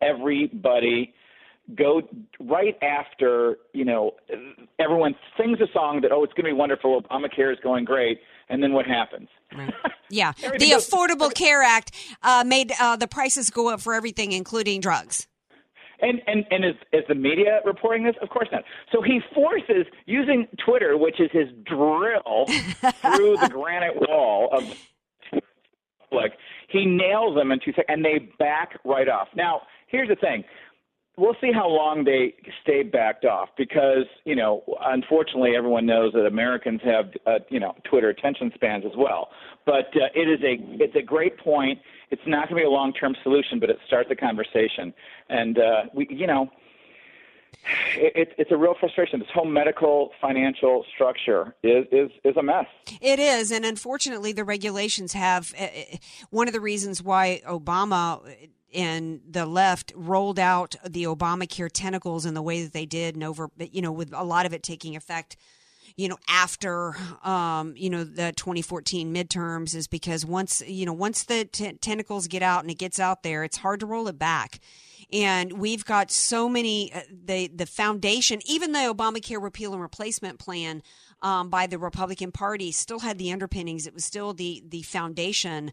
everybody 0.02 1.14
go 1.76 2.02
right 2.40 2.78
after 2.82 3.58
you 3.74 3.86
know 3.86 4.16
everyone 4.80 5.14
sings 5.38 5.60
a 5.62 5.72
song 5.72 6.02
that 6.02 6.12
oh 6.12 6.24
it's 6.24 6.34
going 6.34 6.46
to 6.46 6.52
be 6.52 6.54
wonderful 6.54 7.02
obamacare 7.02 7.52
is 7.52 7.60
going 7.62 7.86
great 7.86 8.20
and 8.50 8.64
then 8.64 8.74
what 8.74 8.88
happens 8.88 9.28
right. 9.56 9.72
yeah 10.10 10.32
the 10.58 10.72
affordable 10.72 11.32
care 11.32 11.62
act 11.62 11.92
uh, 12.24 12.44
made 12.46 12.72
uh, 12.80 12.96
the 12.96 13.08
prices 13.08 13.50
go 13.50 13.70
up 13.70 13.80
for 13.82 13.94
everything 13.94 14.32
including 14.32 14.82
drugs 14.82 15.28
and 16.02 16.22
and 16.28 16.46
and 16.52 16.66
is 16.66 16.76
is 16.92 17.04
the 17.08 17.16
media 17.16 17.60
reporting 17.66 18.04
this? 18.04 18.16
Of 18.22 18.30
course 18.30 18.48
not. 18.52 18.64
So 18.92 19.02
he 19.02 19.20
forces 19.34 19.86
using 20.06 20.48
Twitter, 20.64 20.98
which 20.98 21.20
is 21.20 21.30
his 21.32 21.48
drill 21.66 22.46
through 22.48 23.38
the 23.38 23.50
granite 23.52 23.96
wall 23.96 24.50
of 24.52 24.64
like 26.12 26.34
he 26.70 26.86
nails 26.86 27.36
them 27.36 27.52
in 27.52 27.60
two 27.60 27.72
seconds, 27.72 27.86
and 27.90 28.06
they 28.06 28.30
back 28.38 28.80
right 28.86 29.08
off. 29.08 29.28
Now, 29.36 29.62
here's 29.88 30.10
the 30.10 30.16
thing: 30.16 30.44
we'll 31.20 31.36
see 31.42 31.52
how 31.52 31.68
long 31.68 32.06
they 32.06 32.34
stay 32.64 32.82
backed 32.84 33.26
off 33.26 33.50
because 33.58 34.06
you 34.24 34.36
know 34.36 34.64
unfortunately 34.86 35.56
everyone 35.56 35.86
knows 35.86 36.14
that 36.14 36.26
Americans 36.26 36.82
have 36.84 37.12
uh, 37.28 37.40
you 37.50 37.60
know 37.60 37.76
Twitter 37.84 38.10
attention 38.10 38.52
spans 38.56 38.86
as 38.86 38.94
well. 38.98 39.30
But 39.66 39.90
uh, 39.96 40.08
it 40.16 40.30
is 40.30 40.40
a 40.42 40.58
it's 40.84 40.96
a 40.96 41.02
great 41.02 41.38
point. 41.38 41.80
It's 42.10 42.22
not 42.26 42.50
going 42.50 42.62
to 42.62 42.64
be 42.64 42.66
a 42.66 42.72
long 42.72 42.94
term 42.94 43.16
solution, 43.22 43.60
but 43.60 43.70
it 43.70 43.78
starts 43.86 44.10
a 44.10 44.16
conversation. 44.16 44.94
And 45.30 45.60
uh, 45.60 45.84
we 45.94 46.08
you 46.10 46.28
know. 46.28 46.50
It, 47.96 48.34
it's 48.38 48.52
a 48.52 48.58
real 48.58 48.76
frustration. 48.80 49.20
This 49.20 49.28
whole 49.34 49.44
medical 49.44 50.12
financial 50.22 50.86
structure 50.94 51.56
is, 51.62 51.86
is 51.92 52.10
is 52.24 52.38
a 52.38 52.44
mess. 52.44 52.68
It 53.02 53.20
is, 53.20 53.52
and 53.52 53.66
unfortunately, 53.66 54.32
the 54.32 54.44
regulations 54.44 55.14
have. 55.14 55.54
Uh, 55.60 55.64
uh 55.64 55.68
one 56.30 56.48
of 56.48 56.54
the 56.54 56.62
reasons 56.62 57.02
why 57.02 57.42
Obama 57.48 58.22
and 58.74 59.22
the 59.30 59.46
left 59.46 59.92
rolled 59.96 60.40
out 60.40 60.76
the 60.88 61.04
Obamacare 61.04 61.70
tentacles 61.72 62.26
in 62.26 62.34
the 62.34 62.42
way 62.42 62.64
that 62.64 62.74
they 62.74 62.86
did, 62.86 63.16
and 63.16 63.24
over, 63.24 63.50
you 63.58 63.82
know, 63.82 63.92
with 63.92 64.14
a 64.14 64.24
lot 64.24 64.46
of 64.46 64.54
it 64.54 64.64
taking 64.64 64.96
effect, 64.96 65.38
you 65.96 66.08
know, 66.08 66.18
after, 66.30 66.96
um, 67.24 67.74
you 67.76 67.90
know, 67.90 68.04
the 68.04 68.32
2014 68.34 69.14
midterms, 69.14 69.76
is 69.76 69.88
because 69.88 70.26
once, 70.26 70.62
you 70.66 70.86
know, 70.86 70.94
once 70.94 71.24
the 71.24 71.46
t- 71.46 71.74
tentacles 71.74 72.28
get 72.28 72.44
out 72.44 72.62
and 72.62 72.72
it 72.72 72.78
gets 72.78 73.00
out 73.00 73.24
there, 73.24 73.44
it's 73.44 73.58
hard 73.58 73.80
to 73.80 73.86
roll 73.86 74.08
it 74.08 74.20
back. 74.20 74.60
And 75.12 75.54
we've 75.54 75.84
got 75.84 76.12
so 76.12 76.48
many, 76.48 76.94
uh, 76.94 77.02
the 77.26 77.48
the 77.48 77.66
foundation, 77.66 78.42
even 78.46 78.74
the 78.74 78.94
Obamacare 78.94 79.42
repeal 79.42 79.74
and 79.74 79.82
replacement 79.82 80.38
plan 80.38 80.84
um, 81.22 81.50
by 81.50 81.66
the 81.66 81.80
Republican 81.80 82.32
Party, 82.32 82.72
still 82.72 83.00
had 83.00 83.18
the 83.18 83.32
underpinnings. 83.32 83.88
It 83.88 83.94
was 83.94 84.06
still 84.06 84.34
the 84.34 84.64
the 84.68 84.84
foundation 84.84 85.72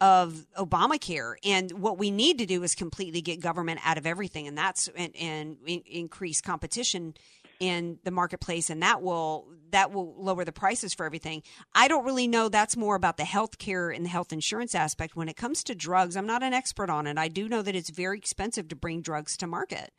of 0.00 0.46
Obamacare. 0.56 1.34
And 1.44 1.72
what 1.72 1.98
we 1.98 2.10
need 2.10 2.38
to 2.38 2.46
do 2.46 2.62
is 2.62 2.74
completely 2.74 3.20
get 3.20 3.40
government 3.40 3.80
out 3.84 3.98
of 3.98 4.06
everything, 4.06 4.46
and 4.46 4.56
that's 4.56 4.88
and, 4.88 5.14
and 5.16 5.56
increase 5.66 6.40
competition 6.40 7.14
in 7.60 7.98
the 8.04 8.12
marketplace, 8.12 8.70
and 8.70 8.82
that 8.82 9.02
will 9.02 9.48
that 9.70 9.92
will 9.92 10.14
lower 10.16 10.44
the 10.44 10.52
prices 10.52 10.94
for 10.94 11.04
everything. 11.04 11.42
I 11.74 11.88
don't 11.88 12.04
really 12.04 12.28
know. 12.28 12.48
That's 12.48 12.76
more 12.76 12.94
about 12.94 13.16
the 13.16 13.24
health 13.24 13.58
care 13.58 13.90
and 13.90 14.04
the 14.04 14.10
health 14.10 14.32
insurance 14.32 14.74
aspect. 14.74 15.16
When 15.16 15.28
it 15.28 15.36
comes 15.36 15.64
to 15.64 15.74
drugs, 15.74 16.16
I'm 16.16 16.26
not 16.26 16.42
an 16.44 16.54
expert 16.54 16.90
on 16.90 17.06
it. 17.06 17.18
I 17.18 17.28
do 17.28 17.48
know 17.48 17.62
that 17.62 17.74
it's 17.74 17.90
very 17.90 18.18
expensive 18.18 18.68
to 18.68 18.76
bring 18.76 19.02
drugs 19.02 19.36
to 19.38 19.46
market, 19.48 19.92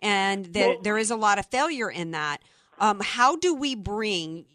and 0.00 0.46
there 0.46 0.70
Well- 0.70 0.82
there 0.82 0.98
is 0.98 1.10
a 1.10 1.16
lot 1.16 1.38
of 1.38 1.46
failure 1.50 1.90
in 1.90 2.12
that. 2.12 2.42
Um, 2.78 3.00
how 3.00 3.36
do 3.36 3.54
we 3.54 3.74
bring 3.74 4.46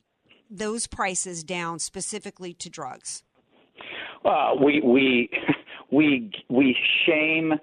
those 0.50 0.88
prices 0.88 1.44
down 1.44 1.78
specifically 1.78 2.54
to 2.56 2.70
drugs? 2.70 3.24
Well, 4.24 4.58
we 4.64 4.82
we 4.82 5.30
we 5.92 6.32
we 6.50 6.76
shame 7.06 7.54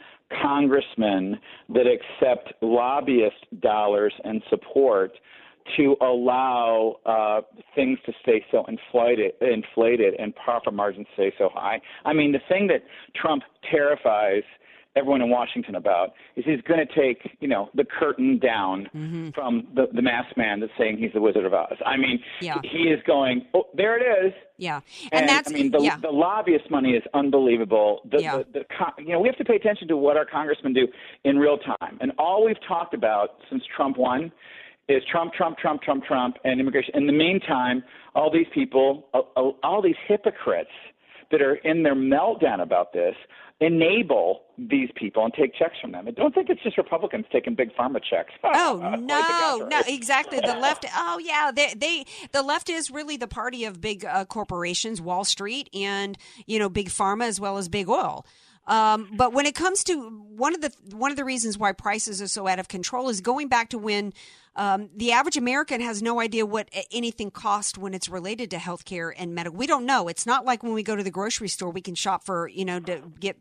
congressmen 0.43 1.39
that 1.69 1.85
accept 1.87 2.53
lobbyist 2.61 3.47
dollars 3.61 4.13
and 4.25 4.43
support 4.51 5.13
to 5.77 5.97
allow 6.01 6.97
uh, 7.07 7.41
things 7.75 7.99
to 8.07 8.13
stay 8.23 8.45
so 8.51 8.65
inflated, 8.67 9.33
inflated, 9.41 10.15
and 10.19 10.35
profit 10.37 10.73
margins 10.73 11.07
stay 11.15 11.33
so 11.39 11.49
high. 11.53 11.81
I 12.05 12.13
mean, 12.13 12.33
the 12.33 12.41
thing 12.49 12.69
that 12.69 12.83
Trump 13.21 13.43
terrifies 13.69 14.45
everyone 14.97 15.21
in 15.21 15.31
Washington 15.31 15.75
about 15.75 16.15
is 16.37 16.45
he's 16.45 16.61
going 16.63 16.85
to 16.85 16.95
take, 16.95 17.37
you 17.41 17.49
know, 17.49 17.69
the 17.75 17.85
curtain 17.85 18.39
down 18.39 18.89
mm-hmm. 18.95 19.31
from 19.31 19.67
the, 19.75 19.87
the 19.93 20.03
masked 20.03 20.37
man 20.37 20.61
that's 20.61 20.73
saying 20.79 20.97
he's 20.99 21.13
the 21.13 21.21
Wizard 21.21 21.45
of 21.45 21.53
Oz. 21.55 21.77
I 21.85 21.97
mean, 21.97 22.19
Yeah. 22.41 22.59
he 22.63 22.85
is 22.89 23.01
going, 23.07 23.47
oh, 23.55 23.67
there 23.75 23.97
it 23.99 24.27
is. 24.27 24.33
Yeah, 24.59 24.81
And, 25.13 25.21
and, 25.21 25.29
that's 25.29 25.51
I 25.51 25.55
mean, 25.55 25.71
the, 25.71 25.81
yeah. 25.81 25.99
the 25.99 26.09
lobbyist 26.09 26.71
money 26.71 26.93
is 26.93 27.03
unbelievable. 27.13 28.01
The, 28.11 28.23
Yeah. 28.23 28.39
the, 28.39 28.61
the, 28.61 29.03
you 29.03 29.13
know, 29.13 29.21
we 29.21 29.29
have 29.29 29.37
to 29.37 29.45
pay 29.45 29.57
attention 29.57 29.87
to 29.89 29.97
what 29.99 30.17
our 30.17 30.25
congressmen 30.25 30.73
do 30.73 30.89
in 31.25 31.39
real 31.39 31.59
time. 31.59 31.99
And 32.01 32.13
all 32.19 32.45
we've 32.45 32.57
talked 32.67 32.95
about 32.95 33.37
since 33.51 33.63
Trump 33.77 33.99
won 33.99 34.33
is 34.89 35.03
Trump, 35.11 35.35
Trump, 35.35 35.59
Trump, 35.59 35.83
Trump, 35.83 36.05
Trump, 36.05 36.37
and 36.45 36.59
immigration. 36.61 36.95
In 36.97 37.07
the 37.07 37.13
meantime, 37.13 37.83
all 38.15 38.31
these 38.33 38.47
people, 38.55 39.07
all- 39.13 39.59
all 39.63 39.83
these 39.83 39.97
hypocrites 40.09 40.71
that 41.31 41.43
are 41.43 41.57
in 41.57 41.83
their 41.83 41.95
meltdown 41.95 42.63
about 42.63 42.93
this 42.93 43.15
enable 43.61 44.43
these 44.59 44.91
people 44.95 45.25
and 45.25 45.33
take 45.33 45.55
checks 45.55 45.77
from 45.81 45.93
them. 45.93 46.07
And 46.07 46.15
don't 46.15 46.35
think 46.35 46.51
it's 46.51 46.63
just 46.63 46.77
Republicans 46.77 47.25
taking 47.33 47.55
big 47.55 47.75
pharma 47.75 48.01
checks. 48.03 48.33
Oh 48.59 48.79
the 48.79 48.97
no, 48.97 49.67
no, 49.69 49.83
exactly. 49.87 50.41
The 50.41 50.57
left. 50.57 50.85
Oh 50.95 51.19
yeah, 51.19 51.51
they, 51.55 51.75
they 51.77 52.07
the 52.33 52.43
left 52.43 52.69
is 52.69 52.91
really 52.91 53.17
the 53.17 53.29
party 53.29 53.65
of 53.65 53.81
big 53.81 54.05
uh, 54.05 54.25
corporations, 54.25 55.01
Wall 55.01 55.25
Street, 55.25 55.69
and 55.75 56.17
you 56.47 56.59
know, 56.59 56.69
big 56.69 56.89
pharma 56.89 57.25
as 57.25 57.41
well 57.41 57.59
as 57.59 57.69
big 57.69 57.89
oil. 57.89 58.27
Um, 58.67 59.11
but 59.17 59.33
when 59.33 59.47
it 59.47 59.55
comes 59.55 59.85
to 59.85 60.09
one 60.11 60.55
of 60.55 60.61
the 60.61 60.73
one 60.91 61.11
of 61.11 61.17
the 61.17 61.25
reasons 61.25 61.57
why 61.57 61.73
prices 61.73 62.21
are 62.21 62.29
so 62.29 62.49
out 62.49 62.59
of 62.59 62.69
control 62.69 63.09
is 63.09 63.21
going 63.21 63.49
back 63.49 63.71
to 63.71 63.79
when 63.79 64.13
um, 64.57 64.89
the 64.97 65.13
average 65.13 65.37
American 65.37 65.81
has 65.81 66.03
no 66.03 66.21
idea 66.21 66.45
what 66.47 66.69
anything 66.91 67.31
costs 67.31 67.79
when 67.79 67.95
it's 67.95 68.09
related 68.09 68.51
to 68.51 68.57
healthcare 68.57 69.13
and 69.17 69.35
medical. 69.35 69.57
We 69.57 69.67
don't 69.67 69.87
know. 69.87 70.09
It's 70.09 70.27
not 70.27 70.45
like 70.45 70.63
when 70.63 70.73
we 70.73 70.83
go 70.83 70.97
to 70.97 71.03
the 71.03 71.11
grocery 71.11 71.49
store, 71.49 71.71
we 71.71 71.83
can 71.83 71.95
shop 71.95 72.25
for 72.25 72.49
you 72.49 72.65
know 72.65 72.81
to 72.81 73.03
get 73.21 73.39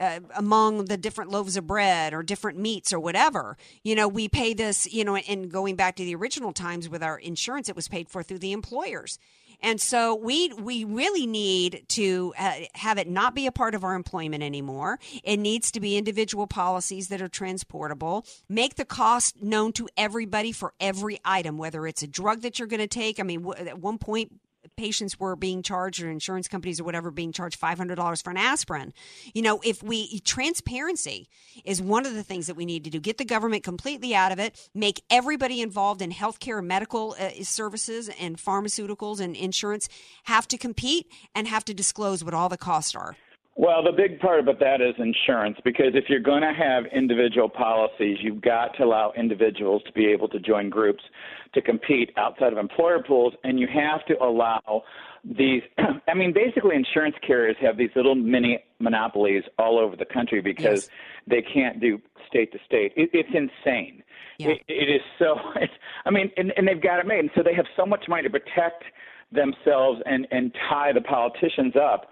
uh, 0.00 0.20
among 0.36 0.86
the 0.86 0.96
different 0.96 1.30
loaves 1.30 1.56
of 1.56 1.66
bread 1.66 2.14
or 2.14 2.22
different 2.22 2.58
meats 2.58 2.92
or 2.92 3.00
whatever. 3.00 3.58
You 3.82 3.94
know, 3.94 4.08
we 4.08 4.28
pay 4.28 4.54
this. 4.54 4.90
You 4.92 5.04
know, 5.04 5.16
and 5.16 5.50
going 5.50 5.76
back 5.76 5.96
to 5.96 6.04
the 6.04 6.14
original 6.14 6.52
times 6.52 6.88
with 6.88 7.02
our 7.02 7.18
insurance, 7.18 7.68
it 7.68 7.76
was 7.76 7.88
paid 7.88 8.08
for 8.08 8.22
through 8.22 8.38
the 8.38 8.52
employers. 8.52 9.18
And 9.62 9.80
so 9.80 10.14
we 10.14 10.52
we 10.52 10.84
really 10.84 11.26
need 11.26 11.84
to 11.90 12.34
uh, 12.38 12.52
have 12.74 12.98
it 12.98 13.08
not 13.08 13.34
be 13.34 13.46
a 13.46 13.52
part 13.52 13.74
of 13.74 13.84
our 13.84 13.94
employment 13.94 14.42
anymore. 14.42 14.98
It 15.22 15.38
needs 15.38 15.70
to 15.72 15.80
be 15.80 15.96
individual 15.96 16.46
policies 16.46 17.08
that 17.08 17.22
are 17.22 17.28
transportable. 17.28 18.26
Make 18.48 18.74
the 18.74 18.84
cost 18.84 19.42
known 19.42 19.72
to 19.74 19.88
everybody 19.96 20.52
for 20.52 20.74
every 20.80 21.20
item, 21.24 21.58
whether 21.58 21.86
it's 21.86 22.02
a 22.02 22.08
drug 22.08 22.42
that 22.42 22.58
you're 22.58 22.68
going 22.68 22.80
to 22.80 22.86
take. 22.86 23.20
I 23.20 23.22
mean, 23.22 23.42
w- 23.42 23.68
at 23.68 23.78
one 23.78 23.98
point 23.98 24.32
patients 24.76 25.18
were 25.18 25.36
being 25.36 25.62
charged 25.62 26.02
or 26.02 26.10
insurance 26.10 26.48
companies 26.48 26.80
or 26.80 26.84
whatever 26.84 27.10
being 27.10 27.32
charged 27.32 27.60
$500 27.60 28.22
for 28.22 28.30
an 28.30 28.36
aspirin. 28.36 28.92
You 29.34 29.42
know, 29.42 29.60
if 29.64 29.82
we 29.82 30.20
transparency 30.20 31.28
is 31.64 31.80
one 31.80 32.06
of 32.06 32.14
the 32.14 32.22
things 32.22 32.46
that 32.46 32.56
we 32.56 32.64
need 32.64 32.84
to 32.84 32.90
do. 32.90 33.00
Get 33.00 33.18
the 33.18 33.24
government 33.24 33.64
completely 33.64 34.14
out 34.14 34.32
of 34.32 34.38
it, 34.38 34.68
make 34.74 35.02
everybody 35.10 35.60
involved 35.60 36.02
in 36.02 36.10
healthcare 36.10 36.64
medical 36.64 37.14
uh, 37.18 37.30
services 37.42 38.10
and 38.20 38.38
pharmaceuticals 38.38 39.20
and 39.20 39.36
insurance 39.36 39.88
have 40.24 40.48
to 40.48 40.58
compete 40.58 41.06
and 41.34 41.48
have 41.48 41.64
to 41.66 41.74
disclose 41.74 42.24
what 42.24 42.34
all 42.34 42.48
the 42.48 42.58
costs 42.58 42.94
are. 42.94 43.16
Well, 43.54 43.82
the 43.84 43.92
big 43.92 44.18
part 44.18 44.40
about 44.40 44.60
that 44.60 44.80
is 44.80 44.94
insurance 44.98 45.58
because 45.62 45.92
if 45.94 46.04
you're 46.08 46.20
going 46.20 46.40
to 46.40 46.54
have 46.54 46.84
individual 46.86 47.50
policies, 47.50 48.16
you've 48.22 48.40
got 48.40 48.74
to 48.78 48.84
allow 48.84 49.12
individuals 49.16 49.82
to 49.86 49.92
be 49.92 50.06
able 50.06 50.26
to 50.28 50.40
join 50.40 50.70
groups 50.70 51.04
to 51.52 51.60
compete 51.60 52.12
outside 52.16 52.52
of 52.52 52.58
employer 52.58 53.02
pools, 53.02 53.34
and 53.44 53.60
you 53.60 53.66
have 53.66 54.06
to 54.06 54.22
allow 54.22 54.82
these. 55.22 55.62
I 56.08 56.14
mean, 56.14 56.32
basically, 56.32 56.76
insurance 56.76 57.14
carriers 57.26 57.56
have 57.60 57.76
these 57.76 57.90
little 57.94 58.14
mini 58.14 58.64
monopolies 58.78 59.42
all 59.58 59.78
over 59.78 59.96
the 59.96 60.06
country 60.06 60.40
because 60.40 60.88
they 61.26 61.42
can't 61.42 61.78
do 61.78 62.00
state 62.26 62.52
to 62.52 62.58
state. 62.64 62.94
It, 62.96 63.10
it's 63.12 63.28
insane. 63.34 64.02
It, 64.38 64.62
it 64.66 64.88
is 64.88 65.02
so. 65.18 65.36
It's, 65.56 65.72
I 66.06 66.10
mean, 66.10 66.32
and, 66.38 66.52
and 66.56 66.66
they've 66.66 66.82
got 66.82 67.00
it 67.00 67.06
made, 67.06 67.20
and 67.20 67.30
so 67.36 67.42
they 67.42 67.54
have 67.54 67.66
so 67.76 67.84
much 67.84 68.06
money 68.08 68.22
to 68.22 68.30
protect 68.30 68.84
themselves 69.30 70.00
and 70.06 70.26
and 70.30 70.52
tie 70.70 70.92
the 70.92 71.02
politicians 71.02 71.74
up 71.76 72.08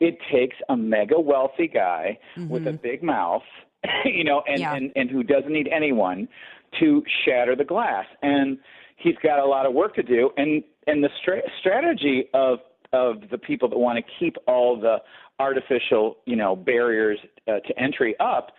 it 0.00 0.18
takes 0.32 0.56
a 0.68 0.76
mega 0.76 1.18
wealthy 1.18 1.68
guy 1.68 2.18
with 2.48 2.66
a 2.66 2.72
big 2.72 3.02
mouth, 3.02 3.42
you 4.04 4.24
know, 4.24 4.42
and, 4.48 4.60
Yeah. 4.60 4.74
and, 4.74 4.92
and 4.96 5.10
who 5.10 5.22
doesn't 5.22 5.52
need 5.52 5.68
anyone 5.68 6.28
to 6.80 7.02
shatter 7.24 7.56
the 7.56 7.64
glass. 7.64 8.04
And 8.22 8.58
he's 8.96 9.14
got 9.22 9.38
a 9.38 9.44
lot 9.46 9.66
of 9.66 9.72
work 9.72 9.94
to 9.96 10.02
do. 10.02 10.30
And, 10.36 10.62
and 10.86 11.02
the 11.02 11.10
stra- 11.20 11.42
strategy 11.60 12.24
of, 12.34 12.58
of 12.92 13.16
the 13.30 13.38
people 13.38 13.68
that 13.68 13.78
want 13.78 13.98
to 13.98 14.04
keep 14.18 14.36
all 14.46 14.78
the 14.78 14.98
artificial, 15.38 16.16
you 16.26 16.36
know, 16.36 16.56
barriers 16.56 17.18
uh, 17.48 17.60
to 17.66 17.78
entry 17.80 18.14
up 18.20 18.52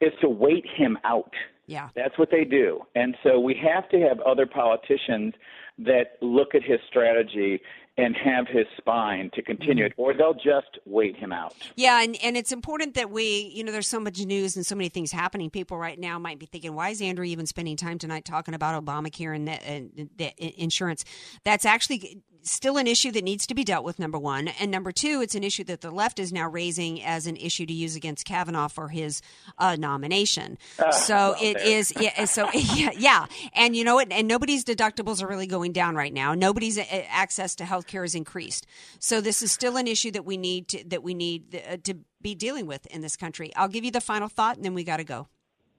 is 0.00 0.12
to 0.20 0.28
wait 0.28 0.64
him 0.76 0.98
out. 1.04 1.32
Yeah. 1.66 1.88
That's 1.94 2.18
what 2.18 2.30
they 2.30 2.44
do. 2.44 2.80
And 2.94 3.16
so 3.22 3.38
we 3.38 3.54
have 3.62 3.88
to 3.90 4.00
have 4.00 4.20
other 4.20 4.46
politicians 4.46 5.34
that 5.78 6.16
look 6.20 6.54
at 6.54 6.62
his 6.62 6.80
strategy 6.88 7.60
and 7.98 8.16
have 8.16 8.46
his 8.48 8.66
spine 8.78 9.30
to 9.34 9.42
continue 9.42 9.84
it, 9.84 9.92
mm-hmm. 9.92 10.02
or 10.02 10.14
they'll 10.14 10.32
just 10.34 10.78
wait 10.86 11.16
him 11.16 11.32
out. 11.32 11.54
Yeah, 11.76 12.02
and, 12.02 12.16
and 12.22 12.36
it's 12.36 12.52
important 12.52 12.94
that 12.94 13.10
we, 13.10 13.52
you 13.54 13.62
know, 13.62 13.70
there's 13.70 13.88
so 13.88 14.00
much 14.00 14.18
news 14.20 14.56
and 14.56 14.64
so 14.64 14.74
many 14.74 14.88
things 14.88 15.12
happening. 15.12 15.50
People 15.50 15.76
right 15.76 15.98
now 15.98 16.18
might 16.18 16.38
be 16.38 16.46
thinking, 16.46 16.74
why 16.74 16.88
is 16.90 17.02
Andrea 17.02 17.30
even 17.30 17.46
spending 17.46 17.76
time 17.76 17.98
tonight 17.98 18.24
talking 18.24 18.54
about 18.54 18.82
Obamacare 18.82 19.36
and 19.36 19.46
the, 19.46 19.66
and 19.66 20.10
the 20.16 20.32
insurance? 20.62 21.04
That's 21.44 21.66
actually 21.66 22.22
still 22.42 22.76
an 22.76 22.86
issue 22.86 23.10
that 23.12 23.24
needs 23.24 23.46
to 23.46 23.54
be 23.54 23.64
dealt 23.64 23.84
with, 23.84 23.98
number 23.98 24.18
one. 24.18 24.48
And 24.48 24.70
number 24.70 24.92
two, 24.92 25.20
it's 25.22 25.34
an 25.34 25.44
issue 25.44 25.64
that 25.64 25.80
the 25.80 25.90
left 25.90 26.18
is 26.18 26.32
now 26.32 26.48
raising 26.48 27.02
as 27.02 27.26
an 27.26 27.36
issue 27.36 27.66
to 27.66 27.72
use 27.72 27.96
against 27.96 28.24
Kavanaugh 28.24 28.68
for 28.68 28.88
his 28.88 29.22
uh, 29.58 29.76
nomination. 29.76 30.58
Ah, 30.80 30.90
so 30.90 31.34
it 31.40 31.54
there. 31.58 31.66
is, 31.66 31.92
yeah, 31.98 32.24
so 32.24 32.48
yeah, 32.54 32.90
yeah. 32.96 33.26
And 33.54 33.76
you 33.76 33.84
know 33.84 33.94
what? 33.96 34.10
And 34.12 34.28
nobody's 34.28 34.64
deductibles 34.64 35.22
are 35.22 35.26
really 35.26 35.46
going 35.46 35.72
down 35.72 35.94
right 35.94 36.12
now. 36.12 36.34
Nobody's 36.34 36.78
uh, 36.78 36.84
access 37.08 37.54
to 37.56 37.64
health 37.64 37.86
care 37.86 38.04
is 38.04 38.14
increased. 38.14 38.66
So 38.98 39.20
this 39.20 39.42
is 39.42 39.52
still 39.52 39.76
an 39.76 39.86
issue 39.86 40.10
that 40.12 40.24
we 40.24 40.36
need 40.36 40.68
to, 40.68 40.84
that 40.88 41.02
we 41.02 41.14
need 41.14 41.62
uh, 41.68 41.76
to 41.84 41.94
be 42.20 42.34
dealing 42.34 42.66
with 42.66 42.86
in 42.86 43.00
this 43.00 43.16
country. 43.16 43.52
I'll 43.56 43.68
give 43.68 43.84
you 43.84 43.90
the 43.90 44.00
final 44.00 44.28
thought 44.28 44.56
and 44.56 44.64
then 44.64 44.74
we 44.74 44.84
got 44.84 44.98
to 44.98 45.04
go. 45.04 45.28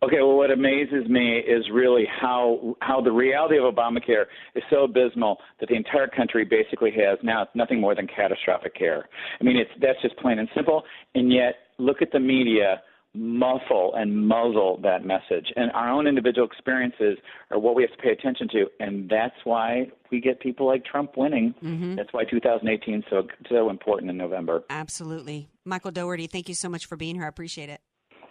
Okay, 0.03 0.17
well, 0.17 0.35
what 0.35 0.51
amazes 0.51 1.07
me 1.07 1.37
is 1.37 1.63
really 1.71 2.05
how 2.21 2.75
how 2.81 2.99
the 2.99 3.11
reality 3.11 3.57
of 3.57 3.63
Obamacare 3.73 4.25
is 4.53 4.63
so 4.69 4.83
abysmal 4.83 5.37
that 5.61 5.69
the 5.69 5.75
entire 5.75 6.07
country 6.07 6.43
basically 6.43 6.91
has 6.91 7.17
now 7.23 7.47
nothing 7.55 7.79
more 7.79 7.95
than 7.95 8.07
catastrophic 8.07 8.75
care. 8.75 9.07
I 9.39 9.43
mean, 9.43 9.55
it's 9.55 9.71
that's 9.79 10.01
just 10.01 10.17
plain 10.17 10.39
and 10.39 10.49
simple. 10.53 10.83
And 11.15 11.31
yet, 11.31 11.55
look 11.77 12.01
at 12.01 12.11
the 12.11 12.19
media 12.19 12.81
muffle 13.15 13.93
and 13.95 14.27
muzzle 14.27 14.79
that 14.81 15.05
message. 15.05 15.53
And 15.55 15.71
our 15.73 15.89
own 15.89 16.07
individual 16.07 16.47
experiences 16.47 17.17
are 17.51 17.59
what 17.59 17.75
we 17.75 17.83
have 17.83 17.91
to 17.91 17.97
pay 17.97 18.09
attention 18.09 18.47
to, 18.49 18.65
and 18.79 19.07
that's 19.07 19.35
why 19.43 19.91
we 20.11 20.19
get 20.19 20.39
people 20.39 20.65
like 20.65 20.83
Trump 20.83 21.15
winning. 21.15 21.53
Mhm. 21.63 21.95
That's 21.95 22.11
why 22.11 22.25
2018 22.25 22.95
is 22.95 23.05
so 23.09 23.27
so 23.47 23.69
important 23.69 24.09
in 24.09 24.17
November. 24.17 24.63
Absolutely. 24.69 25.47
Michael 25.63 25.91
Daugherty, 25.91 26.27
thank 26.27 26.49
you 26.49 26.55
so 26.55 26.67
much 26.67 26.87
for 26.87 26.97
being 26.97 27.15
here. 27.15 27.25
I 27.25 27.29
appreciate 27.29 27.69
it. 27.69 27.79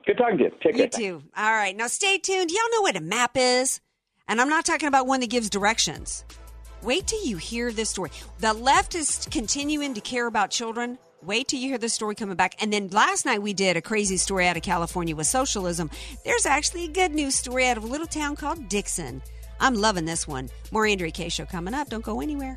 Good 0.06 0.18
talking 0.18 0.38
to 0.38 0.44
you. 0.44 0.50
Take 0.62 0.72
You 0.76 0.88
care. 0.88 0.88
too. 0.88 1.22
All 1.36 1.52
right. 1.52 1.76
Now 1.76 1.86
stay 1.86 2.18
tuned. 2.18 2.50
Y'all 2.50 2.60
know 2.72 2.82
what 2.82 2.96
a 2.96 3.00
map 3.00 3.32
is? 3.36 3.80
And 4.28 4.40
I'm 4.40 4.48
not 4.48 4.64
talking 4.64 4.88
about 4.88 5.06
one 5.06 5.20
that 5.20 5.30
gives 5.30 5.48
directions. 5.50 6.24
Wait 6.82 7.06
till 7.06 7.24
you 7.24 7.36
hear 7.36 7.70
this 7.70 7.90
story. 7.90 8.10
The 8.40 8.52
left 8.52 8.94
is 8.94 9.28
continuing 9.30 9.94
to 9.94 10.00
care 10.00 10.26
about 10.26 10.50
children. 10.50 10.98
Wait 11.22 11.46
till 11.46 11.60
you 11.60 11.68
hear 11.68 11.78
this 11.78 11.92
story 11.94 12.16
coming 12.16 12.34
back. 12.34 12.60
And 12.60 12.72
then 12.72 12.88
last 12.88 13.24
night 13.24 13.40
we 13.42 13.52
did 13.54 13.76
a 13.76 13.82
crazy 13.82 14.16
story 14.16 14.48
out 14.48 14.56
of 14.56 14.64
California 14.64 15.14
with 15.14 15.28
socialism. 15.28 15.88
There's 16.24 16.46
actually 16.46 16.86
a 16.86 16.88
good 16.88 17.12
news 17.12 17.36
story 17.36 17.68
out 17.68 17.76
of 17.76 17.84
a 17.84 17.86
little 17.86 18.08
town 18.08 18.34
called 18.34 18.68
Dixon. 18.68 19.22
I'm 19.60 19.74
loving 19.74 20.04
this 20.06 20.26
one. 20.26 20.48
More 20.72 20.84
Andrea 20.86 21.12
Kaye 21.12 21.28
Show 21.28 21.44
coming 21.44 21.74
up. 21.74 21.88
Don't 21.90 22.02
go 22.04 22.20
anywhere. 22.20 22.56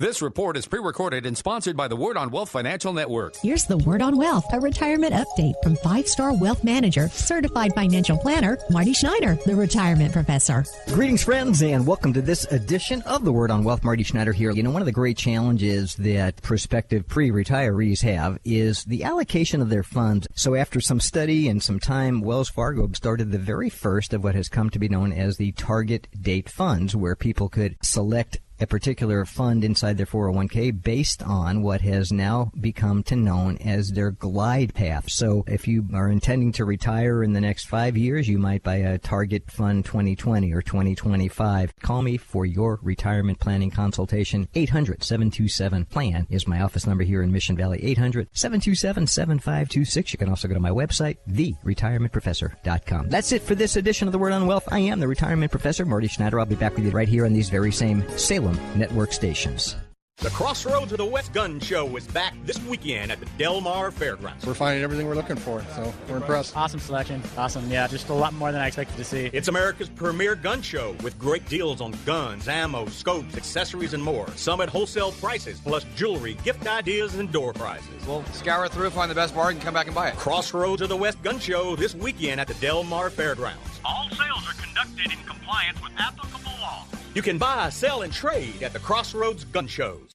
This 0.00 0.22
report 0.22 0.56
is 0.56 0.64
pre 0.64 0.80
recorded 0.80 1.26
and 1.26 1.36
sponsored 1.36 1.76
by 1.76 1.86
the 1.86 1.94
Word 1.94 2.16
on 2.16 2.30
Wealth 2.30 2.48
Financial 2.48 2.90
Network. 2.90 3.36
Here's 3.36 3.66
the 3.66 3.76
Word 3.76 4.00
on 4.00 4.16
Wealth, 4.16 4.46
a 4.50 4.58
retirement 4.58 5.12
update 5.12 5.52
from 5.62 5.76
five 5.76 6.08
star 6.08 6.34
wealth 6.34 6.64
manager, 6.64 7.10
certified 7.10 7.74
financial 7.74 8.16
planner, 8.16 8.56
Marty 8.70 8.94
Schneider, 8.94 9.36
the 9.44 9.54
retirement 9.54 10.10
professor. 10.10 10.64
Greetings, 10.86 11.22
friends, 11.22 11.62
and 11.62 11.86
welcome 11.86 12.14
to 12.14 12.22
this 12.22 12.50
edition 12.50 13.02
of 13.02 13.24
the 13.26 13.32
Word 13.32 13.50
on 13.50 13.62
Wealth. 13.62 13.84
Marty 13.84 14.02
Schneider 14.02 14.32
here. 14.32 14.50
You 14.52 14.62
know, 14.62 14.70
one 14.70 14.80
of 14.80 14.86
the 14.86 14.92
great 14.92 15.18
challenges 15.18 15.94
that 15.96 16.40
prospective 16.40 17.06
pre 17.06 17.30
retirees 17.30 18.00
have 18.00 18.38
is 18.42 18.84
the 18.84 19.04
allocation 19.04 19.60
of 19.60 19.68
their 19.68 19.82
funds. 19.82 20.26
So, 20.34 20.54
after 20.54 20.80
some 20.80 21.00
study 21.00 21.46
and 21.46 21.62
some 21.62 21.78
time, 21.78 22.22
Wells 22.22 22.48
Fargo 22.48 22.90
started 22.94 23.32
the 23.32 23.38
very 23.38 23.68
first 23.68 24.14
of 24.14 24.24
what 24.24 24.34
has 24.34 24.48
come 24.48 24.70
to 24.70 24.78
be 24.78 24.88
known 24.88 25.12
as 25.12 25.36
the 25.36 25.52
target 25.52 26.08
date 26.18 26.48
funds, 26.48 26.96
where 26.96 27.14
people 27.14 27.50
could 27.50 27.76
select 27.82 28.38
a 28.60 28.66
particular 28.66 29.24
fund 29.24 29.64
inside 29.64 29.96
their 29.96 30.04
401k 30.06 30.82
based 30.82 31.22
on 31.22 31.62
what 31.62 31.80
has 31.80 32.12
now 32.12 32.52
become 32.60 33.02
to 33.04 33.16
known 33.16 33.56
as 33.58 33.90
their 33.90 34.10
glide 34.10 34.74
path. 34.74 35.08
So 35.10 35.44
if 35.46 35.66
you 35.66 35.86
are 35.94 36.08
intending 36.08 36.52
to 36.52 36.66
retire 36.66 37.22
in 37.22 37.32
the 37.32 37.40
next 37.40 37.64
five 37.64 37.96
years, 37.96 38.28
you 38.28 38.38
might 38.38 38.62
buy 38.62 38.76
a 38.76 38.98
target 38.98 39.50
fund 39.50 39.86
2020 39.86 40.52
or 40.52 40.60
2025. 40.62 41.74
Call 41.80 42.02
me 42.02 42.18
for 42.18 42.44
your 42.44 42.78
retirement 42.82 43.40
planning 43.40 43.70
consultation. 43.70 44.46
800-727-PLAN 44.54 46.26
is 46.28 46.46
my 46.46 46.60
office 46.60 46.86
number 46.86 47.04
here 47.04 47.22
in 47.22 47.32
Mission 47.32 47.56
Valley. 47.56 47.80
800-727-7526. 47.96 50.12
You 50.12 50.18
can 50.18 50.28
also 50.28 50.48
go 50.48 50.54
to 50.54 50.60
my 50.60 50.70
website, 50.70 51.16
theretirementprofessor.com. 51.30 53.08
That's 53.08 53.32
it 53.32 53.40
for 53.42 53.54
this 53.54 53.76
edition 53.76 54.08
of 54.08 54.12
The 54.12 54.18
Word 54.18 54.32
on 54.32 54.46
Wealth. 54.46 54.68
I 54.70 54.80
am 54.80 55.00
the 55.00 55.08
retirement 55.08 55.50
professor, 55.50 55.86
Marty 55.86 56.08
Schneider. 56.08 56.38
I'll 56.38 56.46
be 56.46 56.56
back 56.56 56.74
with 56.74 56.84
you 56.84 56.90
right 56.90 57.08
here 57.08 57.24
on 57.24 57.32
these 57.32 57.48
very 57.48 57.72
same 57.72 58.06
Salem 58.18 58.49
network 58.76 59.12
stations. 59.12 59.76
The 60.20 60.28
Crossroads 60.28 60.92
of 60.92 60.98
the 60.98 61.04
West 61.06 61.32
Gun 61.32 61.58
Show 61.60 61.96
is 61.96 62.06
back 62.06 62.34
this 62.44 62.60
weekend 62.64 63.10
at 63.10 63.20
the 63.20 63.26
Del 63.38 63.62
Mar 63.62 63.90
Fairgrounds. 63.90 64.44
We're 64.44 64.52
finding 64.52 64.84
everything 64.84 65.06
we're 65.06 65.14
looking 65.14 65.36
for, 65.36 65.64
so 65.74 65.94
we're 66.10 66.16
impressed. 66.16 66.54
Awesome 66.54 66.78
selection. 66.78 67.22
Awesome. 67.38 67.70
Yeah, 67.70 67.86
just 67.86 68.10
a 68.10 68.12
lot 68.12 68.34
more 68.34 68.52
than 68.52 68.60
I 68.60 68.66
expected 68.66 68.98
to 68.98 69.04
see. 69.04 69.30
It's 69.32 69.48
America's 69.48 69.88
premier 69.88 70.34
gun 70.34 70.60
show 70.60 70.94
with 71.02 71.18
great 71.18 71.48
deals 71.48 71.80
on 71.80 71.94
guns, 72.04 72.48
ammo, 72.48 72.84
scopes, 72.88 73.34
accessories, 73.34 73.94
and 73.94 74.02
more. 74.02 74.28
Some 74.36 74.60
at 74.60 74.68
wholesale 74.68 75.12
prices, 75.12 75.58
plus 75.58 75.86
jewelry, 75.96 76.34
gift 76.44 76.66
ideas, 76.66 77.14
and 77.14 77.32
door 77.32 77.54
prizes. 77.54 78.06
We'll 78.06 78.22
scour 78.26 78.68
through, 78.68 78.90
find 78.90 79.10
the 79.10 79.14
best 79.14 79.34
bargain, 79.34 79.56
and 79.56 79.64
come 79.64 79.72
back 79.72 79.86
and 79.86 79.94
buy 79.94 80.10
it. 80.10 80.16
Crossroads 80.16 80.82
of 80.82 80.90
the 80.90 80.96
West 80.98 81.22
Gun 81.22 81.38
Show 81.38 81.76
this 81.76 81.94
weekend 81.94 82.42
at 82.42 82.46
the 82.46 82.54
Del 82.54 82.84
Mar 82.84 83.08
Fairgrounds. 83.08 83.80
All 83.86 84.10
sales 84.10 84.46
are 84.46 84.62
conducted 84.62 85.10
in 85.10 85.24
compliance 85.24 85.80
with 85.82 85.92
applicable 85.96 86.52
law. 86.60 86.84
You 87.12 87.22
can 87.22 87.38
buy, 87.38 87.70
sell, 87.70 88.02
and 88.02 88.12
trade 88.12 88.62
at 88.62 88.72
the 88.72 88.78
Crossroads 88.78 89.44
Gun 89.44 89.66
Shows. 89.66 90.14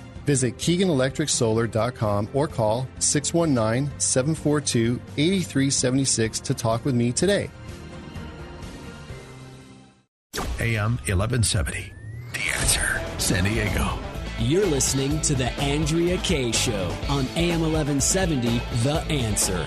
Visit 0.25 0.57
KeeganElectricSolar.com 0.57 2.29
or 2.33 2.47
call 2.47 2.87
619 2.99 3.99
742 3.99 5.01
8376 5.17 6.39
to 6.39 6.53
talk 6.53 6.85
with 6.85 6.95
me 6.95 7.11
today. 7.11 7.49
AM 10.59 10.97
1170. 11.07 11.93
The 12.33 12.39
answer. 12.59 13.01
San 13.17 13.43
Diego. 13.45 13.97
You're 14.39 14.65
listening 14.65 15.21
to 15.21 15.35
The 15.35 15.51
Andrea 15.53 16.17
Kaye 16.17 16.51
Show 16.51 16.95
on 17.09 17.25
AM 17.35 17.61
1170, 17.61 18.61
The 18.83 19.01
Answer. 19.09 19.65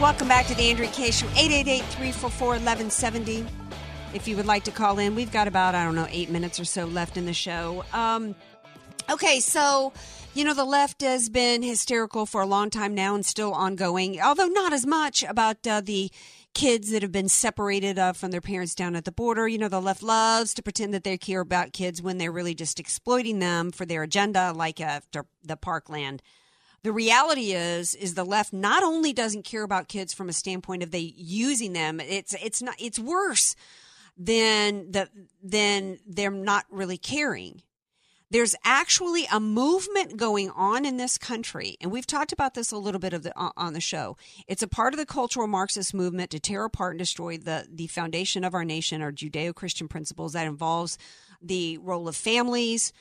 Welcome 0.00 0.28
back 0.28 0.46
to 0.46 0.54
the 0.54 0.70
Andrea 0.70 0.88
Kaye 0.90 1.10
Show, 1.10 1.26
888-344-1170. 1.26 3.46
If 4.14 4.28
you 4.28 4.36
would 4.36 4.46
like 4.46 4.64
to 4.64 4.70
call 4.70 4.98
in, 4.98 5.14
we've 5.14 5.32
got 5.32 5.48
about, 5.48 5.74
I 5.74 5.84
don't 5.84 5.94
know, 5.94 6.06
eight 6.10 6.30
minutes 6.30 6.60
or 6.60 6.64
so 6.64 6.84
left 6.86 7.16
in 7.16 7.26
the 7.26 7.32
show. 7.32 7.84
Um, 7.92 8.34
okay, 9.08 9.40
so, 9.40 9.92
you 10.34 10.44
know, 10.44 10.54
the 10.54 10.64
left 10.64 11.02
has 11.02 11.28
been 11.28 11.62
hysterical 11.62 12.26
for 12.26 12.40
a 12.40 12.46
long 12.46 12.70
time 12.70 12.94
now 12.94 13.14
and 13.14 13.24
still 13.24 13.52
ongoing, 13.52 14.20
although 14.20 14.46
not 14.46 14.72
as 14.72 14.86
much 14.86 15.22
about 15.22 15.66
uh, 15.66 15.80
the 15.80 16.10
kids 16.52 16.90
that 16.90 17.02
have 17.02 17.12
been 17.12 17.28
separated 17.28 17.98
uh, 17.98 18.12
from 18.12 18.30
their 18.32 18.40
parents 18.40 18.74
down 18.74 18.96
at 18.96 19.04
the 19.04 19.12
border. 19.12 19.46
You 19.46 19.58
know, 19.58 19.68
the 19.68 19.80
left 19.80 20.02
loves 20.02 20.52
to 20.54 20.62
pretend 20.62 20.92
that 20.94 21.04
they 21.04 21.16
care 21.16 21.40
about 21.40 21.72
kids 21.72 22.02
when 22.02 22.18
they're 22.18 22.32
really 22.32 22.54
just 22.54 22.80
exploiting 22.80 23.38
them 23.38 23.70
for 23.70 23.86
their 23.86 24.02
agenda, 24.02 24.52
like 24.54 24.80
after 24.80 25.26
the 25.44 25.56
Parkland 25.56 26.22
the 26.82 26.92
reality 26.92 27.52
is 27.52 27.94
is 27.94 28.14
the 28.14 28.24
left 28.24 28.52
not 28.52 28.82
only 28.82 29.12
doesn't 29.12 29.44
care 29.44 29.62
about 29.62 29.88
kids 29.88 30.14
from 30.14 30.28
a 30.28 30.32
standpoint 30.32 30.82
of 30.82 30.90
they 30.90 31.12
using 31.16 31.72
them 31.72 32.00
it's 32.00 32.34
it's 32.42 32.62
not 32.62 32.74
it's 32.78 32.98
worse 32.98 33.54
than 34.16 34.90
the 34.90 35.08
than 35.42 35.98
they're 36.06 36.30
not 36.30 36.64
really 36.70 36.98
caring 36.98 37.62
there's 38.30 38.54
actually 38.64 39.26
a 39.32 39.40
movement 39.40 40.16
going 40.16 40.50
on 40.50 40.84
in 40.84 40.96
this 40.96 41.18
country, 41.18 41.76
and 41.80 41.90
we've 41.90 42.06
talked 42.06 42.32
about 42.32 42.54
this 42.54 42.70
a 42.70 42.78
little 42.78 43.00
bit 43.00 43.12
of 43.12 43.24
the, 43.24 43.32
on 43.36 43.72
the 43.72 43.80
show. 43.80 44.16
It's 44.46 44.62
a 44.62 44.68
part 44.68 44.94
of 44.94 44.98
the 44.98 45.06
cultural 45.06 45.48
Marxist 45.48 45.92
movement 45.92 46.30
to 46.30 46.38
tear 46.40 46.64
apart 46.64 46.92
and 46.92 46.98
destroy 46.98 47.38
the 47.38 47.66
the 47.68 47.88
foundation 47.88 48.44
of 48.44 48.54
our 48.54 48.64
nation, 48.64 49.02
our 49.02 49.12
Judeo-Christian 49.12 49.88
principles. 49.88 50.34
That 50.34 50.46
involves 50.46 50.96
the 51.42 51.78
role 51.78 52.06
of 52.06 52.14
families, 52.14 52.92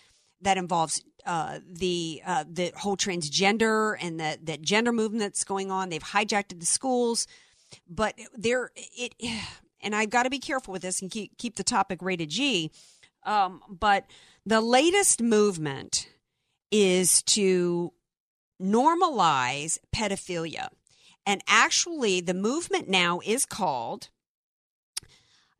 that 0.41 0.57
involves 0.57 1.03
uh, 1.25 1.59
the 1.67 2.21
uh, 2.25 2.45
the 2.49 2.71
whole 2.75 2.97
transgender 2.97 3.95
and 4.01 4.19
the 4.19 4.39
that 4.43 4.61
gender 4.63 4.91
movement 4.91 5.21
that's 5.21 5.43
going 5.43 5.69
on. 5.69 5.89
They've 5.89 6.03
hijacked 6.03 6.59
the 6.59 6.65
schools, 6.65 7.27
but 7.87 8.15
there 8.35 8.71
it. 8.75 9.13
And 9.81 9.95
I've 9.95 10.09
got 10.09 10.23
to 10.23 10.29
be 10.29 10.39
careful 10.39 10.73
with 10.73 10.81
this 10.81 11.01
and 11.01 11.09
keep 11.09 11.37
keep 11.37 11.55
the 11.55 11.63
topic 11.63 12.01
rated 12.01 12.27
G. 12.27 12.69
Um, 13.23 13.61
but 13.69 14.05
the 14.49 14.61
latest 14.61 15.21
movement 15.21 16.09
is 16.71 17.21
to 17.21 17.93
normalize 18.59 19.77
pedophilia. 19.95 20.69
And 21.23 21.43
actually, 21.47 22.19
the 22.19 22.33
movement 22.33 22.89
now 22.89 23.19
is 23.23 23.45
called 23.45 24.09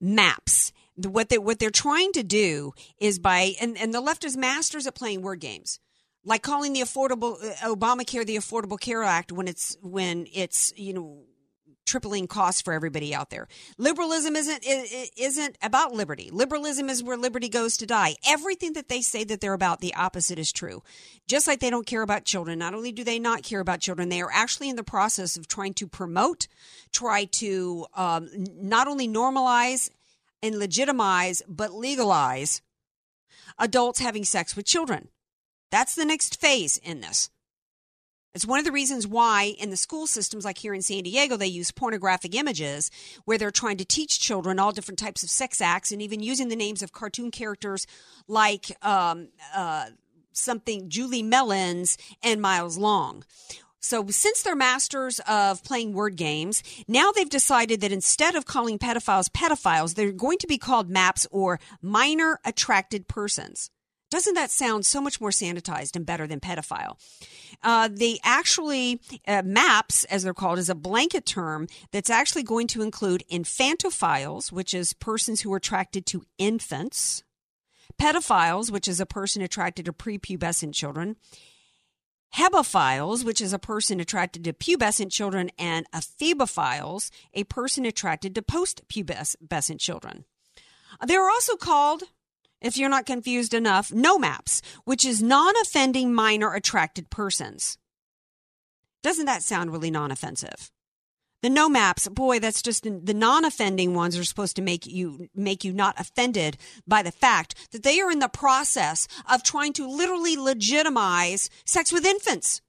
MAPS. 0.01 0.73
What 0.95 1.29
they 1.29 1.37
what 1.37 1.59
they're 1.59 1.69
trying 1.69 2.13
to 2.13 2.23
do 2.23 2.73
is 2.99 3.19
by 3.19 3.53
and, 3.61 3.77
and 3.77 3.93
the 3.93 4.01
left 4.01 4.25
is 4.25 4.35
masters 4.35 4.87
at 4.87 4.95
playing 4.95 5.21
word 5.21 5.39
games, 5.39 5.79
like 6.25 6.41
calling 6.41 6.73
the 6.73 6.81
affordable 6.81 7.35
uh, 7.41 7.75
Obamacare 7.75 8.25
the 8.25 8.37
Affordable 8.37 8.79
Care 8.79 9.03
Act 9.03 9.31
when 9.31 9.47
it's 9.47 9.77
when 9.81 10.25
it's 10.33 10.73
you 10.75 10.93
know 10.93 11.25
tripling 11.89 12.27
costs 12.27 12.61
for 12.61 12.71
everybody 12.71 13.15
out 13.15 13.31
there. 13.31 13.47
Liberalism 13.77 14.35
isn't 14.35 14.63
isn't 15.17 15.57
about 15.61 15.91
liberty. 15.93 16.29
Liberalism 16.31 16.87
is 16.87 17.03
where 17.03 17.17
liberty 17.17 17.49
goes 17.49 17.77
to 17.77 17.87
die. 17.87 18.15
Everything 18.27 18.73
that 18.73 18.89
they 18.89 19.01
say 19.01 19.23
that 19.23 19.41
they're 19.41 19.53
about, 19.53 19.81
the 19.81 19.95
opposite 19.95 20.37
is 20.37 20.51
true. 20.51 20.83
Just 21.27 21.47
like 21.47 21.59
they 21.59 21.71
don't 21.71 21.87
care 21.87 22.03
about 22.03 22.25
children. 22.25 22.59
Not 22.59 22.75
only 22.75 22.91
do 22.91 23.03
they 23.03 23.17
not 23.17 23.43
care 23.43 23.59
about 23.59 23.81
children, 23.81 24.09
they 24.09 24.21
are 24.21 24.31
actually 24.31 24.69
in 24.69 24.75
the 24.75 24.83
process 24.83 25.35
of 25.35 25.47
trying 25.47 25.73
to 25.75 25.87
promote, 25.87 26.47
try 26.91 27.25
to 27.25 27.87
um, 27.95 28.29
not 28.55 28.87
only 28.87 29.07
normalize 29.07 29.89
and 30.43 30.59
legitimize, 30.59 31.41
but 31.47 31.73
legalize 31.73 32.61
adults 33.57 33.99
having 33.99 34.23
sex 34.23 34.55
with 34.55 34.65
children. 34.65 35.09
That's 35.71 35.95
the 35.95 36.05
next 36.05 36.39
phase 36.39 36.77
in 36.77 37.01
this. 37.01 37.29
It's 38.39 38.47
one 38.47 38.59
of 38.59 38.63
the 38.63 38.71
reasons 38.71 39.05
why 39.05 39.53
in 39.59 39.69
the 39.69 39.75
school 39.75 40.07
systems, 40.07 40.45
like 40.45 40.59
here 40.59 40.73
in 40.73 40.81
San 40.81 41.03
Diego, 41.03 41.35
they 41.35 41.45
use 41.45 41.71
pornographic 41.71 42.33
images 42.33 42.89
where 43.25 43.37
they're 43.37 43.51
trying 43.51 43.75
to 43.75 43.83
teach 43.83 44.17
children 44.17 44.59
all 44.59 44.71
different 44.71 44.97
types 44.97 45.23
of 45.23 45.29
sex 45.29 45.59
acts 45.59 45.91
and 45.91 46.01
even 46.01 46.23
using 46.23 46.47
the 46.47 46.55
names 46.55 46.81
of 46.81 46.93
cartoon 46.93 47.31
characters 47.31 47.85
like 48.29 48.71
um, 48.81 49.27
uh, 49.53 49.87
something 50.31 50.87
Julie 50.87 51.21
Melons 51.21 51.97
and 52.23 52.41
Miles 52.41 52.77
Long. 52.77 53.25
So, 53.81 54.07
since 54.07 54.41
they're 54.41 54.55
masters 54.55 55.19
of 55.27 55.61
playing 55.65 55.91
word 55.91 56.15
games, 56.15 56.63
now 56.87 57.11
they've 57.11 57.29
decided 57.29 57.81
that 57.81 57.91
instead 57.91 58.35
of 58.35 58.45
calling 58.45 58.79
pedophiles 58.79 59.27
pedophiles, 59.27 59.95
they're 59.95 60.13
going 60.13 60.37
to 60.37 60.47
be 60.47 60.57
called 60.57 60.89
MAPS 60.89 61.27
or 61.29 61.59
minor 61.81 62.39
attracted 62.45 63.09
persons. 63.09 63.69
Doesn't 64.09 64.33
that 64.33 64.49
sound 64.49 64.85
so 64.85 65.01
much 65.01 65.21
more 65.21 65.29
sanitized 65.29 65.95
and 65.95 66.05
better 66.05 66.25
than 66.25 66.39
pedophile? 66.39 66.97
Uh, 67.61 67.89
they 67.91 68.19
actually, 68.23 69.01
uh, 69.27 69.43
MAPS, 69.45 70.03
as 70.05 70.23
they're 70.23 70.33
called, 70.33 70.59
is 70.59 70.69
a 70.69 70.75
blanket 70.75 71.25
term 71.25 71.67
that's 71.91 72.09
actually 72.09 72.43
going 72.43 72.67
to 72.67 72.81
include 72.81 73.23
infantophiles, 73.31 74.51
which 74.51 74.73
is 74.73 74.93
persons 74.93 75.41
who 75.41 75.53
are 75.53 75.57
attracted 75.57 76.05
to 76.07 76.23
infants, 76.37 77.23
pedophiles, 77.99 78.71
which 78.71 78.87
is 78.87 78.99
a 78.99 79.05
person 79.05 79.41
attracted 79.41 79.85
to 79.85 79.93
prepubescent 79.93 80.73
children, 80.73 81.15
hebephiles, 82.35 83.23
which 83.23 83.41
is 83.41 83.53
a 83.53 83.59
person 83.59 83.99
attracted 83.99 84.43
to 84.43 84.53
pubescent 84.53 85.11
children, 85.11 85.51
and 85.57 85.85
ephebophiles, 85.91 87.11
a 87.33 87.43
person 87.45 87.85
attracted 87.85 88.35
to 88.35 88.41
postpubescent 88.41 89.79
children. 89.79 90.25
They're 91.05 91.29
also 91.29 91.55
called 91.55 92.03
if 92.61 92.77
you're 92.77 92.89
not 92.89 93.05
confused 93.05 93.53
enough, 93.53 93.91
no 93.91 94.17
maps, 94.17 94.61
which 94.85 95.05
is 95.05 95.21
non 95.21 95.53
offending 95.61 96.13
minor 96.13 96.53
attracted 96.53 97.09
persons. 97.09 97.77
Doesn't 99.01 99.25
that 99.25 99.43
sound 99.43 99.71
really 99.71 99.91
non 99.91 100.11
offensive? 100.11 100.71
The 101.41 101.49
no 101.49 101.69
maps, 101.69 102.09
boy, 102.09 102.39
that's 102.39 102.61
just 102.61 102.83
the 102.83 103.13
non-offending 103.13 103.93
ones 103.93 104.17
are 104.17 104.25
supposed 104.25 104.57
to 104.57 104.61
make 104.61 104.85
you 104.85 105.29
make 105.33 105.63
you 105.63 105.71
not 105.71 105.97
offended 105.97 106.57
by 106.85 107.01
the 107.01 107.13
fact 107.13 107.55
that 107.71 107.83
they 107.83 108.01
are 108.01 108.11
in 108.11 108.19
the 108.19 108.27
process 108.27 109.07
of 109.29 109.41
trying 109.41 109.71
to 109.73 109.87
literally 109.87 110.35
legitimize 110.35 111.49
sex 111.65 111.93
with 111.93 112.05
infants. 112.05 112.61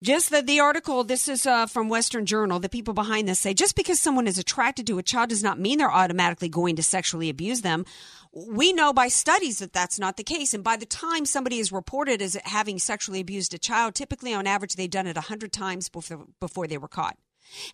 Just 0.00 0.30
the, 0.30 0.42
the 0.42 0.60
article, 0.60 1.02
this 1.02 1.26
is 1.26 1.44
uh, 1.44 1.66
from 1.66 1.88
Western 1.88 2.24
Journal. 2.24 2.60
The 2.60 2.68
people 2.68 2.94
behind 2.94 3.26
this 3.26 3.40
say 3.40 3.52
just 3.52 3.74
because 3.74 3.98
someone 3.98 4.28
is 4.28 4.38
attracted 4.38 4.86
to 4.86 4.98
a 4.98 5.02
child 5.02 5.30
does 5.30 5.42
not 5.42 5.58
mean 5.58 5.78
they're 5.78 5.90
automatically 5.90 6.48
going 6.48 6.76
to 6.76 6.84
sexually 6.84 7.28
abuse 7.28 7.62
them. 7.62 7.84
We 8.32 8.72
know 8.72 8.92
by 8.92 9.08
studies 9.08 9.58
that 9.58 9.72
that's 9.72 9.98
not 9.98 10.16
the 10.16 10.22
case. 10.22 10.54
And 10.54 10.62
by 10.62 10.76
the 10.76 10.86
time 10.86 11.26
somebody 11.26 11.58
is 11.58 11.72
reported 11.72 12.22
as 12.22 12.38
having 12.44 12.78
sexually 12.78 13.18
abused 13.18 13.54
a 13.54 13.58
child, 13.58 13.96
typically 13.96 14.32
on 14.32 14.46
average, 14.46 14.74
they've 14.74 14.88
done 14.88 15.08
it 15.08 15.16
100 15.16 15.52
times 15.52 15.88
before, 15.88 16.26
before 16.38 16.68
they 16.68 16.78
were 16.78 16.86
caught. 16.86 17.16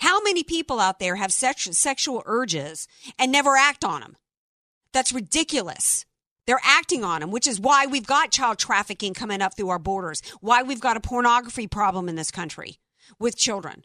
How 0.00 0.22
many 0.22 0.44
people 0.44 0.80
out 0.80 1.00
there 1.00 1.16
have 1.16 1.32
sex, 1.32 1.68
sexual 1.76 2.22
urges 2.24 2.88
and 3.18 3.32
never 3.32 3.54
act 3.54 3.84
on 3.84 4.00
them? 4.00 4.16
That's 4.94 5.12
ridiculous. 5.12 6.06
They're 6.46 6.60
acting 6.62 7.04
on 7.04 7.20
them, 7.20 7.30
which 7.30 7.46
is 7.46 7.60
why 7.60 7.86
we've 7.86 8.06
got 8.06 8.30
child 8.30 8.58
trafficking 8.58 9.14
coming 9.14 9.40
up 9.40 9.56
through 9.56 9.70
our 9.70 9.78
borders, 9.78 10.22
why 10.40 10.62
we've 10.62 10.80
got 10.80 10.96
a 10.96 11.00
pornography 11.00 11.66
problem 11.66 12.08
in 12.08 12.16
this 12.16 12.30
country 12.30 12.78
with 13.18 13.36
children. 13.36 13.84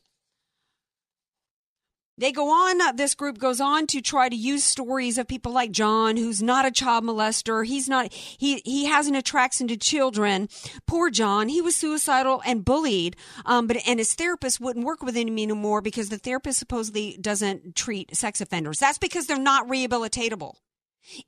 They 2.20 2.34
go 2.34 2.50
on, 2.50 2.82
uh, 2.82 2.92
this 2.92 3.16
group 3.16 3.38
goes 3.38 3.62
on 3.62 3.88
to 3.88 4.02
try 4.02 4.28
to 4.28 4.36
use 4.36 4.66
stories 4.66 5.18
of 5.18 5.26
people 5.26 5.54
like 5.54 5.72
John, 5.72 6.18
who's 6.18 6.42
not 6.42 6.66
a 6.66 6.72
child 6.72 7.06
molester. 7.06 7.66
He's 7.66 7.88
not, 7.88 8.12
he, 8.12 8.62
he 8.66 8.88
has 8.88 9.08
an 9.08 9.16
attraction 9.16 9.70
to 9.70 9.78
children. 9.78 10.50
Poor 10.86 11.10
John, 11.10 11.48
he 11.48 11.62
was 11.62 11.78
suicidal 11.78 12.42
and 12.46 12.66
bullied, 12.66 13.16
um, 13.46 13.68
but, 13.68 13.78
and 13.88 14.00
his 14.00 14.16
therapist 14.16 14.60
wouldn't 14.60 14.86
work 14.86 15.02
with 15.02 15.16
him 15.16 15.30
anymore 15.30 15.82
because 15.82 16.10
the 16.10 16.18
therapist 16.18 16.60
supposedly 16.60 17.18
doesn't 17.22 17.78
treat 17.78 18.14
sex 18.14 18.42
offenders. 18.42 18.80
That's 18.80 18.98
because 18.98 19.26
they're 19.28 19.40
not 19.40 19.70
rehabilitatable. 19.70 20.56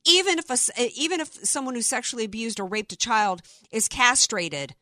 Even 0.06 0.40
if 0.40 0.50
a, 0.50 0.92
even 0.96 1.20
if 1.20 1.34
someone 1.46 1.76
who 1.76 1.82
sexually 1.82 2.26
abused 2.26 2.60
or 2.60 2.66
raped 2.66 2.92
a 2.92 2.98
child 2.98 3.42
is 3.72 3.88
castrated, 3.88 4.76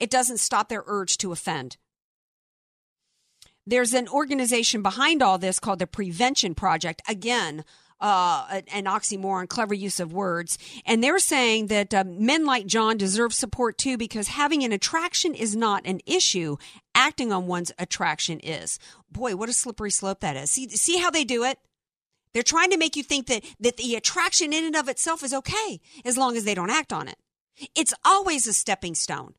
it 0.00 0.10
doesn't 0.10 0.38
stop 0.38 0.68
their 0.68 0.84
urge 0.86 1.16
to 1.18 1.32
offend. 1.32 1.76
There's 3.66 3.94
an 3.94 4.08
organization 4.08 4.82
behind 4.82 5.22
all 5.22 5.38
this 5.38 5.58
called 5.58 5.78
the 5.78 5.86
Prevention 5.86 6.54
Project. 6.54 7.00
Again, 7.08 7.64
uh, 8.00 8.60
an 8.72 8.84
oxymoron, 8.84 9.48
clever 9.48 9.72
use 9.72 9.98
of 10.00 10.12
words. 10.12 10.58
And 10.84 11.02
they're 11.02 11.18
saying 11.18 11.68
that 11.68 11.94
uh, 11.94 12.04
men 12.06 12.44
like 12.44 12.66
John 12.66 12.98
deserve 12.98 13.32
support 13.32 13.78
too 13.78 13.96
because 13.96 14.28
having 14.28 14.62
an 14.62 14.72
attraction 14.72 15.34
is 15.34 15.56
not 15.56 15.86
an 15.86 16.00
issue. 16.04 16.56
Acting 16.94 17.32
on 17.32 17.46
one's 17.46 17.72
attraction 17.78 18.40
is. 18.40 18.78
Boy, 19.10 19.36
what 19.36 19.48
a 19.48 19.54
slippery 19.54 19.90
slope 19.90 20.20
that 20.20 20.36
is. 20.36 20.50
See, 20.50 20.68
see 20.68 20.98
how 20.98 21.10
they 21.10 21.24
do 21.24 21.44
it? 21.44 21.58
They're 22.34 22.42
trying 22.42 22.70
to 22.70 22.76
make 22.76 22.96
you 22.96 23.02
think 23.02 23.28
that, 23.28 23.44
that 23.60 23.76
the 23.76 23.94
attraction 23.94 24.52
in 24.52 24.64
and 24.64 24.76
of 24.76 24.88
itself 24.88 25.22
is 25.22 25.32
okay 25.32 25.80
as 26.04 26.18
long 26.18 26.36
as 26.36 26.44
they 26.44 26.54
don't 26.54 26.70
act 26.70 26.92
on 26.92 27.08
it. 27.08 27.16
It's 27.74 27.94
always 28.04 28.46
a 28.46 28.52
stepping 28.52 28.96
stone. 28.96 29.34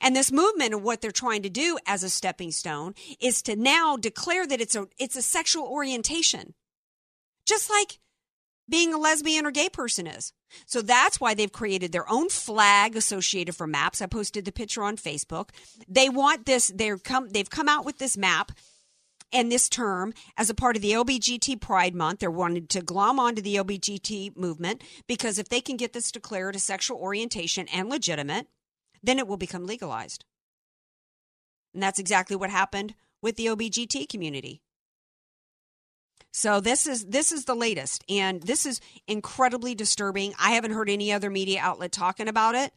And 0.00 0.14
this 0.14 0.30
movement 0.30 0.74
of 0.74 0.82
what 0.82 1.00
they're 1.00 1.10
trying 1.10 1.42
to 1.42 1.50
do 1.50 1.78
as 1.86 2.02
a 2.02 2.10
stepping 2.10 2.52
stone 2.52 2.94
is 3.20 3.42
to 3.42 3.56
now 3.56 3.96
declare 3.96 4.46
that 4.46 4.60
it's 4.60 4.76
a 4.76 4.86
it's 4.98 5.16
a 5.16 5.22
sexual 5.22 5.64
orientation. 5.64 6.54
Just 7.46 7.70
like 7.70 7.98
being 8.68 8.92
a 8.92 8.98
lesbian 8.98 9.46
or 9.46 9.50
gay 9.50 9.68
person 9.68 10.06
is. 10.06 10.32
So 10.66 10.82
that's 10.82 11.20
why 11.20 11.34
they've 11.34 11.52
created 11.52 11.92
their 11.92 12.10
own 12.10 12.28
flag 12.28 12.96
associated 12.96 13.54
for 13.54 13.66
maps. 13.66 14.02
I 14.02 14.06
posted 14.06 14.44
the 14.44 14.52
picture 14.52 14.82
on 14.82 14.96
Facebook. 14.96 15.50
They 15.88 16.08
want 16.08 16.46
this 16.46 16.72
they're 16.74 16.98
come 16.98 17.28
they've 17.30 17.48
come 17.48 17.68
out 17.68 17.84
with 17.84 17.98
this 17.98 18.16
map 18.16 18.52
and 19.32 19.50
this 19.50 19.68
term 19.68 20.12
as 20.36 20.50
a 20.50 20.54
part 20.54 20.76
of 20.76 20.82
the 20.82 20.92
LBGT 20.92 21.60
Pride 21.60 21.94
Month. 21.94 22.20
They're 22.20 22.30
wanting 22.30 22.66
to 22.68 22.82
glom 22.82 23.18
onto 23.18 23.42
the 23.42 23.56
LBGT 23.56 24.36
movement 24.36 24.82
because 25.06 25.38
if 25.38 25.48
they 25.48 25.60
can 25.60 25.76
get 25.76 25.92
this 25.92 26.10
declared 26.10 26.56
a 26.56 26.60
sexual 26.60 26.98
orientation 26.98 27.66
and 27.72 27.88
legitimate, 27.88 28.46
then 29.02 29.18
it 29.18 29.26
will 29.26 29.36
become 29.36 29.66
legalized. 29.66 30.24
And 31.74 31.82
that's 31.82 31.98
exactly 31.98 32.36
what 32.36 32.50
happened 32.50 32.94
with 33.22 33.36
the 33.36 33.46
OBGT 33.46 34.08
community. 34.08 34.62
So 36.32 36.60
this 36.60 36.86
is 36.86 37.06
this 37.06 37.32
is 37.32 37.46
the 37.46 37.54
latest 37.54 38.04
and 38.08 38.42
this 38.42 38.66
is 38.66 38.80
incredibly 39.06 39.74
disturbing. 39.74 40.34
I 40.38 40.52
haven't 40.52 40.72
heard 40.72 40.90
any 40.90 41.12
other 41.12 41.30
media 41.30 41.60
outlet 41.60 41.92
talking 41.92 42.28
about 42.28 42.54
it. 42.54 42.72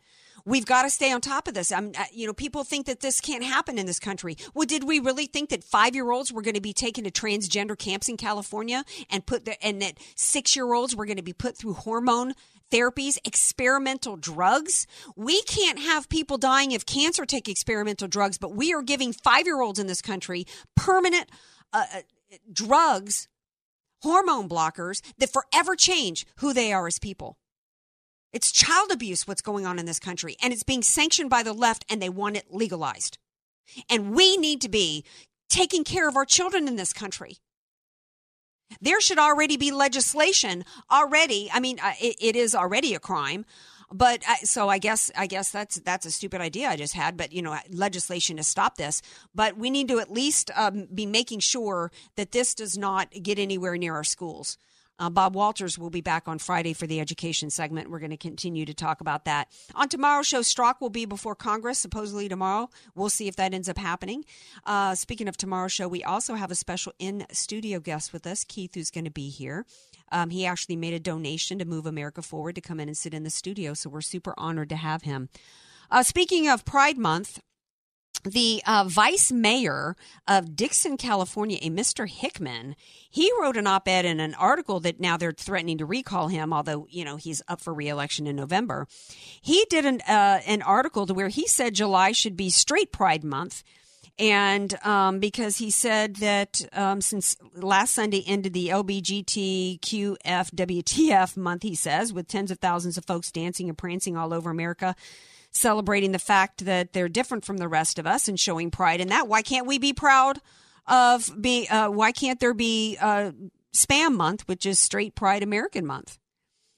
We've 0.46 0.66
got 0.66 0.84
to 0.84 0.90
stay 0.90 1.12
on 1.12 1.22
top 1.22 1.48
of 1.48 1.54
this. 1.54 1.72
I'm, 1.72 1.92
uh, 1.98 2.06
you 2.12 2.28
know, 2.28 2.34
people 2.34 2.64
think 2.64 2.86
that 2.88 3.02
this 3.02 3.22
can't 3.22 3.44
happen 3.44 3.78
in 3.78 3.86
this 3.86 4.00
country. 4.00 4.38
Well, 4.54 4.66
did 4.66 4.84
we 4.84 5.00
really 5.00 5.26
think 5.26 5.50
that 5.50 5.64
five 5.64 5.96
year 5.96 6.12
olds 6.12 6.32
were 6.32 6.42
going 6.42 6.56
to 6.56 6.62
be 6.62 6.74
taken 6.74 7.04
to 7.04 7.12
transgender 7.12 7.78
camps 7.78 8.10
in 8.10 8.18
California 8.18 8.84
and 9.10 9.26
put 9.26 9.46
the, 9.46 9.64
and 9.64 9.82
that 9.82 9.98
six 10.16 10.56
year 10.56 10.74
olds 10.74 10.96
were 10.96 11.06
going 11.06 11.18
to 11.18 11.24
be 11.24 11.34
put 11.34 11.58
through 11.58 11.74
hormone 11.74 12.34
therapies, 12.72 13.18
experimental 13.26 14.16
drugs. 14.16 14.88
We 15.16 15.42
can't 15.44 15.80
have 15.80 16.10
people 16.10 16.38
dying 16.38 16.74
of 16.74 16.86
cancer 16.86 17.26
take 17.26 17.48
experimental 17.48 18.08
drugs, 18.08 18.38
but 18.38 18.56
we 18.56 18.74
are 18.74 18.82
giving 18.82 19.14
five 19.14 19.46
year 19.46 19.62
olds 19.62 19.78
in 19.78 19.88
this 19.88 20.02
country 20.02 20.46
permanent 20.76 21.30
uh, 21.74 21.86
uh, 21.94 22.02
drugs, 22.52 23.28
hormone 24.02 24.50
blockers 24.50 25.02
that 25.18 25.32
forever 25.32 25.76
change 25.76 26.26
who 26.38 26.54
they 26.54 26.74
are 26.74 26.88
as 26.88 26.98
people. 26.98 27.38
It's 28.34 28.52
child 28.52 28.92
abuse 28.92 29.28
what's 29.28 29.42
going 29.42 29.66
on 29.66 29.78
in 29.78 29.86
this 29.86 30.00
country, 30.00 30.36
and 30.42 30.54
it's 30.54 30.64
being 30.64 30.84
sanctioned 30.84 31.30
by 31.30 31.44
the 31.44 31.54
left, 31.54 31.86
and 31.90 32.02
they 32.02 32.10
want 32.10 32.38
it 32.38 32.52
legalized. 32.52 33.18
And 33.90 34.16
we 34.16 34.38
need 34.38 34.62
to 34.62 34.70
be 34.70 35.04
taking 35.50 35.84
care 35.84 36.08
of 36.08 36.16
our 36.16 36.26
children 36.26 36.68
in 36.68 36.78
this 36.78 36.94
country. 36.94 37.38
There 38.80 39.02
should 39.02 39.20
already 39.20 39.58
be 39.58 39.72
legislation 39.72 40.64
already. 40.90 41.50
I 41.54 41.60
mean, 41.60 41.80
uh, 41.80 41.94
it, 42.00 42.16
it 42.22 42.36
is 42.38 42.56
already 42.56 42.94
a 42.94 43.00
crime, 43.00 43.46
but 43.92 44.24
uh, 44.28 44.36
so 44.44 44.70
I 44.70 44.78
guess 44.78 45.12
I 45.18 45.28
guess 45.28 45.52
that's 45.52 45.80
that's 45.82 46.06
a 46.06 46.12
stupid 46.12 46.40
idea 46.40 46.70
I 46.70 46.78
just 46.78 46.94
had. 46.94 47.18
But 47.18 47.34
you 47.34 47.42
know, 47.42 47.58
legislation 47.70 48.38
to 48.38 48.44
stop 48.44 48.78
this. 48.78 49.02
But 49.36 49.58
we 49.58 49.70
need 49.70 49.90
to 49.90 50.00
at 50.00 50.10
least 50.10 50.52
um, 50.56 50.88
be 50.94 51.06
making 51.06 51.40
sure 51.40 51.92
that 52.16 52.32
this 52.32 52.56
does 52.56 52.78
not 52.78 53.12
get 53.22 53.38
anywhere 53.38 53.78
near 53.78 53.96
our 53.96 54.06
schools. 54.06 54.58
Uh, 55.02 55.10
Bob 55.10 55.34
Walters 55.34 55.80
will 55.80 55.90
be 55.90 56.02
back 56.02 56.28
on 56.28 56.38
Friday 56.38 56.74
for 56.74 56.86
the 56.86 57.00
education 57.00 57.50
segment. 57.50 57.90
We're 57.90 57.98
going 57.98 58.12
to 58.12 58.18
continue 58.18 58.66
to 58.66 58.74
talk 58.74 59.02
about 59.02 59.26
that. 59.26 59.48
On 59.74 59.90
tomorrow's 59.90 60.28
show, 60.28 60.42
Strzok 60.42 60.76
will 60.80 60.92
be 60.92 61.06
before 61.06 61.34
Congress, 61.34 61.80
supposedly 61.80 62.30
tomorrow. 62.30 62.70
We'll 62.94 63.10
see 63.10 63.28
if 63.28 63.36
that 63.38 63.52
ends 63.52 63.68
up 63.68 63.80
happening. 63.80 64.26
Uh, 64.64 64.94
speaking 64.94 65.28
of 65.28 65.38
tomorrow's 65.38 65.72
show, 65.72 65.88
we 65.88 66.04
also 66.04 66.36
have 66.36 66.52
a 66.52 66.56
special 66.56 66.94
in 67.00 67.26
studio 67.32 67.80
guest 67.80 68.14
with 68.14 68.28
us, 68.28 68.44
Keith, 68.44 68.76
who's 68.76 68.92
going 68.92 69.06
to 69.06 69.12
be 69.12 69.30
here. 69.30 69.66
Um, 70.12 70.30
he 70.30 70.46
actually 70.46 70.76
made 70.76 70.94
a 70.94 71.00
donation 71.00 71.58
to 71.58 71.66
Move 71.66 71.88
America 71.88 72.22
Forward 72.22 72.54
to 72.54 72.62
come 72.62 72.80
in 72.80 72.88
and 72.88 72.96
sit 72.96 73.16
in 73.16 73.24
the 73.24 73.32
studio, 73.32 73.74
so 73.74 73.90
we're 73.90 74.02
super 74.02 74.36
honored 74.38 74.70
to 74.70 74.76
have 74.76 75.02
him. 75.02 75.30
Uh, 75.90 76.04
speaking 76.04 76.48
of 76.48 76.64
Pride 76.64 77.00
Month, 77.00 77.40
the 78.24 78.62
uh, 78.66 78.86
vice 78.88 79.32
mayor 79.32 79.96
of 80.28 80.56
Dixon, 80.56 80.98
California, 80.98 81.60
a 81.62 81.70
Mr. 81.70 82.10
Hickman, 82.10 82.76
he 83.10 83.32
wrote 83.40 83.58
an 83.58 83.68
op 83.68 83.88
ed 83.88 84.06
in 84.06 84.20
an 84.20 84.34
article 84.36 84.80
that 84.82 85.00
now 85.00 85.18
they're 85.18 85.32
threatening 85.32 85.80
to 85.80 85.86
recall 85.86 86.28
him, 86.28 86.54
although, 86.54 86.86
you 86.90 87.04
know, 87.04 87.18
he's 87.18 87.42
up 87.48 87.62
for 87.62 87.74
reelection 87.74 88.28
in 88.28 88.36
November. 88.36 88.88
He 89.42 89.66
did 89.70 89.86
an, 89.86 90.02
uh, 90.08 90.42
an 90.46 90.62
article 90.62 91.08
to 91.08 91.14
where 91.14 91.30
he 91.30 91.48
said 91.48 91.76
July 91.76 92.12
should 92.12 92.38
be 92.38 92.50
straight 92.50 92.92
Pride 92.92 93.24
Month. 93.24 93.64
And 94.20 94.74
um, 94.86 95.20
because 95.20 95.58
he 95.58 95.72
said 95.72 96.18
that 96.18 96.64
um, 96.74 97.02
since 97.02 97.38
last 97.56 97.96
Sunday 97.96 98.24
ended 98.28 98.54
the 98.54 98.68
LBGTQFWTF 98.68 101.38
month, 101.38 101.64
he 101.64 101.74
says, 101.74 102.14
with 102.14 102.28
tens 102.28 102.52
of 102.52 102.60
thousands 102.60 103.00
of 103.00 103.06
folks 103.06 103.32
dancing 103.32 103.68
and 103.68 103.78
prancing 103.78 104.16
all 104.16 104.32
over 104.34 104.52
America 104.52 104.96
celebrating 105.52 106.12
the 106.12 106.20
fact 106.20 106.66
that 106.66 106.94
they're 106.94 107.10
different 107.10 107.46
from 107.46 107.58
the 107.58 107.68
rest 107.68 108.00
of 108.00 108.08
us 108.08 108.28
and 108.28 108.40
showing 108.40 108.72
pride 108.72 109.02
in 109.02 109.10
that. 109.10 109.28
Why 109.28 109.42
can't 109.42 109.68
we 109.68 109.78
be 109.78 109.94
proud 109.94 110.40
of 110.88 111.32
being? 111.40 111.70
Uh, 111.70 111.90
why 111.90 112.12
can't 112.12 112.40
there 112.40 112.54
be 112.54 112.98
uh, 113.00 113.32
Spam 113.74 114.16
Month, 114.16 114.48
which 114.48 114.66
is 114.66 114.80
Straight 114.80 115.16
Pride 115.16 115.44
American 115.44 115.86
Month? 115.86 116.18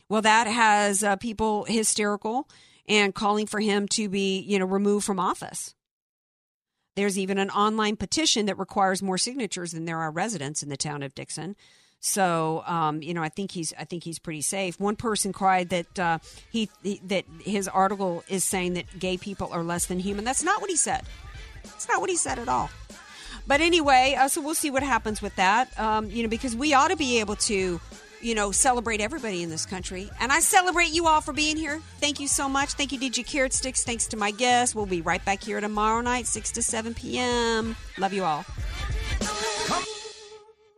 Well, 0.09 0.21
that 0.21 0.47
has 0.47 1.03
uh, 1.03 1.15
people 1.15 1.65
hysterical 1.65 2.47
and 2.88 3.15
calling 3.15 3.47
for 3.47 3.59
him 3.59 3.88
to 3.89 4.09
be, 4.09 4.39
you 4.39 4.59
know, 4.59 4.65
removed 4.65 5.05
from 5.05 5.19
office. 5.19 5.74
There's 6.95 7.17
even 7.17 7.38
an 7.38 7.49
online 7.49 7.95
petition 7.95 8.45
that 8.45 8.59
requires 8.59 9.01
more 9.01 9.17
signatures 9.17 9.71
than 9.71 9.86
there 9.86 9.99
are 9.99 10.11
residents 10.11 10.61
in 10.61 10.69
the 10.69 10.78
town 10.78 11.01
of 11.01 11.15
Dixon. 11.15 11.55
So 12.06 12.64
um, 12.68 13.01
you 13.01 13.14
know, 13.14 13.24
I 13.24 13.30
think 13.30 13.51
he's 13.51 13.74
I 13.80 13.86
think 13.86 14.04
he's 14.04 14.20
pretty 14.20 14.41
safe. 14.41 14.78
One 14.78 14.97
person 14.97 15.32
cried 15.32 15.70
that 15.70 15.99
uh, 15.99 16.20
he, 16.51 16.70
he, 16.84 16.99
that 17.06 17.24
his 17.39 17.70
article 17.70 18.26
is 18.28 18.43
saying 18.43 18.74
that 18.74 18.99
gay 18.99 19.16
people 19.16 19.47
are 19.54 19.64
less 19.64 19.86
than 19.86 19.99
human. 19.99 20.26
That's 20.26 20.43
not 20.43 20.60
what 20.60 20.70
he 20.70 20.76
said. 20.76 21.04
That's 21.64 21.88
not 21.88 22.01
what 22.01 22.10
he 22.10 22.18
said 22.18 22.39
at 22.39 22.49
all. 22.49 22.70
But 23.47 23.62
anyway, 23.62 24.18
uh, 24.20 24.28
so 24.28 24.41
we'll 24.41 24.54
see 24.54 24.70
what 24.70 24.84
happens 24.84 25.22
with 25.22 25.34
that. 25.38 25.80
Um, 25.80 26.10
you 26.10 26.24
know, 26.24 26.30
because 26.30 26.58
we 26.58 26.74
ought 26.74 26.89
to 26.89 26.97
be 26.97 27.22
able 27.22 27.38
to, 27.38 27.80
you 28.22 28.36
know, 28.36 28.51
celebrate 28.51 28.99
everybody 28.99 29.41
in 29.41 29.49
this 29.49 29.66
country. 29.66 30.12
And 30.20 30.30
I 30.30 30.41
celebrate 30.41 30.89
you 30.91 31.08
all 31.08 31.22
for 31.22 31.32
being 31.32 31.56
here. 31.56 31.80
Thank 32.01 32.20
you 32.20 32.28
so 32.28 32.49
much. 32.49 32.74
Thank 32.74 32.91
you, 32.91 32.99
DJ 32.99 33.26
Carrot 33.26 33.54
Sticks. 33.54 33.86
Thanks 33.86 34.08
to 34.08 34.18
my 34.18 34.32
guests. 34.32 34.76
We'll 34.76 34.86
be 34.86 35.01
right 35.01 35.24
back 35.24 35.41
here 35.41 35.62
tomorrow 35.62 36.01
night, 36.01 36.28
6 36.28 36.51
to 36.51 36.62
7 36.62 36.93
p.m. 36.93 37.78
Love 37.97 38.12
you 38.12 38.26
all. 38.26 38.45